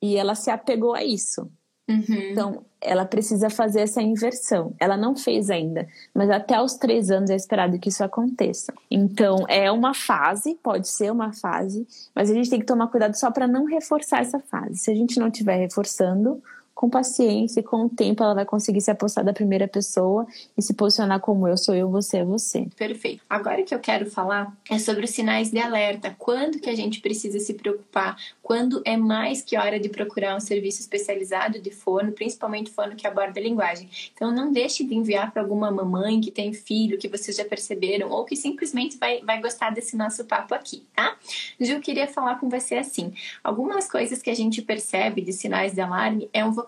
e 0.02 0.16
ela 0.16 0.34
se 0.34 0.50
apegou 0.50 0.94
a 0.94 1.02
isso. 1.02 1.50
Uhum. 1.88 2.04
Então, 2.08 2.64
ela 2.80 3.04
precisa 3.06 3.48
fazer 3.48 3.80
essa 3.80 4.02
inversão. 4.02 4.74
Ela 4.78 4.96
não 4.96 5.16
fez 5.16 5.48
ainda, 5.48 5.88
mas 6.14 6.28
até 6.28 6.60
os 6.60 6.74
três 6.74 7.10
anos 7.10 7.30
é 7.30 7.34
esperado 7.34 7.78
que 7.78 7.88
isso 7.88 8.04
aconteça. 8.04 8.72
Então, 8.90 9.46
é 9.48 9.72
uma 9.72 9.94
fase, 9.94 10.54
pode 10.62 10.88
ser 10.88 11.10
uma 11.10 11.32
fase, 11.32 11.86
mas 12.14 12.30
a 12.30 12.34
gente 12.34 12.50
tem 12.50 12.60
que 12.60 12.66
tomar 12.66 12.88
cuidado 12.88 13.14
só 13.14 13.30
para 13.30 13.48
não 13.48 13.64
reforçar 13.64 14.20
essa 14.20 14.38
fase. 14.38 14.76
Se 14.76 14.90
a 14.90 14.94
gente 14.94 15.18
não 15.18 15.28
estiver 15.28 15.56
reforçando, 15.56 16.42
com 16.78 16.88
paciência 16.88 17.58
e 17.58 17.62
com 17.64 17.86
o 17.86 17.88
tempo 17.88 18.22
ela 18.22 18.34
vai 18.34 18.44
conseguir 18.44 18.80
se 18.80 18.88
apostar 18.88 19.24
da 19.24 19.32
primeira 19.32 19.66
pessoa 19.66 20.24
e 20.56 20.62
se 20.62 20.72
posicionar 20.72 21.18
como 21.18 21.48
eu 21.48 21.56
sou 21.56 21.74
eu, 21.74 21.90
você 21.90 22.18
é 22.18 22.24
você. 22.24 22.68
Perfeito. 22.76 23.20
Agora 23.28 23.64
que 23.64 23.74
eu 23.74 23.80
quero 23.80 24.08
falar 24.08 24.56
é 24.70 24.78
sobre 24.78 25.04
os 25.04 25.10
sinais 25.10 25.50
de 25.50 25.58
alerta. 25.58 26.14
Quando 26.16 26.60
que 26.60 26.70
a 26.70 26.76
gente 26.76 27.00
precisa 27.00 27.40
se 27.40 27.54
preocupar? 27.54 28.16
Quando 28.40 28.80
é 28.84 28.96
mais 28.96 29.42
que 29.42 29.58
hora 29.58 29.80
de 29.80 29.88
procurar 29.88 30.36
um 30.36 30.40
serviço 30.40 30.80
especializado 30.80 31.60
de 31.60 31.72
fono, 31.72 32.12
principalmente 32.12 32.70
fono 32.70 32.94
que 32.94 33.08
aborda 33.08 33.40
a 33.40 33.42
linguagem. 33.42 33.90
Então 34.14 34.30
não 34.30 34.52
deixe 34.52 34.84
de 34.84 34.94
enviar 34.94 35.32
para 35.32 35.42
alguma 35.42 35.72
mamãe 35.72 36.20
que 36.20 36.30
tem 36.30 36.52
filho, 36.52 36.96
que 36.96 37.08
vocês 37.08 37.36
já 37.36 37.44
perceberam, 37.44 38.08
ou 38.10 38.24
que 38.24 38.36
simplesmente 38.36 38.96
vai, 38.98 39.20
vai 39.22 39.40
gostar 39.42 39.70
desse 39.70 39.96
nosso 39.96 40.24
papo 40.26 40.54
aqui, 40.54 40.86
tá? 40.94 41.16
Ju, 41.60 41.80
queria 41.80 42.06
falar 42.06 42.38
com 42.38 42.48
você 42.48 42.76
assim. 42.76 43.12
Algumas 43.42 43.90
coisas 43.90 44.22
que 44.22 44.30
a 44.30 44.34
gente 44.34 44.62
percebe 44.62 45.22
de 45.22 45.32
sinais 45.32 45.74
de 45.74 45.80
alarme 45.80 46.30
é 46.32 46.44
um 46.44 46.52
vocabulário, 46.52 46.67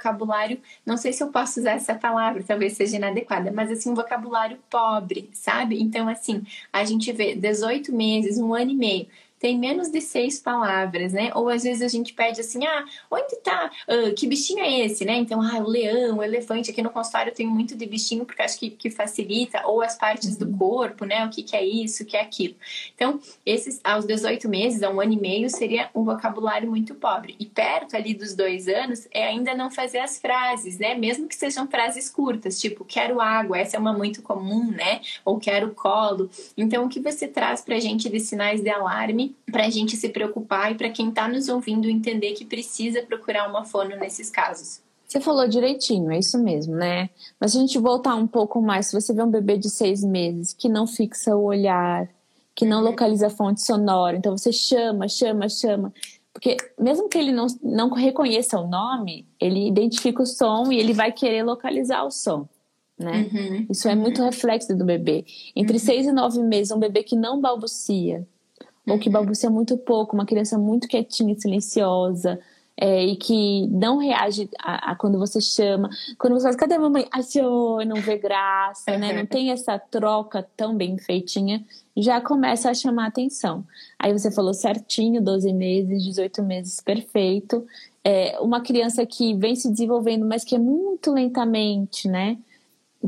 não 0.84 0.96
sei 0.96 1.12
se 1.12 1.22
eu 1.22 1.28
posso 1.28 1.60
usar 1.60 1.72
essa 1.72 1.94
palavra, 1.94 2.42
talvez 2.42 2.74
seja 2.74 2.96
inadequada, 2.96 3.52
mas 3.52 3.70
assim, 3.70 3.90
um 3.90 3.94
vocabulário 3.94 4.58
pobre, 4.70 5.28
sabe? 5.32 5.80
Então, 5.80 6.08
assim, 6.08 6.42
a 6.72 6.84
gente 6.84 7.12
vê 7.12 7.34
18 7.34 7.92
meses, 7.92 8.38
um 8.38 8.54
ano 8.54 8.70
e 8.70 8.76
meio 8.76 9.06
tem 9.40 9.58
menos 9.58 9.88
de 9.88 10.02
seis 10.02 10.38
palavras, 10.38 11.14
né? 11.14 11.32
Ou 11.34 11.48
às 11.48 11.62
vezes 11.62 11.80
a 11.80 11.88
gente 11.88 12.12
pede 12.12 12.42
assim, 12.42 12.64
ah, 12.66 12.84
onde 13.10 13.36
tá? 13.36 13.70
Uh, 13.88 14.14
que 14.14 14.26
bichinho 14.26 14.60
é 14.60 14.80
esse, 14.80 15.02
né? 15.06 15.14
Então, 15.14 15.40
ah, 15.40 15.58
o 15.58 15.66
leão, 15.66 16.18
o 16.18 16.22
elefante. 16.22 16.70
Aqui 16.70 16.82
no 16.82 16.90
consultório 16.90 17.30
eu 17.30 17.34
tenho 17.34 17.50
muito 17.50 17.74
de 17.74 17.86
bichinho 17.86 18.26
porque 18.26 18.42
acho 18.42 18.58
que, 18.58 18.68
que 18.68 18.90
facilita. 18.90 19.66
Ou 19.66 19.80
as 19.80 19.96
partes 19.96 20.32
uhum. 20.32 20.50
do 20.50 20.58
corpo, 20.58 21.06
né? 21.06 21.24
O 21.24 21.30
que, 21.30 21.42
que 21.42 21.56
é 21.56 21.64
isso, 21.64 22.02
o 22.02 22.06
que 22.06 22.18
é 22.18 22.20
aquilo. 22.20 22.54
Então, 22.94 23.18
esses 23.44 23.80
aos 23.82 24.04
18 24.04 24.46
meses, 24.46 24.82
a 24.82 24.90
um 24.90 25.00
ano 25.00 25.14
e 25.14 25.20
meio, 25.20 25.48
seria 25.48 25.88
um 25.94 26.04
vocabulário 26.04 26.68
muito 26.68 26.94
pobre. 26.94 27.34
E 27.40 27.46
perto 27.46 27.96
ali 27.96 28.12
dos 28.12 28.34
dois 28.34 28.68
anos 28.68 29.08
é 29.10 29.24
ainda 29.24 29.54
não 29.54 29.70
fazer 29.70 30.00
as 30.00 30.20
frases, 30.20 30.78
né? 30.78 30.94
Mesmo 30.94 31.26
que 31.26 31.34
sejam 31.34 31.66
frases 31.66 32.10
curtas, 32.10 32.60
tipo, 32.60 32.84
quero 32.84 33.22
água, 33.22 33.58
essa 33.58 33.78
é 33.78 33.80
uma 33.80 33.94
muito 33.94 34.20
comum, 34.20 34.70
né? 34.70 35.00
Ou 35.24 35.38
quero 35.38 35.70
colo. 35.70 36.28
Então, 36.58 36.84
o 36.84 36.90
que 36.90 37.00
você 37.00 37.26
traz 37.26 37.62
pra 37.62 37.80
gente 37.80 38.10
de 38.10 38.20
sinais 38.20 38.60
de 38.60 38.68
alarme 38.68 39.29
para 39.50 39.66
a 39.66 39.70
gente 39.70 39.96
se 39.96 40.08
preocupar 40.08 40.72
e 40.72 40.74
para 40.74 40.90
quem 40.90 41.08
está 41.08 41.28
nos 41.28 41.48
ouvindo 41.48 41.88
entender 41.88 42.32
que 42.32 42.44
precisa 42.44 43.02
procurar 43.02 43.48
uma 43.48 43.64
fono 43.64 43.96
nesses 43.96 44.30
casos. 44.30 44.80
Você 45.06 45.20
falou 45.20 45.48
direitinho, 45.48 46.12
é 46.12 46.18
isso 46.18 46.38
mesmo, 46.38 46.76
né? 46.76 47.10
Mas 47.40 47.50
se 47.50 47.58
a 47.58 47.60
gente 47.60 47.78
voltar 47.78 48.14
um 48.14 48.28
pouco 48.28 48.62
mais, 48.62 48.86
se 48.86 49.00
você 49.00 49.12
vê 49.12 49.22
um 49.22 49.30
bebê 49.30 49.58
de 49.58 49.68
seis 49.68 50.04
meses 50.04 50.52
que 50.52 50.68
não 50.68 50.86
fixa 50.86 51.34
o 51.34 51.42
olhar, 51.42 52.08
que 52.54 52.64
não 52.64 52.78
uhum. 52.78 52.84
localiza 52.84 53.26
a 53.26 53.30
fonte 53.30 53.60
sonora, 53.60 54.16
então 54.16 54.36
você 54.38 54.52
chama, 54.52 55.08
chama, 55.08 55.48
chama. 55.48 55.92
Porque 56.32 56.56
mesmo 56.78 57.08
que 57.08 57.18
ele 57.18 57.32
não, 57.32 57.46
não 57.60 57.90
reconheça 57.90 58.60
o 58.60 58.68
nome, 58.68 59.26
ele 59.40 59.66
identifica 59.66 60.22
o 60.22 60.26
som 60.26 60.70
e 60.70 60.78
ele 60.78 60.92
vai 60.92 61.10
querer 61.10 61.42
localizar 61.42 62.04
o 62.04 62.10
som. 62.10 62.48
Né? 62.96 63.28
Uhum. 63.32 63.66
Isso 63.68 63.88
é 63.88 63.94
muito 63.94 64.22
reflexo 64.22 64.76
do 64.76 64.84
bebê. 64.84 65.24
Entre 65.56 65.72
uhum. 65.72 65.82
seis 65.82 66.06
e 66.06 66.12
nove 66.12 66.40
meses, 66.42 66.70
um 66.70 66.78
bebê 66.78 67.02
que 67.02 67.16
não 67.16 67.40
balbucia, 67.40 68.28
ou 68.90 68.98
que 68.98 69.08
balbucia 69.08 69.50
muito 69.50 69.76
pouco, 69.76 70.14
uma 70.14 70.26
criança 70.26 70.58
muito 70.58 70.88
quietinha, 70.88 71.34
silenciosa, 71.38 72.38
é, 72.80 73.04
e 73.04 73.14
que 73.16 73.66
não 73.68 73.98
reage 73.98 74.48
a, 74.58 74.92
a, 74.92 74.96
quando 74.96 75.18
você 75.18 75.38
chama. 75.40 75.90
Quando 76.18 76.32
você 76.32 76.44
fala, 76.44 76.56
cadê 76.56 76.74
a 76.74 76.78
mamãe? 76.78 77.06
Achou, 77.12 77.84
não 77.84 77.96
vê 77.96 78.16
graça, 78.16 78.96
né? 78.96 79.12
Não 79.12 79.26
tem 79.26 79.50
essa 79.50 79.78
troca 79.78 80.48
tão 80.56 80.74
bem 80.74 80.96
feitinha, 80.96 81.62
já 81.94 82.20
começa 82.22 82.70
a 82.70 82.74
chamar 82.74 83.08
atenção. 83.08 83.64
Aí 83.98 84.12
você 84.12 84.30
falou 84.30 84.54
certinho, 84.54 85.20
12 85.20 85.52
meses, 85.52 86.02
18 86.02 86.42
meses, 86.42 86.80
perfeito. 86.80 87.66
É, 88.02 88.38
uma 88.40 88.62
criança 88.62 89.04
que 89.04 89.34
vem 89.34 89.54
se 89.54 89.70
desenvolvendo, 89.70 90.24
mas 90.24 90.42
que 90.42 90.54
é 90.54 90.58
muito 90.58 91.12
lentamente, 91.12 92.08
né? 92.08 92.38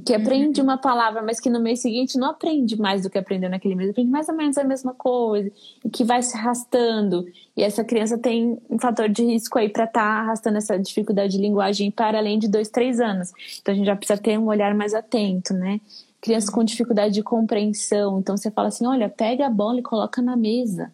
Que 0.00 0.14
aprende 0.14 0.60
uhum. 0.60 0.66
uma 0.66 0.78
palavra, 0.78 1.20
mas 1.20 1.38
que 1.38 1.50
no 1.50 1.60
mês 1.60 1.80
seguinte 1.80 2.16
não 2.16 2.30
aprende 2.30 2.80
mais 2.80 3.02
do 3.02 3.10
que 3.10 3.18
aprendeu 3.18 3.50
naquele 3.50 3.74
mês, 3.74 3.90
aprende 3.90 4.10
mais 4.10 4.28
ou 4.28 4.34
menos 4.34 4.56
a 4.56 4.64
mesma 4.64 4.94
coisa, 4.94 5.50
e 5.84 5.90
que 5.90 6.02
vai 6.02 6.22
se 6.22 6.34
arrastando. 6.36 7.26
E 7.54 7.62
essa 7.62 7.84
criança 7.84 8.16
tem 8.16 8.58
um 8.70 8.78
fator 8.78 9.08
de 9.08 9.22
risco 9.22 9.58
aí 9.58 9.68
para 9.68 9.84
estar 9.84 10.00
tá 10.00 10.20
arrastando 10.20 10.56
essa 10.56 10.78
dificuldade 10.78 11.32
de 11.32 11.38
linguagem 11.38 11.90
para 11.90 12.18
além 12.18 12.38
de 12.38 12.48
dois, 12.48 12.70
três 12.70 13.00
anos. 13.00 13.32
Então 13.60 13.74
a 13.74 13.76
gente 13.76 13.86
já 13.86 13.94
precisa 13.94 14.18
ter 14.18 14.38
um 14.38 14.46
olhar 14.46 14.74
mais 14.74 14.94
atento, 14.94 15.52
né? 15.52 15.78
Crianças 16.22 16.48
com 16.48 16.64
dificuldade 16.64 17.12
de 17.12 17.22
compreensão, 17.22 18.18
então 18.18 18.36
você 18.36 18.50
fala 18.50 18.68
assim: 18.68 18.86
olha, 18.86 19.10
pega 19.10 19.46
a 19.46 19.50
bola 19.50 19.80
e 19.80 19.82
coloca 19.82 20.22
na 20.22 20.36
mesa, 20.36 20.90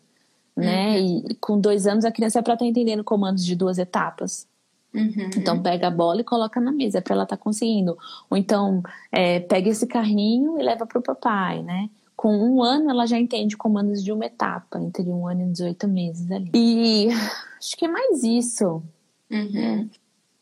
né? 0.56 0.98
Uhum. 0.98 1.22
E, 1.28 1.32
e 1.32 1.34
com 1.36 1.60
dois 1.60 1.86
anos 1.86 2.04
a 2.04 2.10
criança 2.10 2.40
é 2.40 2.42
para 2.42 2.54
estar 2.54 2.64
tá 2.64 2.68
entendendo 2.68 3.04
comandos 3.04 3.44
de 3.44 3.54
duas 3.54 3.78
etapas. 3.78 4.46
Uhum. 4.94 5.30
Então 5.36 5.62
pega 5.62 5.88
a 5.88 5.90
bola 5.90 6.20
e 6.20 6.24
coloca 6.24 6.60
na 6.60 6.72
mesa 6.72 7.00
para 7.02 7.14
ela 7.14 7.24
estar 7.24 7.36
tá 7.36 7.42
conseguindo. 7.42 7.96
Ou 8.30 8.36
então 8.36 8.82
é, 9.12 9.40
pega 9.40 9.68
esse 9.68 9.86
carrinho 9.86 10.58
e 10.58 10.62
leva 10.62 10.86
para 10.86 10.98
o 10.98 11.02
papai, 11.02 11.62
né? 11.62 11.90
Com 12.16 12.36
um 12.36 12.62
ano 12.62 12.90
ela 12.90 13.06
já 13.06 13.18
entende 13.18 13.56
comandos 13.56 14.02
de 14.02 14.10
uma 14.10 14.26
etapa, 14.26 14.80
entre 14.80 15.04
um 15.04 15.28
ano 15.28 15.42
e 15.42 15.52
18 15.52 15.86
meses 15.86 16.30
ali. 16.30 16.50
E 16.54 17.08
acho 17.58 17.76
que 17.76 17.84
é 17.84 17.88
mais 17.88 18.24
isso. 18.24 18.82
Uhum. 19.30 19.88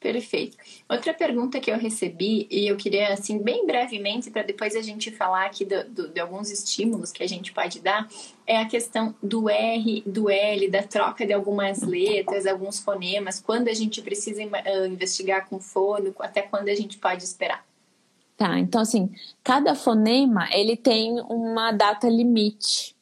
Perfeito. 0.07 0.57
Outra 0.89 1.13
pergunta 1.13 1.59
que 1.59 1.69
eu 1.69 1.77
recebi, 1.77 2.47
e 2.49 2.69
eu 2.69 2.77
queria, 2.77 3.13
assim, 3.13 3.43
bem 3.43 3.67
brevemente, 3.67 4.31
para 4.31 4.43
depois 4.43 4.77
a 4.77 4.81
gente 4.81 5.11
falar 5.11 5.47
aqui 5.47 5.65
do, 5.65 5.83
do, 5.83 6.09
de 6.11 6.21
alguns 6.21 6.49
estímulos 6.49 7.11
que 7.11 7.25
a 7.25 7.27
gente 7.27 7.53
pode 7.53 7.81
dar, 7.81 8.09
é 8.47 8.57
a 8.57 8.67
questão 8.67 9.13
do 9.21 9.51
R, 9.51 10.05
do 10.07 10.31
L, 10.31 10.71
da 10.71 10.85
troca 10.85 11.27
de 11.27 11.33
algumas 11.33 11.83
letras, 11.83 12.47
alguns 12.47 12.79
fonemas, 12.79 13.41
quando 13.41 13.67
a 13.67 13.75
gente 13.75 14.01
precisa 14.01 14.45
uh, 14.45 14.87
investigar 14.87 15.49
com 15.49 15.59
fono, 15.59 16.15
até 16.21 16.41
quando 16.41 16.69
a 16.69 16.75
gente 16.77 16.99
pode 16.99 17.25
esperar. 17.25 17.67
Tá, 18.37 18.61
então 18.61 18.83
assim, 18.83 19.11
cada 19.43 19.75
fonema 19.75 20.49
ele 20.53 20.77
tem 20.77 21.21
uma 21.23 21.73
data 21.73 22.09
limite 22.09 22.96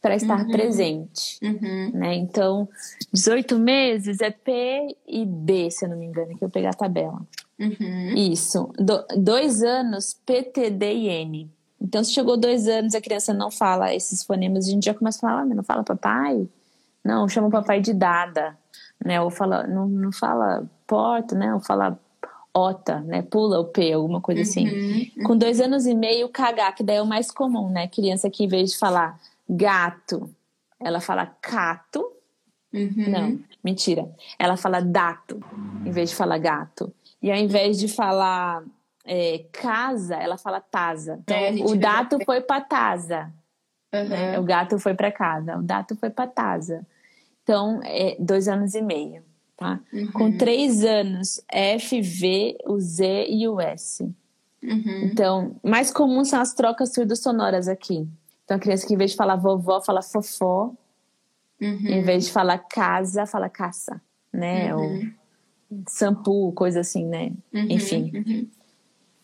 para 0.00 0.14
estar 0.14 0.44
uhum. 0.44 0.50
presente. 0.50 1.38
Uhum. 1.42 1.90
Né? 1.94 2.14
Então, 2.14 2.68
18 3.12 3.58
meses 3.58 4.20
é 4.20 4.30
P 4.30 4.96
e 5.06 5.24
B, 5.24 5.70
se 5.70 5.84
eu 5.84 5.88
não 5.88 5.96
me 5.96 6.06
engano, 6.06 6.36
que 6.36 6.44
eu 6.44 6.50
pegar 6.50 6.70
a 6.70 6.74
tabela. 6.74 7.20
Uhum. 7.58 8.14
Isso. 8.14 8.70
Do, 8.78 9.04
dois 9.16 9.62
anos, 9.62 10.14
P, 10.24 10.42
T, 10.42 10.70
D 10.70 10.92
e 10.92 11.08
N. 11.08 11.50
Então, 11.80 12.02
se 12.02 12.12
chegou 12.12 12.36
dois 12.36 12.68
anos 12.68 12.94
a 12.94 13.00
criança 13.00 13.34
não 13.34 13.50
fala 13.50 13.94
esses 13.94 14.22
fonemas, 14.22 14.66
a 14.66 14.70
gente 14.70 14.84
já 14.84 14.94
começa 14.94 15.18
a 15.18 15.20
falar, 15.20 15.42
ah, 15.42 15.44
não 15.44 15.62
fala 15.62 15.84
papai? 15.84 16.48
Não, 17.04 17.28
chama 17.28 17.48
o 17.48 17.50
papai 17.50 17.80
de 17.80 17.92
dada, 17.92 18.56
né? 19.04 19.20
Ou 19.20 19.30
fala, 19.30 19.66
não, 19.66 19.86
não 19.86 20.12
fala 20.12 20.68
porta, 20.86 21.34
né? 21.34 21.54
Ou 21.54 21.60
fala 21.60 21.98
ota, 22.54 23.00
né? 23.00 23.22
Pula 23.22 23.60
o 23.60 23.66
P, 23.66 23.92
alguma 23.92 24.20
coisa 24.20 24.40
assim. 24.40 24.66
Uhum. 24.68 25.24
Com 25.24 25.36
dois 25.36 25.60
anos 25.60 25.86
e 25.86 25.94
meio, 25.94 26.28
cagar, 26.28 26.74
que 26.74 26.82
daí 26.82 26.96
é 26.96 27.02
o 27.02 27.06
mais 27.06 27.30
comum, 27.30 27.68
né? 27.70 27.86
Criança 27.86 28.30
que 28.30 28.44
em 28.44 28.48
vez 28.48 28.70
de 28.70 28.78
falar 28.78 29.20
gato, 29.48 30.30
ela 30.80 31.00
fala 31.00 31.26
cato. 31.26 32.12
Uhum. 32.72 33.10
Não, 33.10 33.40
mentira. 33.64 34.10
Ela 34.38 34.56
fala 34.56 34.80
dato, 34.80 35.40
em 35.84 35.90
vez 35.90 36.10
de 36.10 36.16
falar 36.16 36.38
gato. 36.38 36.92
E 37.22 37.30
ao 37.30 37.36
invés 37.38 37.78
de 37.78 37.88
falar 37.88 38.62
é, 39.04 39.44
casa, 39.52 40.16
ela 40.16 40.36
fala 40.36 40.60
tasa. 40.60 41.18
Então, 41.22 41.36
é, 41.36 41.52
o 41.52 41.76
dato 41.76 42.18
foi 42.24 42.40
para 42.40 42.60
tasa. 42.60 43.32
Uhum. 43.94 44.08
Né? 44.08 44.38
O 44.38 44.42
gato 44.42 44.78
foi 44.78 44.94
para 44.94 45.10
casa. 45.12 45.56
O 45.56 45.62
dato 45.62 45.96
foi 45.96 46.10
para 46.10 46.26
tasa. 46.26 46.86
Então, 47.42 47.80
é 47.84 48.16
dois 48.18 48.48
anos 48.48 48.74
e 48.74 48.82
meio. 48.82 49.22
Tá? 49.56 49.80
Uhum. 49.92 50.12
Com 50.12 50.36
três 50.36 50.84
anos, 50.84 51.40
F, 51.50 52.02
V, 52.02 52.58
o 52.66 52.78
Z 52.78 53.26
e 53.28 53.48
o 53.48 53.58
S. 53.58 54.02
Uhum. 54.62 55.00
Então, 55.04 55.56
mais 55.62 55.90
comum 55.90 56.24
são 56.24 56.40
as 56.40 56.52
trocas 56.52 56.92
surdo-sonoras 56.92 57.68
aqui. 57.68 58.06
Então, 58.46 58.56
a 58.56 58.60
criança 58.60 58.86
que 58.86 58.94
em 58.94 58.96
vez 58.96 59.10
de 59.10 59.16
falar 59.16 59.34
vovó, 59.34 59.80
fala 59.80 60.00
fofó. 60.00 60.72
Uhum. 61.60 61.88
Em 61.88 62.02
vez 62.02 62.26
de 62.26 62.32
falar 62.32 62.58
casa, 62.58 63.26
fala 63.26 63.48
caça, 63.48 64.00
né? 64.32 64.74
Uhum. 64.74 65.12
Ou 65.70 65.82
shampoo, 65.90 66.52
coisa 66.52 66.80
assim, 66.80 67.04
né? 67.04 67.32
Uhum. 67.52 67.66
Enfim. 67.70 68.12
Uhum. 68.14 68.48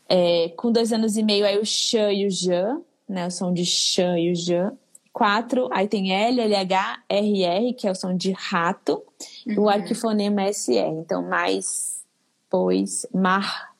É, 0.08 0.48
com 0.56 0.72
dois 0.72 0.92
anos 0.92 1.16
e 1.16 1.22
meio, 1.22 1.46
aí 1.46 1.56
o 1.56 1.64
sh 1.64 1.94
e 1.94 2.26
o 2.26 2.30
j, 2.30 2.82
né? 3.08 3.28
O 3.28 3.30
som 3.30 3.52
de 3.52 3.64
sh 3.64 3.98
e 4.18 4.32
o 4.32 4.34
j. 4.34 4.72
Quatro, 5.12 5.68
aí 5.70 5.86
tem 5.86 6.12
L, 6.12 6.40
LH, 6.40 7.04
RR, 7.08 7.74
que 7.74 7.86
é 7.86 7.90
o 7.92 7.94
som 7.94 8.16
de 8.16 8.32
rato. 8.32 9.04
E 9.46 9.56
o 9.56 9.62
uhum. 9.62 9.68
arquifonema 9.68 10.42
é 10.42 10.52
SR. 10.52 10.98
Então, 10.98 11.22
mais, 11.22 12.02
pois, 12.50 13.06
mar, 13.14 13.72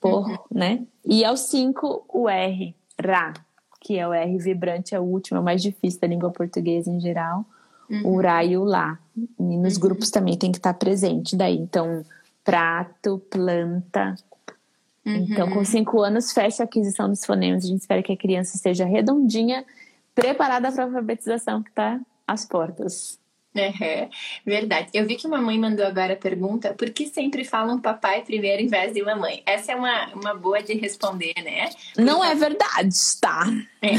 por, 0.00 0.30
uhum. 0.30 0.38
né? 0.50 0.86
E 1.04 1.24
aos 1.24 1.40
cinco, 1.40 2.06
o 2.08 2.26
R, 2.26 2.74
ra 2.98 3.34
que 3.82 3.98
é 3.98 4.06
o 4.06 4.12
R 4.12 4.38
vibrante, 4.38 4.94
é 4.94 5.00
o 5.00 5.02
último, 5.02 5.38
é 5.38 5.40
o 5.40 5.44
mais 5.44 5.60
difícil 5.60 6.00
da 6.00 6.06
língua 6.06 6.30
portuguesa 6.30 6.88
em 6.88 7.00
geral. 7.00 7.44
Uhum. 7.90 8.14
O 8.14 8.20
Ra 8.20 8.44
e 8.44 8.56
o 8.56 8.62
Lá. 8.62 8.98
E 9.16 9.56
nos 9.56 9.74
uhum. 9.74 9.80
grupos 9.80 10.10
também 10.10 10.38
tem 10.38 10.52
que 10.52 10.58
estar 10.58 10.72
presente 10.74 11.34
daí. 11.36 11.58
Então, 11.58 12.04
prato, 12.44 13.20
planta. 13.28 14.14
Uhum. 15.04 15.26
Então, 15.28 15.50
com 15.50 15.64
cinco 15.64 16.00
anos, 16.00 16.32
fecha 16.32 16.62
a 16.62 16.64
aquisição 16.64 17.08
dos 17.08 17.24
fonemas. 17.24 17.64
A 17.64 17.66
gente 17.66 17.80
espera 17.80 18.02
que 18.02 18.12
a 18.12 18.16
criança 18.16 18.54
esteja 18.54 18.84
redondinha, 18.84 19.64
preparada 20.14 20.70
para 20.70 20.84
a 20.84 20.86
alfabetização 20.86 21.60
que 21.60 21.70
está 21.70 22.00
às 22.26 22.44
portas. 22.44 23.18
Uhum, 23.54 24.08
verdade. 24.46 24.88
Eu 24.94 25.06
vi 25.06 25.16
que 25.16 25.26
uma 25.26 25.40
mãe 25.40 25.58
mandou 25.58 25.84
agora 25.84 26.14
a 26.14 26.16
pergunta: 26.16 26.72
por 26.72 26.88
que 26.90 27.06
sempre 27.06 27.44
falam 27.44 27.80
papai 27.80 28.22
primeiro 28.22 28.62
em 28.62 28.66
vez 28.66 28.94
de 28.94 29.02
mamãe? 29.02 29.42
Essa 29.44 29.72
é 29.72 29.76
uma, 29.76 30.06
uma 30.14 30.34
boa 30.34 30.62
de 30.62 30.72
responder, 30.74 31.34
né? 31.42 31.68
Porque... 31.68 32.00
Não 32.00 32.24
é 32.24 32.34
verdade, 32.34 32.96
tá? 33.20 33.44
É. 33.82 33.92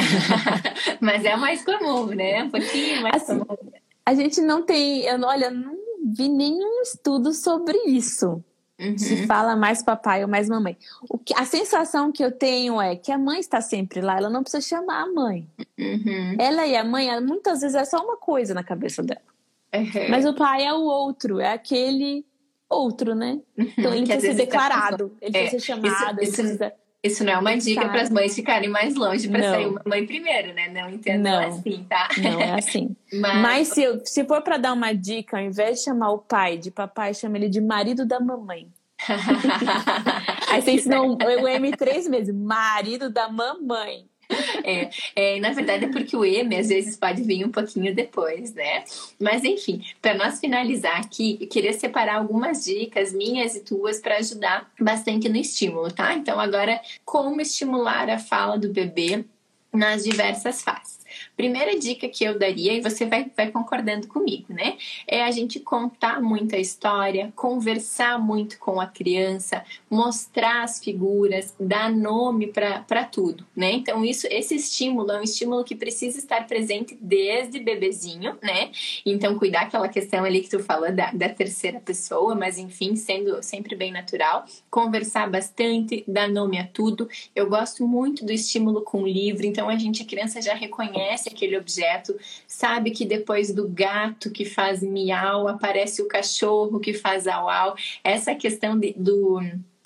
Mas 0.99 1.23
é 1.23 1.36
mais 1.36 1.63
comum, 1.63 2.07
né? 2.07 2.43
Um 2.43 2.49
pouquinho 2.49 3.03
mais 3.03 3.21
assim, 3.21 3.39
comum. 3.39 3.71
A 4.05 4.15
gente 4.15 4.41
não 4.41 4.63
tem, 4.63 5.01
eu, 5.01 5.21
olha, 5.21 5.51
não 5.51 5.78
vi 6.03 6.28
nenhum 6.28 6.82
estudo 6.82 7.32
sobre 7.32 7.78
isso. 7.86 8.43
Uhum. 8.80 8.97
Se 8.97 9.28
fala 9.28 9.55
mais 9.55 9.84
papai 9.84 10.23
ou 10.23 10.28
mais 10.30 10.49
mamãe. 10.49 10.75
O 11.07 11.17
que, 11.17 11.34
a 11.38 11.45
sensação 11.45 12.11
que 12.11 12.23
eu 12.23 12.32
tenho 12.32 12.82
é 12.82 12.95
que 12.95 13.11
a 13.11 13.17
mãe 13.19 13.39
está 13.39 13.61
sempre 13.61 14.01
lá, 14.01 14.17
ela 14.17 14.30
não 14.30 14.41
precisa 14.41 14.67
chamar 14.67 15.03
a 15.03 15.13
mãe. 15.13 15.47
Uhum. 15.78 16.36
Ela 16.39 16.65
e 16.65 16.75
a 16.75 16.84
mãe, 16.84 17.07
muitas 17.21 17.61
vezes 17.61 17.75
é 17.75 17.86
só 17.86 18.03
uma 18.03 18.17
coisa 18.17 18.53
na 18.53 18.63
cabeça 18.63 19.03
dela. 19.03 19.32
Uhum. 19.74 20.09
Mas 20.09 20.26
o 20.26 20.34
pai 20.34 20.63
é 20.65 20.74
o 20.74 20.82
outro, 20.82 21.39
é 21.39 21.51
aquele 21.51 22.26
outro, 22.69 23.15
né? 23.15 23.39
Uhum. 23.57 23.71
Então 23.78 23.93
ele 23.93 24.05
precisa 24.05 24.34
ser 24.34 24.38
tá 24.38 24.43
declarado, 24.43 25.09
tá... 25.09 25.15
ele 25.21 25.32
precisa 25.32 25.55
é, 25.55 25.59
ser 25.59 25.65
chamado, 25.65 26.21
isso, 26.21 26.32
isso, 26.32 26.41
precisa... 26.41 26.74
isso 27.03 27.24
não 27.24 27.34
é 27.34 27.38
uma 27.38 27.57
dica 27.57 27.89
para 27.89 28.01
as 28.01 28.09
mães 28.09 28.36
ficarem 28.36 28.69
mais 28.69 28.95
longe 28.95 29.28
para 29.28 29.41
sair 29.41 29.65
uma 29.65 29.82
mãe 29.86 30.05
primeiro, 30.05 30.53
né? 30.53 30.69
Não 30.69 30.89
entendo 30.89 31.24
não. 31.24 31.39
assim, 31.47 31.86
tá? 31.89 32.09
Não 32.17 32.39
é 32.39 32.53
assim. 32.53 32.95
Mas, 33.13 33.41
Mas 33.41 33.67
se, 33.69 33.84
eu, 33.84 34.05
se 34.05 34.24
for 34.26 34.41
para 34.41 34.57
dar 34.57 34.74
uma 34.74 34.93
dica, 34.93 35.38
ao 35.38 35.43
invés 35.43 35.80
de 35.80 35.86
chamar 35.86 36.11
o 36.11 36.19
pai 36.19 36.57
de 36.57 36.69
papai, 36.69 37.13
chama 37.13 37.38
ele 37.38 37.49
de 37.49 37.61
marido 37.61 38.05
da 38.05 38.19
mamãe. 38.19 38.67
Aí 40.49 40.61
você 40.61 40.71
ensinou 40.71 41.17
o 41.17 41.47
M 41.47 41.71
três 41.76 42.07
meses, 42.07 42.34
marido 42.34 43.09
da 43.09 43.28
mamãe. 43.28 44.07
É, 44.65 44.89
é, 45.15 45.39
na 45.39 45.51
verdade 45.51 45.86
é 45.86 45.88
porque 45.89 46.15
o 46.15 46.23
M 46.23 46.55
às 46.55 46.69
vezes 46.69 46.95
pode 46.95 47.21
vir 47.23 47.45
um 47.45 47.51
pouquinho 47.51 47.93
depois, 47.93 48.53
né? 48.53 48.84
Mas 49.19 49.43
enfim, 49.43 49.84
para 50.01 50.13
nós 50.13 50.39
finalizar 50.39 50.99
aqui, 50.99 51.38
eu 51.41 51.47
queria 51.47 51.73
separar 51.73 52.15
algumas 52.15 52.63
dicas 52.63 53.11
minhas 53.11 53.55
e 53.55 53.61
tuas 53.61 53.99
para 53.99 54.17
ajudar 54.17 54.71
bastante 54.79 55.27
no 55.27 55.36
estímulo, 55.36 55.91
tá? 55.91 56.13
Então 56.13 56.39
agora 56.39 56.79
como 57.03 57.41
estimular 57.41 58.09
a 58.09 58.17
fala 58.17 58.57
do 58.57 58.69
bebê 58.69 59.25
nas 59.73 60.03
diversas 60.03 60.61
fases. 60.61 61.03
Primeira 61.43 61.77
dica 61.77 62.07
que 62.07 62.23
eu 62.23 62.39
daria, 62.39 62.71
e 62.73 62.79
você 62.79 63.05
vai, 63.05 63.29
vai 63.35 63.51
concordando 63.51 64.07
comigo, 64.07 64.45
né? 64.53 64.77
É 65.05 65.23
a 65.23 65.31
gente 65.31 65.59
contar 65.59 66.21
muita 66.21 66.57
história, 66.57 67.33
conversar 67.35 68.17
muito 68.17 68.57
com 68.57 68.79
a 68.79 68.87
criança, 68.87 69.61
mostrar 69.89 70.63
as 70.63 70.81
figuras, 70.81 71.53
dar 71.59 71.91
nome 71.91 72.47
para 72.47 73.03
tudo, 73.03 73.45
né? 73.53 73.73
Então, 73.73 74.05
isso, 74.05 74.25
esse 74.31 74.55
estímulo 74.55 75.11
é 75.11 75.19
um 75.19 75.23
estímulo 75.23 75.65
que 75.65 75.75
precisa 75.75 76.17
estar 76.17 76.47
presente 76.47 76.97
desde 77.01 77.59
bebezinho, 77.59 78.37
né? 78.41 78.71
Então, 79.05 79.37
cuidar 79.37 79.63
aquela 79.63 79.89
questão 79.89 80.23
ali 80.23 80.39
que 80.39 80.49
tu 80.49 80.59
falou 80.59 80.93
da, 80.93 81.11
da 81.11 81.27
terceira 81.27 81.81
pessoa, 81.81 82.35
mas 82.35 82.57
enfim, 82.57 82.95
sendo 82.95 83.43
sempre 83.43 83.75
bem 83.75 83.91
natural. 83.91 84.45
Conversar 84.69 85.29
bastante, 85.29 86.05
dar 86.07 86.29
nome 86.29 86.57
a 86.57 86.65
tudo. 86.65 87.09
Eu 87.35 87.49
gosto 87.49 87.85
muito 87.85 88.25
do 88.25 88.31
estímulo 88.31 88.81
com 88.81 89.05
livro, 89.05 89.45
então 89.45 89.67
a 89.67 89.75
gente, 89.75 90.03
a 90.03 90.05
criança 90.05 90.41
já 90.41 90.53
reconhece 90.53 90.93
conhece 90.93 91.32
aquele 91.34 91.57
objeto, 91.57 92.17
sabe 92.47 92.91
que 92.91 93.05
depois 93.05 93.53
do 93.53 93.67
gato 93.67 94.31
que 94.31 94.45
faz 94.45 94.81
miau 94.81 95.47
aparece 95.47 96.01
o 96.01 96.07
cachorro 96.07 96.79
que 96.79 96.93
faz 96.93 97.27
au 97.27 97.49
au. 97.49 97.75
Essa 98.03 98.34
questão 98.36 98.77
de, 98.79 98.93
do 98.93 99.39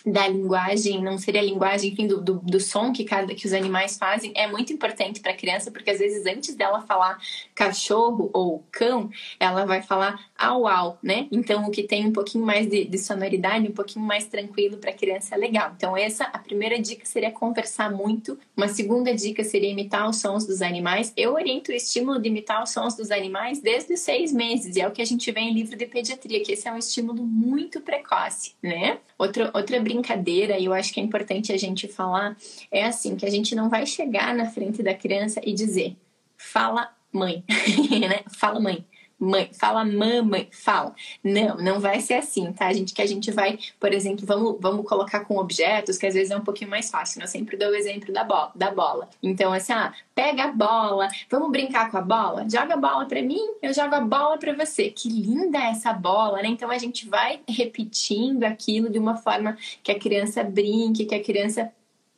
da 0.05 0.27
linguagem, 0.27 1.03
não 1.03 1.17
seria 1.17 1.41
a 1.41 1.43
linguagem, 1.43 1.91
enfim, 1.91 2.07
do, 2.07 2.21
do, 2.21 2.35
do, 2.35 2.59
som 2.59 2.93
que, 2.93 3.03
cada, 3.03 3.35
que 3.35 3.45
os 3.45 3.51
animais 3.51 3.97
fazem, 3.97 4.31
é 4.35 4.47
muito 4.47 4.71
importante 4.71 5.19
para 5.19 5.33
a 5.33 5.35
criança, 5.35 5.69
porque 5.69 5.89
às 5.89 5.99
vezes 5.99 6.25
antes 6.25 6.55
dela 6.55 6.81
falar 6.81 7.17
cachorro 7.53 8.29
ou 8.33 8.63
cão, 8.71 9.09
ela 9.37 9.65
vai 9.65 9.81
falar 9.81 10.17
au 10.37 10.67
au, 10.67 10.99
né? 11.01 11.27
Então 11.31 11.65
o 11.65 11.71
que 11.71 11.83
tem 11.83 12.05
um 12.05 12.13
pouquinho 12.13 12.45
mais 12.45 12.67
de, 12.67 12.85
de 12.85 12.97
sonoridade, 12.97 13.67
um 13.67 13.71
pouquinho 13.71 14.05
mais 14.05 14.25
tranquilo 14.25 14.77
para 14.77 14.91
a 14.91 14.93
criança 14.93 15.35
é 15.35 15.37
legal. 15.37 15.73
Então, 15.75 15.97
essa, 15.97 16.25
a 16.25 16.37
primeira 16.37 16.79
dica 16.79 17.05
seria 17.05 17.31
conversar 17.31 17.91
muito. 17.91 18.37
Uma 18.55 18.67
segunda 18.67 19.13
dica 19.13 19.43
seria 19.43 19.69
imitar 19.69 20.07
os 20.07 20.17
sons 20.17 20.45
dos 20.45 20.61
animais. 20.61 21.11
Eu 21.17 21.33
oriento 21.33 21.71
o 21.71 21.73
estímulo 21.73 22.21
de 22.21 22.29
imitar 22.29 22.61
os 22.63 22.69
sons 22.69 22.95
dos 22.95 23.09
animais 23.09 23.59
desde 23.59 23.93
os 23.93 23.99
seis 24.01 24.31
meses, 24.31 24.75
e 24.75 24.81
é 24.81 24.87
o 24.87 24.91
que 24.91 25.01
a 25.01 25.05
gente 25.05 25.31
vê 25.31 25.39
em 25.39 25.53
livro 25.53 25.75
de 25.75 25.85
pediatria, 25.85 26.43
que 26.43 26.51
esse 26.51 26.67
é 26.67 26.71
um 26.71 26.77
estímulo 26.77 27.23
muito 27.23 27.81
precoce, 27.81 28.53
né? 28.61 28.99
Outra, 29.17 29.49
outra 29.53 29.79
brincadeira, 29.79 30.57
e 30.57 30.65
eu 30.65 30.73
acho 30.73 30.93
que 30.93 30.99
é 30.99 31.03
importante 31.03 31.51
a 31.51 31.57
gente 31.57 31.87
falar, 31.87 32.37
é 32.71 32.83
assim, 32.83 33.15
que 33.15 33.25
a 33.25 33.31
gente 33.31 33.55
não 33.55 33.69
vai 33.69 33.85
chegar 33.85 34.35
na 34.35 34.45
frente 34.45 34.83
da 34.83 34.93
criança 34.93 35.41
e 35.43 35.53
dizer, 35.53 35.95
fala 36.37 36.93
mãe, 37.11 37.43
né? 37.99 38.21
Fala 38.37 38.59
mãe 38.59 38.85
mãe, 39.19 39.49
fala 39.53 39.83
mamãe, 39.83 40.47
fala. 40.51 40.93
Não, 41.23 41.57
não 41.57 41.79
vai 41.79 41.99
ser 41.99 42.15
assim, 42.15 42.51
tá? 42.53 42.67
A 42.67 42.73
gente 42.73 42.93
que 42.93 43.01
a 43.01 43.05
gente 43.05 43.31
vai, 43.31 43.57
por 43.79 43.93
exemplo, 43.93 44.25
vamos, 44.25 44.57
vamos 44.59 44.87
colocar 44.87 45.21
com 45.21 45.37
objetos 45.37 45.97
que 45.97 46.05
às 46.05 46.13
vezes 46.13 46.31
é 46.31 46.37
um 46.37 46.43
pouquinho 46.43 46.69
mais 46.69 46.89
fácil. 46.89 47.19
Né? 47.19 47.25
Eu 47.25 47.29
sempre 47.29 47.57
dou 47.57 47.69
o 47.69 47.75
exemplo 47.75 48.13
da 48.13 48.23
bola, 48.23 48.51
da 48.55 48.71
bola. 48.71 49.09
Então, 49.21 49.51
assim, 49.51 49.73
ah, 49.73 49.93
pega 50.13 50.45
a 50.45 50.51
bola, 50.51 51.07
vamos 51.29 51.51
brincar 51.51 51.89
com 51.89 51.97
a 51.97 52.01
bola? 52.01 52.47
Joga 52.49 52.75
a 52.75 52.77
bola 52.77 53.05
para 53.05 53.21
mim, 53.21 53.41
eu 53.61 53.73
jogo 53.73 53.95
a 53.95 54.01
bola 54.01 54.37
para 54.37 54.53
você. 54.53 54.89
Que 54.89 55.09
linda 55.09 55.57
essa 55.57 55.93
bola, 55.93 56.41
né? 56.41 56.49
Então 56.49 56.69
a 56.69 56.77
gente 56.77 57.07
vai 57.07 57.39
repetindo 57.47 58.43
aquilo 58.43 58.89
de 58.89 58.99
uma 58.99 59.17
forma 59.17 59.57
que 59.81 59.91
a 59.91 59.99
criança 59.99 60.43
brinque, 60.43 61.05
que 61.05 61.15
a 61.15 61.23
criança 61.23 61.71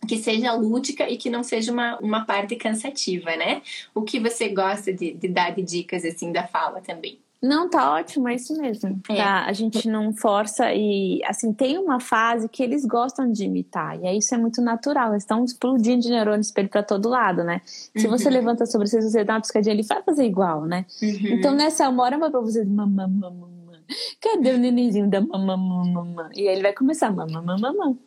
que 0.07 0.17
seja 0.17 0.53
lúdica 0.53 1.09
e 1.09 1.17
que 1.17 1.29
não 1.29 1.43
seja 1.43 1.71
uma, 1.71 1.97
uma 1.99 2.25
parte 2.25 2.55
cansativa, 2.55 3.35
né? 3.35 3.61
O 3.93 4.01
que 4.01 4.19
você 4.19 4.49
gosta 4.49 4.93
de, 4.93 5.13
de 5.13 5.27
dar 5.27 5.53
de 5.53 5.61
dicas 5.61 6.05
assim 6.05 6.31
da 6.31 6.47
fala 6.47 6.81
também? 6.81 7.19
Não, 7.41 7.69
tá 7.69 7.93
ótimo, 7.93 8.27
é 8.27 8.35
isso 8.35 8.59
mesmo. 8.59 8.99
É. 9.09 9.15
Tá? 9.15 9.45
A 9.45 9.53
gente 9.53 9.87
não 9.87 10.11
força 10.13 10.73
e, 10.73 11.21
assim, 11.23 11.53
tem 11.53 11.77
uma 11.77 11.99
fase 11.99 12.49
que 12.49 12.61
eles 12.61 12.85
gostam 12.85 13.31
de 13.31 13.45
imitar, 13.45 13.97
e 13.97 14.05
aí 14.05 14.17
isso 14.17 14.35
é 14.35 14.37
muito 14.37 14.61
natural, 14.61 15.11
eles 15.11 15.23
estão 15.23 15.45
explodindo 15.45 16.01
de 16.01 16.09
neurônio 16.09 16.41
espelho 16.41 16.67
para 16.67 16.83
todo 16.83 17.07
lado, 17.07 17.43
né? 17.43 17.61
Se 17.63 18.05
uhum. 18.05 18.11
você 18.11 18.29
levanta 18.29 18.65
sobre 18.65 18.87
você, 18.87 19.01
você 19.01 19.23
dá 19.23 19.35
uma 19.35 19.41
piscadinha, 19.41 19.73
ele 19.73 19.83
vai 19.83 20.03
fazer 20.03 20.25
igual, 20.25 20.65
né? 20.65 20.85
Uhum. 21.01 21.27
Então, 21.37 21.55
nessa 21.55 21.89
hora, 21.89 22.17
vai 22.17 22.29
pra 22.29 22.41
você, 22.41 22.65
mamãe, 22.65 23.07
mamãe, 23.07 23.58
cadê 24.21 24.51
o 24.51 24.57
nenenzinho 24.57 25.09
da 25.09 25.21
mamãe? 25.21 26.29
E 26.35 26.47
aí 26.47 26.55
ele 26.55 26.61
vai 26.61 26.73
começar 26.73 27.11
mamãe. 27.11 27.43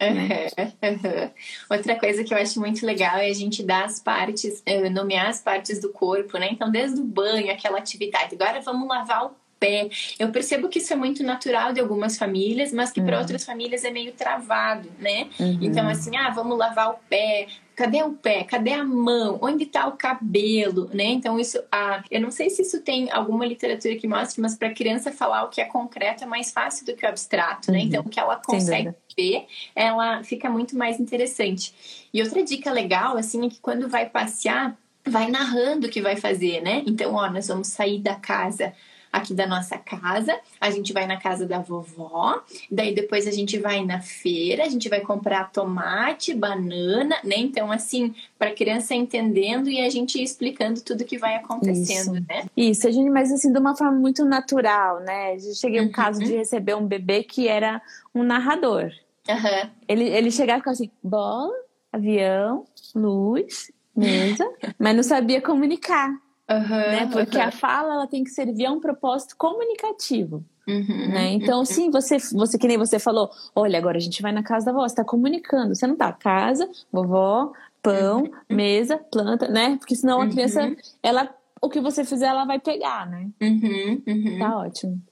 Né? 0.00 0.46
Outra 1.70 1.96
coisa 1.96 2.24
que 2.24 2.32
eu 2.32 2.38
acho 2.38 2.60
muito 2.60 2.84
legal 2.86 3.16
é 3.16 3.28
a 3.28 3.34
gente 3.34 3.62
dar 3.62 3.84
as 3.84 4.00
partes, 4.00 4.62
eh, 4.66 4.88
nomear 4.88 5.28
as 5.28 5.40
partes 5.40 5.80
do 5.80 5.90
corpo, 5.90 6.38
né? 6.38 6.48
Então, 6.50 6.70
desde 6.70 7.00
o 7.00 7.04
banho, 7.04 7.50
aquela 7.50 7.78
atividade. 7.78 8.34
Agora 8.34 8.60
vamos 8.60 8.88
lavar 8.88 9.26
o 9.26 9.30
pé. 9.62 9.88
Eu 10.18 10.30
percebo 10.30 10.68
que 10.68 10.78
isso 10.78 10.92
é 10.92 10.96
muito 10.96 11.22
natural 11.22 11.72
de 11.72 11.80
algumas 11.80 12.18
famílias, 12.18 12.72
mas 12.72 12.90
que 12.90 13.00
para 13.00 13.14
uhum. 13.14 13.22
outras 13.22 13.44
famílias 13.44 13.84
é 13.84 13.90
meio 13.90 14.12
travado, 14.12 14.88
né? 14.98 15.28
Uhum. 15.38 15.58
Então, 15.60 15.88
assim, 15.88 16.16
ah, 16.16 16.30
vamos 16.30 16.58
lavar 16.58 16.90
o 16.90 16.94
pé, 17.08 17.46
cadê 17.74 18.02
o 18.02 18.12
pé? 18.12 18.44
Cadê 18.44 18.72
a 18.72 18.84
mão? 18.84 19.38
Onde 19.42 19.64
está 19.64 19.86
o 19.86 19.96
cabelo? 19.96 20.90
Né? 20.92 21.04
Então, 21.04 21.38
isso, 21.38 21.62
ah, 21.70 22.02
eu 22.10 22.20
não 22.20 22.30
sei 22.30 22.50
se 22.50 22.62
isso 22.62 22.80
tem 22.80 23.10
alguma 23.10 23.46
literatura 23.46 23.96
que 23.96 24.06
mostre, 24.06 24.40
mas 24.40 24.56
para 24.56 24.68
a 24.68 24.74
criança 24.74 25.12
falar 25.12 25.44
o 25.44 25.48
que 25.48 25.60
é 25.60 25.64
concreto 25.64 26.24
é 26.24 26.26
mais 26.26 26.50
fácil 26.52 26.86
do 26.86 26.94
que 26.94 27.04
o 27.04 27.08
abstrato, 27.08 27.70
né? 27.70 27.78
Uhum. 27.78 27.84
Então, 27.84 28.02
o 28.02 28.08
que 28.08 28.20
ela 28.20 28.36
consegue 28.36 28.94
ver, 29.16 29.46
ela 29.74 30.22
fica 30.22 30.48
muito 30.48 30.76
mais 30.76 31.00
interessante. 31.00 32.08
E 32.12 32.22
outra 32.22 32.42
dica 32.42 32.70
legal, 32.70 33.16
assim, 33.16 33.46
é 33.46 33.48
que 33.48 33.60
quando 33.60 33.88
vai 33.88 34.08
passear, 34.08 34.76
vai 35.06 35.30
narrando 35.30 35.86
o 35.86 35.90
que 35.90 36.00
vai 36.00 36.16
fazer, 36.16 36.60
né? 36.60 36.82
Então, 36.86 37.14
ó, 37.14 37.28
nós 37.30 37.48
vamos 37.48 37.68
sair 37.68 37.98
da 37.98 38.14
casa 38.14 38.72
aqui 39.12 39.34
da 39.34 39.46
nossa 39.46 39.76
casa, 39.76 40.34
a 40.58 40.70
gente 40.70 40.92
vai 40.92 41.06
na 41.06 41.20
casa 41.20 41.46
da 41.46 41.58
vovó, 41.58 42.42
daí 42.70 42.94
depois 42.94 43.26
a 43.26 43.30
gente 43.30 43.58
vai 43.58 43.84
na 43.84 44.00
feira, 44.00 44.64
a 44.64 44.68
gente 44.68 44.88
vai 44.88 45.00
comprar 45.00 45.52
tomate, 45.52 46.32
banana, 46.32 47.16
né? 47.22 47.36
Então, 47.36 47.70
assim, 47.70 48.14
para 48.38 48.48
a 48.48 48.54
criança 48.54 48.94
entendendo 48.94 49.68
e 49.68 49.80
a 49.80 49.90
gente 49.90 50.20
explicando 50.22 50.80
tudo 50.80 51.04
que 51.04 51.18
vai 51.18 51.36
acontecendo, 51.36 52.16
Isso. 52.16 52.26
né? 52.26 52.44
Isso, 52.56 52.88
a 52.88 52.90
gente, 52.90 53.10
mas 53.10 53.30
assim, 53.30 53.52
de 53.52 53.58
uma 53.58 53.76
forma 53.76 53.98
muito 53.98 54.24
natural, 54.24 55.00
né? 55.00 55.36
Eu 55.36 55.54
cheguei 55.54 55.80
um 55.80 55.84
uhum. 55.84 55.92
caso 55.92 56.18
de 56.20 56.34
receber 56.34 56.74
um 56.74 56.86
bebê 56.86 57.22
que 57.22 57.46
era 57.46 57.82
um 58.14 58.22
narrador. 58.22 58.90
Uhum. 59.28 59.70
Ele, 59.86 60.04
ele 60.04 60.30
chegava 60.30 60.58
e 60.58 60.60
ficava 60.60 60.74
assim, 60.74 60.90
bola, 61.02 61.52
avião, 61.92 62.64
luz, 62.94 63.70
mesa, 63.94 64.50
mas 64.78 64.96
não 64.96 65.02
sabia 65.02 65.42
comunicar. 65.42 66.10
Uhum, 66.50 66.68
né? 66.68 67.08
Porque 67.10 67.38
uhum. 67.38 67.44
a 67.44 67.50
fala 67.50 67.94
ela 67.94 68.06
tem 68.06 68.24
que 68.24 68.30
servir 68.30 68.66
a 68.66 68.72
um 68.72 68.80
propósito 68.80 69.36
comunicativo. 69.36 70.44
Uhum, 70.66 71.08
né? 71.08 71.32
Então, 71.32 71.60
uhum. 71.60 71.64
sim, 71.64 71.90
você, 71.90 72.18
você, 72.18 72.58
que 72.58 72.68
nem 72.68 72.78
você 72.78 72.98
falou, 72.98 73.30
olha, 73.54 73.78
agora 73.78 73.96
a 73.96 74.00
gente 74.00 74.22
vai 74.22 74.32
na 74.32 74.42
casa 74.42 74.66
da 74.66 74.72
vovó, 74.72 74.88
você 74.88 74.94
tá 74.94 75.04
comunicando, 75.04 75.74
você 75.74 75.86
não 75.86 75.96
tá 75.96 76.12
casa, 76.12 76.68
vovó, 76.92 77.52
pão, 77.82 78.22
uhum. 78.22 78.30
mesa, 78.48 78.96
planta, 78.96 79.48
né? 79.48 79.76
Porque 79.78 79.96
senão 79.96 80.20
a 80.20 80.28
criança, 80.28 80.74
ela, 81.02 81.34
o 81.60 81.68
que 81.68 81.80
você 81.80 82.04
fizer, 82.04 82.26
ela 82.26 82.44
vai 82.44 82.60
pegar, 82.60 83.08
né? 83.08 83.28
Uhum, 83.40 84.38
tá 84.38 84.58
ótimo. 84.58 85.02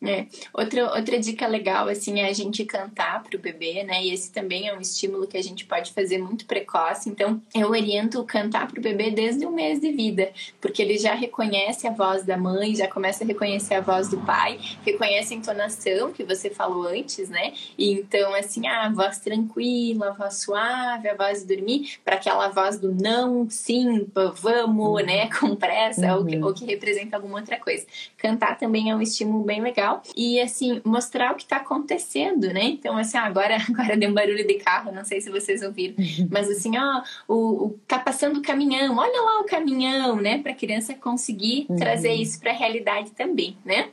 É. 0.00 0.26
Outra, 0.54 0.94
outra 0.94 1.18
dica 1.18 1.44
legal, 1.48 1.88
assim, 1.88 2.20
é 2.20 2.28
a 2.28 2.32
gente 2.32 2.64
cantar 2.64 3.20
para 3.20 3.36
o 3.36 3.40
bebê, 3.40 3.82
né? 3.82 4.04
E 4.04 4.12
esse 4.12 4.30
também 4.30 4.68
é 4.68 4.76
um 4.76 4.80
estímulo 4.80 5.26
que 5.26 5.36
a 5.36 5.42
gente 5.42 5.64
pode 5.64 5.92
fazer 5.92 6.18
muito 6.18 6.46
precoce. 6.46 7.10
Então, 7.10 7.42
eu 7.52 7.68
oriento 7.68 8.22
cantar 8.22 8.68
para 8.68 8.78
o 8.78 8.82
bebê 8.82 9.10
desde 9.10 9.44
um 9.44 9.50
mês 9.50 9.80
de 9.80 9.90
vida, 9.90 10.30
porque 10.60 10.82
ele 10.82 10.98
já 10.98 11.14
reconhece 11.14 11.88
a 11.88 11.90
voz 11.90 12.24
da 12.24 12.36
mãe, 12.36 12.76
já 12.76 12.86
começa 12.86 13.24
a 13.24 13.26
reconhecer 13.26 13.74
a 13.74 13.80
voz 13.80 14.08
do 14.08 14.18
pai, 14.18 14.60
reconhece 14.86 15.34
a 15.34 15.36
entonação 15.36 16.12
que 16.12 16.22
você 16.22 16.48
falou 16.48 16.86
antes, 16.86 17.28
né? 17.28 17.52
E 17.76 17.92
então, 17.94 18.32
assim, 18.34 18.68
a 18.68 18.88
voz 18.90 19.18
tranquila, 19.18 20.10
a 20.10 20.12
voz 20.12 20.34
suave, 20.42 21.08
a 21.08 21.16
voz 21.16 21.44
de 21.44 21.56
dormir, 21.56 21.98
para 22.04 22.14
aquela 22.14 22.48
voz 22.48 22.78
do 22.78 22.94
não, 22.94 23.50
sim, 23.50 24.06
vamos, 24.14 25.00
uhum. 25.00 25.04
né? 25.04 25.28
Com 25.40 25.56
pressa, 25.56 26.14
uhum. 26.14 26.18
ou, 26.18 26.24
que, 26.24 26.38
ou 26.38 26.54
que 26.54 26.64
representa 26.64 27.16
alguma 27.16 27.40
outra 27.40 27.58
coisa. 27.58 27.84
Cantar 28.16 28.56
também 28.56 28.90
é 28.90 28.94
um 28.94 29.02
estímulo 29.02 29.42
bem 29.42 29.60
legal 29.60 29.87
legal. 29.88 30.02
E 30.16 30.40
assim, 30.40 30.80
mostrar 30.84 31.32
o 31.32 31.36
que 31.36 31.42
está 31.42 31.56
acontecendo, 31.56 32.52
né? 32.52 32.64
Então, 32.64 32.96
assim, 32.96 33.16
agora, 33.16 33.56
agora 33.68 33.96
deu 33.96 34.10
um 34.10 34.14
barulho 34.14 34.46
de 34.46 34.54
carro, 34.54 34.92
não 34.92 35.04
sei 35.04 35.20
se 35.20 35.30
vocês 35.30 35.62
ouviram. 35.62 35.94
Mas 36.30 36.50
assim, 36.50 36.76
ó, 36.76 37.02
o, 37.26 37.66
o 37.66 37.80
tá 37.86 37.98
passando 37.98 38.38
o 38.38 38.42
caminhão, 38.42 38.96
olha 38.96 39.20
lá 39.22 39.40
o 39.40 39.44
caminhão, 39.44 40.16
né? 40.16 40.38
Para 40.42 40.52
a 40.52 40.56
criança 40.56 40.94
conseguir 40.94 41.66
uhum. 41.68 41.76
trazer 41.76 42.12
isso 42.12 42.38
para 42.40 42.50
a 42.50 42.54
realidade 42.54 43.10
também, 43.12 43.56
né? 43.64 43.90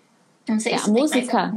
Não 0.48 0.60
sei 0.60 0.74
é, 0.74 0.78
se 0.78 0.89
a 0.89 0.93
música. 0.93 1.56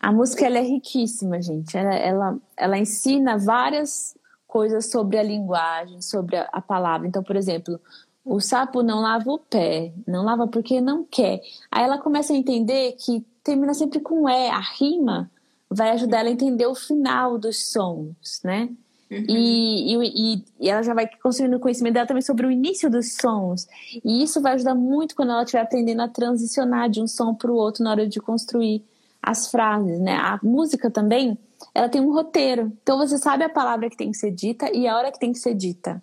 A 0.00 0.10
música 0.10 0.44
ela 0.46 0.58
é 0.58 0.62
riquíssima, 0.62 1.40
gente. 1.40 1.76
Ela, 1.76 1.94
ela, 1.94 2.36
ela 2.56 2.78
ensina 2.78 3.38
várias 3.38 4.16
coisas 4.48 4.90
sobre 4.90 5.16
a 5.16 5.22
linguagem, 5.22 6.02
sobre 6.02 6.36
a, 6.36 6.48
a 6.52 6.60
palavra. 6.60 7.06
Então, 7.06 7.22
por 7.22 7.36
exemplo, 7.36 7.78
o 8.24 8.40
sapo 8.40 8.82
não 8.82 9.00
lava 9.00 9.30
o 9.30 9.38
pé, 9.38 9.92
não 10.06 10.24
lava 10.24 10.46
porque 10.46 10.80
não 10.80 11.04
quer. 11.04 11.40
Aí 11.70 11.84
ela 11.84 11.98
começa 11.98 12.32
a 12.32 12.36
entender 12.36 12.92
que 12.92 13.24
termina 13.42 13.74
sempre 13.74 14.00
com 14.00 14.28
E, 14.28 14.48
a 14.48 14.60
rima 14.60 15.30
vai 15.68 15.90
ajudar 15.90 16.20
ela 16.20 16.28
a 16.28 16.32
entender 16.32 16.66
o 16.66 16.74
final 16.74 17.38
dos 17.38 17.70
sons, 17.70 18.40
né? 18.44 18.68
Uhum. 19.10 19.26
E, 19.28 19.94
e, 19.94 20.44
e, 20.60 20.68
ela 20.68 20.82
já 20.82 20.94
vai 20.94 21.06
construindo 21.22 21.58
conhecimento 21.58 21.94
dela 21.94 22.06
também 22.06 22.22
sobre 22.22 22.46
o 22.46 22.50
início 22.50 22.88
dos 22.88 23.14
sons. 23.14 23.66
E 24.02 24.22
isso 24.22 24.40
vai 24.40 24.54
ajudar 24.54 24.74
muito 24.74 25.14
quando 25.14 25.32
ela 25.32 25.42
estiver 25.42 25.62
aprendendo 25.62 26.00
a 26.00 26.08
transicionar 26.08 26.88
de 26.88 27.00
um 27.00 27.06
som 27.06 27.34
para 27.34 27.50
o 27.50 27.56
outro 27.56 27.84
na 27.84 27.90
hora 27.90 28.06
de 28.08 28.20
construir 28.20 28.82
as 29.22 29.50
frases, 29.50 30.00
né? 30.00 30.14
A 30.16 30.40
música 30.42 30.90
também, 30.90 31.36
ela 31.74 31.88
tem 31.88 32.00
um 32.00 32.12
roteiro. 32.12 32.72
Então 32.82 32.96
você 32.96 33.18
sabe 33.18 33.44
a 33.44 33.48
palavra 33.48 33.90
que 33.90 33.96
tem 33.96 34.10
que 34.10 34.16
ser 34.16 34.30
dita 34.30 34.70
e 34.74 34.86
a 34.86 34.96
hora 34.96 35.12
que 35.12 35.18
tem 35.18 35.32
que 35.32 35.38
ser 35.38 35.54
dita. 35.54 36.02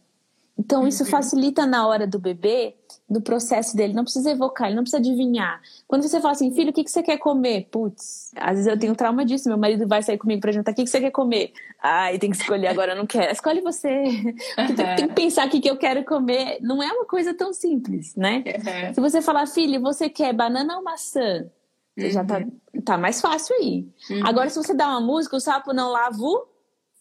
Então 0.59 0.85
isso 0.85 1.03
uhum. 1.03 1.09
facilita 1.09 1.65
na 1.65 1.87
hora 1.87 2.05
do 2.05 2.19
bebê 2.19 2.75
do 3.09 3.21
processo 3.21 3.75
dele, 3.75 3.93
não 3.93 4.03
precisa 4.03 4.29
evocar, 4.29 4.67
ele 4.67 4.75
não 4.75 4.83
precisa 4.83 4.99
adivinhar. 4.99 5.61
Quando 5.87 6.03
você 6.03 6.19
fala 6.19 6.33
assim, 6.33 6.53
filho, 6.53 6.69
o 6.69 6.73
que, 6.73 6.83
que 6.83 6.91
você 6.91 7.01
quer 7.01 7.17
comer? 7.17 7.67
Putz, 7.71 8.31
às 8.35 8.51
vezes 8.51 8.67
eu 8.67 8.77
tenho 8.77 8.95
trauma 8.95 9.25
disso, 9.25 9.47
meu 9.47 9.57
marido 9.57 9.87
vai 9.87 10.03
sair 10.03 10.17
comigo 10.17 10.41
pra 10.41 10.51
jantar, 10.51 10.73
o 10.73 10.75
que, 10.75 10.83
que 10.83 10.89
você 10.89 10.99
quer 10.99 11.09
comer? 11.09 11.53
Ai, 11.81 12.19
tem 12.19 12.29
que 12.29 12.35
escolher 12.35 12.67
agora, 12.67 12.91
eu 12.91 12.97
não 12.97 13.07
quero. 13.07 13.31
Escolhe 13.31 13.61
você. 13.61 13.89
Uhum. 14.59 14.75
Tem, 14.75 15.07
que 15.07 15.13
pensar 15.13 15.47
o 15.47 15.49
que, 15.49 15.61
que 15.61 15.69
eu 15.69 15.77
quero 15.77 16.03
comer. 16.03 16.57
Não 16.61 16.83
é 16.83 16.91
uma 16.91 17.05
coisa 17.05 17.33
tão 17.33 17.53
simples, 17.53 18.15
né? 18.15 18.43
Uhum. 18.45 18.93
Se 18.93 19.01
você 19.01 19.21
falar, 19.21 19.47
filho, 19.47 19.79
você 19.81 20.09
quer 20.09 20.33
banana 20.33 20.75
ou 20.75 20.83
maçã? 20.83 21.49
Você 21.97 22.07
uhum. 22.07 22.11
já 22.11 22.25
tá, 22.25 22.39
uhum. 22.39 22.81
tá 22.81 22.97
mais 22.97 23.21
fácil 23.21 23.55
aí. 23.55 23.87
Uhum. 24.09 24.27
Agora, 24.27 24.49
se 24.49 24.57
você 24.57 24.73
dá 24.73 24.89
uma 24.89 25.01
música, 25.01 25.35
o 25.35 25.39
sapo 25.39 25.73
não 25.73 25.91
lava 25.91 26.17
o... 26.19 26.45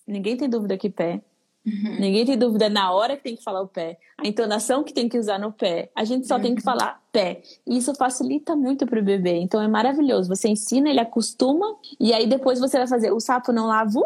Ninguém 0.06 0.36
tem 0.36 0.48
dúvida 0.48 0.78
que 0.78 0.88
pé. 0.88 1.20
Uhum. 1.68 1.96
Ninguém 2.00 2.24
tem 2.24 2.38
dúvida 2.38 2.68
na 2.68 2.90
hora 2.92 3.16
que 3.16 3.22
tem 3.22 3.36
que 3.36 3.42
falar 3.42 3.60
o 3.60 3.68
pé, 3.68 3.98
a 4.16 4.26
entonação 4.26 4.82
que 4.82 4.92
tem 4.92 5.08
que 5.08 5.18
usar 5.18 5.38
no 5.38 5.52
pé. 5.52 5.90
A 5.94 6.04
gente 6.04 6.26
só 6.26 6.36
uhum. 6.36 6.42
tem 6.42 6.54
que 6.54 6.60
uhum. 6.60 6.64
falar 6.64 7.02
pé. 7.12 7.42
E 7.66 7.76
isso 7.76 7.94
facilita 7.94 8.56
muito 8.56 8.86
para 8.86 9.00
o 9.00 9.04
bebê. 9.04 9.36
Então 9.36 9.60
é 9.60 9.68
maravilhoso. 9.68 10.28
Você 10.28 10.48
ensina, 10.48 10.88
ele 10.88 11.00
acostuma, 11.00 11.66
e 12.00 12.12
aí 12.12 12.26
depois 12.26 12.58
você 12.58 12.78
vai 12.78 12.86
fazer 12.86 13.12
o 13.12 13.20
sapo 13.20 13.52
não 13.52 13.66
lava, 13.66 14.00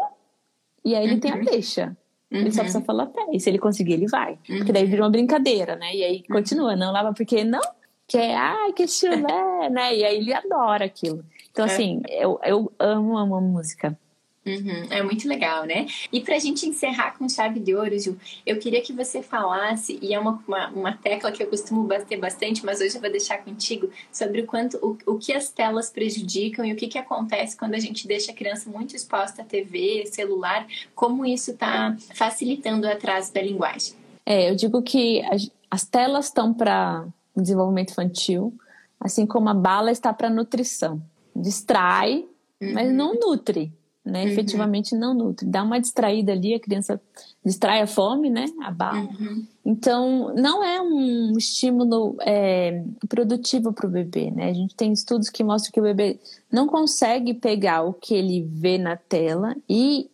e 0.84 0.94
aí 0.94 1.04
ele 1.04 1.14
uhum. 1.14 1.20
tem 1.20 1.32
a 1.32 1.36
uhum. 1.36 1.44
deixa. 1.44 1.96
Ele 2.30 2.50
só 2.50 2.62
precisa 2.62 2.82
falar 2.82 3.06
pé. 3.06 3.26
E 3.30 3.38
se 3.38 3.50
ele 3.50 3.58
conseguir, 3.58 3.92
ele 3.92 4.06
vai. 4.06 4.38
Porque 4.46 4.72
daí 4.72 4.86
vira 4.86 5.02
uma 5.02 5.10
brincadeira, 5.10 5.76
né? 5.76 5.94
E 5.94 6.02
aí 6.02 6.22
continua, 6.22 6.74
não 6.74 6.90
lava 6.90 7.12
porque 7.12 7.44
não 7.44 7.60
quer, 8.08 8.34
ai, 8.34 8.72
que 8.72 8.88
chulé, 8.88 9.68
né? 9.70 9.96
E 9.96 10.04
aí 10.04 10.16
ele 10.16 10.32
adora 10.32 10.86
aquilo. 10.86 11.22
Então, 11.50 11.66
é. 11.66 11.68
assim, 11.68 12.00
eu, 12.08 12.40
eu 12.42 12.72
amo, 12.78 13.18
amo 13.18 13.36
a 13.36 13.40
música. 13.40 13.96
Uhum, 14.44 14.88
é 14.90 15.02
muito 15.04 15.28
legal, 15.28 15.64
né? 15.64 15.86
E 16.12 16.20
para 16.20 16.34
a 16.34 16.38
gente 16.38 16.66
encerrar 16.66 17.16
com 17.16 17.28
chave 17.28 17.60
de 17.60 17.76
ouro, 17.76 17.96
Ju, 17.96 18.16
eu 18.44 18.58
queria 18.58 18.82
que 18.82 18.92
você 18.92 19.22
falasse, 19.22 20.00
e 20.02 20.12
é 20.12 20.18
uma, 20.18 20.42
uma, 20.48 20.68
uma, 20.70 20.92
tecla 20.96 21.30
que 21.30 21.40
eu 21.40 21.46
costumo 21.46 21.84
bater 21.84 22.18
bastante, 22.18 22.64
mas 22.66 22.80
hoje 22.80 22.96
eu 22.96 23.00
vou 23.00 23.10
deixar 23.10 23.38
contigo, 23.38 23.88
sobre 24.10 24.40
o 24.40 24.46
quanto 24.46 24.76
o, 24.78 25.12
o 25.12 25.16
que 25.16 25.32
as 25.32 25.48
telas 25.48 25.90
prejudicam 25.90 26.64
e 26.64 26.72
o 26.72 26.76
que, 26.76 26.88
que 26.88 26.98
acontece 26.98 27.56
quando 27.56 27.74
a 27.74 27.78
gente 27.78 28.06
deixa 28.06 28.32
a 28.32 28.34
criança 28.34 28.68
muito 28.68 28.96
exposta 28.96 29.42
à 29.42 29.44
TV, 29.44 30.06
celular, 30.06 30.66
como 30.92 31.24
isso 31.24 31.52
está 31.52 31.96
facilitando 32.12 32.88
o 32.88 32.90
atraso 32.90 33.32
da 33.32 33.40
linguagem. 33.40 33.94
É, 34.26 34.50
eu 34.50 34.56
digo 34.56 34.82
que 34.82 35.22
as 35.70 35.84
telas 35.84 36.26
estão 36.26 36.52
para 36.52 37.06
desenvolvimento 37.36 37.92
infantil, 37.92 38.52
assim 38.98 39.24
como 39.24 39.48
a 39.48 39.54
bala 39.54 39.92
está 39.92 40.12
para 40.12 40.28
nutrição. 40.28 41.00
Distrai, 41.34 42.26
uhum. 42.60 42.72
mas 42.72 42.92
não 42.92 43.14
nutre 43.14 43.72
né? 44.04 44.24
Uhum. 44.24 44.30
Efetivamente 44.30 44.96
não 44.96 45.14
nutre. 45.14 45.46
Dá 45.46 45.62
uma 45.62 45.80
distraída 45.80 46.32
ali, 46.32 46.54
a 46.54 46.60
criança 46.60 47.00
distrai 47.44 47.80
a 47.80 47.86
fome, 47.86 48.30
né? 48.30 48.46
A 48.62 48.70
bala. 48.70 48.98
Uhum. 48.98 49.46
Então, 49.64 50.34
não 50.34 50.62
é 50.62 50.80
um 50.80 51.36
estímulo 51.38 52.16
é, 52.20 52.82
produtivo 53.08 53.72
para 53.72 53.86
o 53.86 53.90
bebê, 53.90 54.30
né? 54.30 54.50
A 54.50 54.52
gente 54.52 54.74
tem 54.74 54.92
estudos 54.92 55.30
que 55.30 55.44
mostram 55.44 55.72
que 55.72 55.80
o 55.80 55.84
bebê 55.84 56.18
não 56.50 56.66
consegue 56.66 57.32
pegar 57.34 57.82
o 57.82 57.92
que 57.92 58.14
ele 58.14 58.42
vê 58.42 58.76
na 58.76 58.96
tela 58.96 59.56
e 59.68 60.10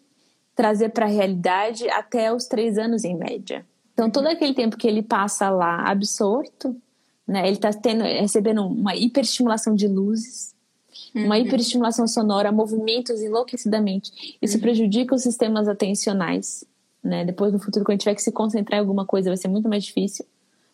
trazer 0.54 0.90
para 0.90 1.06
a 1.06 1.08
realidade 1.08 1.88
até 1.88 2.32
os 2.32 2.46
três 2.46 2.76
anos 2.76 3.04
em 3.04 3.16
média. 3.16 3.64
Então, 3.94 4.10
todo 4.10 4.26
aquele 4.26 4.54
tempo 4.54 4.76
que 4.76 4.86
ele 4.86 5.02
passa 5.02 5.48
lá 5.48 5.82
absorto, 5.88 6.76
né? 7.26 7.46
Ele 7.46 7.56
está 7.56 7.70
recebendo 8.20 8.66
uma 8.66 8.94
hiperestimulação 8.94 9.74
de 9.74 9.88
luzes, 9.88 10.54
uhum. 11.14 11.24
uma 11.24 11.38
hiperestimulação 11.38 12.06
sonora, 12.06 12.52
movimentos 12.52 13.20
enlouquecidamente. 13.20 14.36
Isso 14.40 14.56
uhum. 14.56 14.62
prejudica 14.62 15.14
os 15.14 15.22
sistemas 15.22 15.68
atencionais. 15.68 16.64
Né? 17.02 17.24
Depois, 17.24 17.52
no 17.52 17.58
futuro, 17.58 17.84
quando 17.84 17.90
a 17.90 17.94
gente 17.94 18.02
tiver 18.02 18.14
que 18.14 18.22
se 18.22 18.32
concentrar 18.32 18.78
em 18.78 18.80
alguma 18.80 19.06
coisa, 19.06 19.30
vai 19.30 19.36
ser 19.36 19.48
muito 19.48 19.68
mais 19.68 19.84
difícil, 19.84 20.24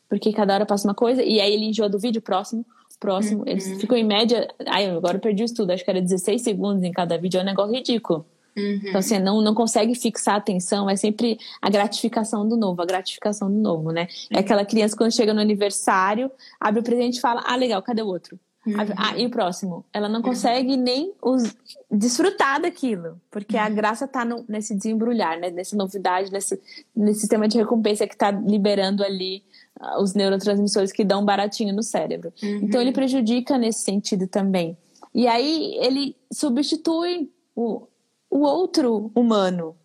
porque 0.08 0.32
cada 0.32 0.54
hora 0.54 0.66
passa 0.66 0.88
uma 0.88 0.94
coisa, 0.94 1.22
e 1.22 1.40
aí 1.40 1.52
ele 1.52 1.66
enjoa 1.66 1.88
do 1.88 1.98
vídeo 1.98 2.22
próximo, 2.22 2.64
próximo. 2.98 3.40
Uhum. 3.40 3.48
Eles 3.48 3.80
ficam 3.80 3.96
em 3.96 4.04
média. 4.04 4.48
Ai, 4.66 4.88
agora 4.88 5.16
eu 5.16 5.20
perdi 5.20 5.42
o 5.42 5.44
estudo, 5.44 5.70
acho 5.70 5.84
que 5.84 5.90
era 5.90 6.00
16 6.00 6.40
segundos 6.40 6.82
em 6.82 6.92
cada 6.92 7.18
vídeo, 7.18 7.38
é 7.38 7.42
um 7.42 7.46
negócio 7.46 7.74
ridículo. 7.74 8.24
Uhum. 8.56 8.80
Então, 8.84 8.98
assim, 8.98 9.18
não, 9.18 9.40
não 9.42 9.54
consegue 9.54 9.94
fixar 9.94 10.36
a 10.36 10.38
atenção, 10.38 10.88
é 10.88 10.96
sempre 10.96 11.38
a 11.60 11.68
gratificação 11.68 12.48
do 12.48 12.56
novo, 12.56 12.80
a 12.80 12.86
gratificação 12.86 13.50
do 13.50 13.58
novo, 13.58 13.90
né? 13.90 14.06
É 14.30 14.38
aquela 14.38 14.64
criança 14.64 14.96
quando 14.96 15.12
chega 15.12 15.34
no 15.34 15.40
aniversário, 15.40 16.30
abre 16.60 16.80
o 16.80 16.84
presente 16.84 17.18
e 17.18 17.20
fala: 17.20 17.42
Ah, 17.44 17.56
legal, 17.56 17.82
cadê 17.82 18.02
o 18.02 18.06
outro? 18.06 18.38
Uhum. 18.66 18.76
Ah, 18.96 19.18
e 19.18 19.26
o 19.26 19.30
próximo? 19.30 19.84
Ela 19.92 20.08
não 20.08 20.22
consegue 20.22 20.76
nem 20.76 21.12
os, 21.20 21.54
desfrutar 21.90 22.60
daquilo, 22.60 23.20
porque 23.30 23.56
uhum. 23.56 23.62
a 23.62 23.68
graça 23.68 24.06
está 24.06 24.24
nesse 24.48 24.74
desembrulhar, 24.74 25.38
né? 25.38 25.50
nessa 25.50 25.76
novidade, 25.76 26.32
nesse, 26.32 26.60
nesse 26.96 27.20
sistema 27.20 27.46
de 27.46 27.58
recompensa 27.58 28.06
que 28.06 28.14
está 28.14 28.30
liberando 28.30 29.04
ali 29.04 29.42
uh, 29.78 30.02
os 30.02 30.14
neurotransmissores 30.14 30.92
que 30.92 31.04
dão 31.04 31.24
baratinho 31.24 31.74
no 31.74 31.82
cérebro. 31.82 32.32
Uhum. 32.42 32.60
Então 32.62 32.80
ele 32.80 32.92
prejudica 32.92 33.58
nesse 33.58 33.84
sentido 33.84 34.26
também. 34.26 34.76
E 35.14 35.28
aí 35.28 35.76
ele 35.80 36.16
substitui 36.32 37.30
o, 37.54 37.86
o 38.30 38.40
outro 38.40 39.12
humano. 39.14 39.76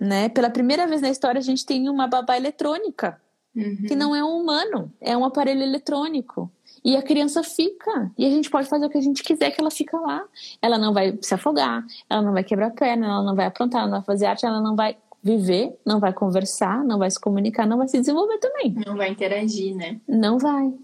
Né? 0.00 0.28
Pela 0.28 0.50
primeira 0.50 0.86
vez 0.86 1.00
na 1.00 1.10
história, 1.10 1.38
a 1.38 1.42
gente 1.42 1.64
tem 1.64 1.88
uma 1.88 2.08
babá 2.08 2.36
eletrônica, 2.36 3.20
que 3.54 3.92
uhum. 3.92 3.98
não 3.98 4.16
é 4.16 4.24
um 4.24 4.40
humano, 4.40 4.92
é 5.00 5.16
um 5.16 5.24
aparelho 5.24 5.62
eletrônico. 5.62 6.50
E 6.84 6.96
a 6.96 7.02
criança 7.02 7.42
fica. 7.42 8.10
E 8.18 8.26
a 8.26 8.30
gente 8.30 8.50
pode 8.50 8.68
fazer 8.68 8.84
o 8.84 8.90
que 8.90 8.98
a 8.98 9.00
gente 9.00 9.22
quiser 9.22 9.50
que 9.50 9.60
ela 9.60 9.70
fica 9.70 9.98
lá. 9.98 10.22
Ela 10.60 10.76
não 10.76 10.92
vai 10.92 11.18
se 11.22 11.34
afogar, 11.34 11.84
ela 12.10 12.20
não 12.20 12.32
vai 12.32 12.44
quebrar 12.44 12.66
a 12.66 12.70
perna, 12.70 13.06
ela 13.06 13.22
não 13.22 13.34
vai 13.34 13.46
aprontar, 13.46 13.80
ela 13.82 13.90
não 13.90 13.98
vai 13.98 14.06
fazer 14.06 14.26
arte, 14.26 14.44
ela 14.44 14.60
não 14.60 14.76
vai 14.76 14.96
viver, 15.22 15.74
não 15.86 15.98
vai 15.98 16.12
conversar, 16.12 16.84
não 16.84 16.98
vai 16.98 17.10
se 17.10 17.18
comunicar, 17.18 17.66
não 17.66 17.78
vai 17.78 17.88
se 17.88 17.98
desenvolver 17.98 18.36
também. 18.38 18.74
Não 18.86 18.96
vai 18.96 19.08
interagir, 19.08 19.74
né? 19.74 19.98
Não 20.06 20.38
vai. 20.38 20.74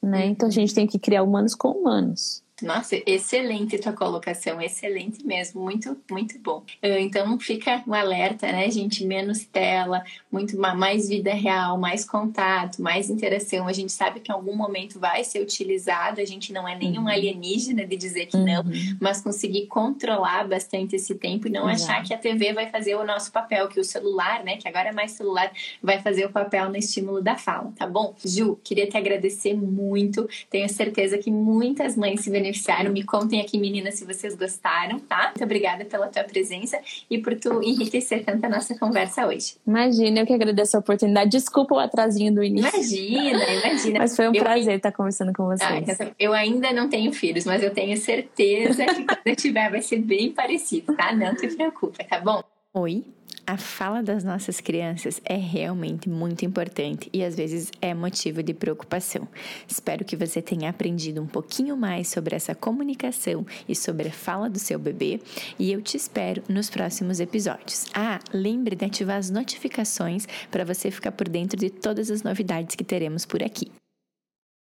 Né? 0.00 0.26
Então 0.26 0.48
a 0.48 0.52
gente 0.52 0.72
tem 0.72 0.86
que 0.86 0.98
criar 0.98 1.24
humanos 1.24 1.54
com 1.54 1.72
humanos. 1.72 2.42
Nossa, 2.64 3.00
excelente 3.06 3.78
tua 3.78 3.92
colocação, 3.92 4.60
excelente 4.60 5.24
mesmo, 5.24 5.62
muito, 5.62 5.96
muito 6.10 6.38
bom. 6.38 6.62
Ah, 6.82 7.00
então 7.00 7.38
fica 7.38 7.82
um 7.86 7.94
alerta, 7.94 8.50
né, 8.50 8.70
gente? 8.70 9.04
Menos 9.04 9.44
tela, 9.44 10.02
muito 10.30 10.58
mais 10.58 11.08
vida 11.08 11.32
real, 11.32 11.78
mais 11.78 12.04
contato, 12.04 12.82
mais 12.82 13.10
interação. 13.10 13.66
A 13.66 13.72
gente 13.72 13.92
sabe 13.92 14.20
que 14.20 14.30
em 14.30 14.34
algum 14.34 14.54
momento 14.54 14.98
vai 14.98 15.24
ser 15.24 15.40
utilizado, 15.40 16.20
a 16.20 16.24
gente 16.24 16.52
não 16.52 16.68
é 16.68 16.76
nenhum 16.76 17.02
uhum. 17.02 17.08
alienígena 17.08 17.86
de 17.86 17.96
dizer 17.96 18.26
que 18.26 18.36
uhum. 18.36 18.44
não, 18.44 18.64
mas 19.00 19.20
conseguir 19.20 19.66
controlar 19.66 20.46
bastante 20.46 20.96
esse 20.96 21.14
tempo 21.14 21.48
e 21.48 21.50
não 21.50 21.68
Exato. 21.68 21.92
achar 21.92 22.04
que 22.04 22.14
a 22.14 22.18
TV 22.18 22.52
vai 22.52 22.70
fazer 22.70 22.94
o 22.94 23.04
nosso 23.04 23.32
papel, 23.32 23.68
que 23.68 23.80
o 23.80 23.84
celular, 23.84 24.44
né, 24.44 24.56
que 24.56 24.68
agora 24.68 24.90
é 24.90 24.92
mais 24.92 25.12
celular, 25.12 25.50
vai 25.82 26.00
fazer 26.00 26.26
o 26.26 26.30
papel 26.30 26.68
no 26.68 26.76
estímulo 26.76 27.22
da 27.22 27.36
fala, 27.36 27.72
tá 27.76 27.86
bom? 27.86 28.14
Ju, 28.24 28.58
queria 28.62 28.86
te 28.86 28.96
agradecer 28.96 29.54
muito. 29.54 30.28
Tenho 30.48 30.68
certeza 30.68 31.18
que 31.18 31.30
muitas 31.30 31.96
mães 31.96 32.20
se 32.20 32.30
beneficiam 32.30 32.49
beneficiaram. 32.50 32.92
Me 32.92 33.02
contem 33.04 33.40
aqui, 33.40 33.58
meninas, 33.58 33.94
se 33.94 34.04
vocês 34.04 34.34
gostaram, 34.34 34.98
tá? 34.98 35.28
Muito 35.28 35.44
obrigada 35.44 35.84
pela 35.84 36.08
tua 36.08 36.24
presença 36.24 36.78
e 37.08 37.18
por 37.18 37.34
tu 37.38 37.62
enriquecer 37.62 38.24
tanto 38.24 38.44
a 38.44 38.48
nossa 38.48 38.76
conversa 38.78 39.26
hoje. 39.26 39.54
Imagina, 39.66 40.20
eu 40.20 40.26
que 40.26 40.32
agradeço 40.32 40.76
a 40.76 40.80
oportunidade. 40.80 41.30
Desculpa 41.30 41.74
o 41.74 41.78
atrasinho 41.78 42.34
do 42.34 42.42
início. 42.42 42.68
Imagina, 42.68 43.44
imagina. 43.50 43.98
mas 44.00 44.16
foi 44.16 44.28
um 44.28 44.34
eu 44.34 44.42
prazer 44.42 44.76
estar 44.76 44.92
conversando 44.92 45.32
com 45.32 45.46
vocês. 45.46 46.00
Ah, 46.00 46.10
eu 46.18 46.32
ainda 46.32 46.72
não 46.72 46.88
tenho 46.88 47.12
filhos, 47.12 47.44
mas 47.44 47.62
eu 47.62 47.72
tenho 47.72 47.96
certeza 47.96 48.84
que 48.86 49.04
quando 49.04 49.26
eu 49.26 49.36
tiver 49.36 49.70
vai 49.70 49.82
ser 49.82 49.98
bem 49.98 50.32
parecido, 50.32 50.94
tá? 50.96 51.12
Não 51.14 51.34
te 51.34 51.48
preocupa, 51.48 52.04
tá 52.04 52.20
bom? 52.20 52.42
Oi, 52.72 53.04
a 53.46 53.56
fala 53.56 54.02
das 54.02 54.24
nossas 54.24 54.60
crianças 54.60 55.20
é 55.24 55.36
realmente 55.36 56.08
muito 56.08 56.44
importante 56.44 57.08
e 57.12 57.24
às 57.24 57.34
vezes 57.34 57.70
é 57.80 57.92
motivo 57.94 58.42
de 58.42 58.54
preocupação. 58.54 59.26
Espero 59.66 60.04
que 60.04 60.16
você 60.16 60.40
tenha 60.40 60.70
aprendido 60.70 61.20
um 61.20 61.26
pouquinho 61.26 61.76
mais 61.76 62.08
sobre 62.08 62.36
essa 62.36 62.54
comunicação 62.54 63.46
e 63.68 63.74
sobre 63.74 64.08
a 64.08 64.12
fala 64.12 64.48
do 64.48 64.58
seu 64.58 64.78
bebê 64.78 65.20
e 65.58 65.72
eu 65.72 65.82
te 65.82 65.96
espero 65.96 66.42
nos 66.48 66.70
próximos 66.70 67.20
episódios. 67.20 67.86
Ah, 67.94 68.20
lembre 68.32 68.76
de 68.76 68.84
ativar 68.84 69.16
as 69.16 69.30
notificações 69.30 70.26
para 70.50 70.64
você 70.64 70.90
ficar 70.90 71.12
por 71.12 71.28
dentro 71.28 71.58
de 71.58 71.70
todas 71.70 72.10
as 72.10 72.22
novidades 72.22 72.76
que 72.76 72.84
teremos 72.84 73.26
por 73.26 73.42
aqui. 73.42 73.70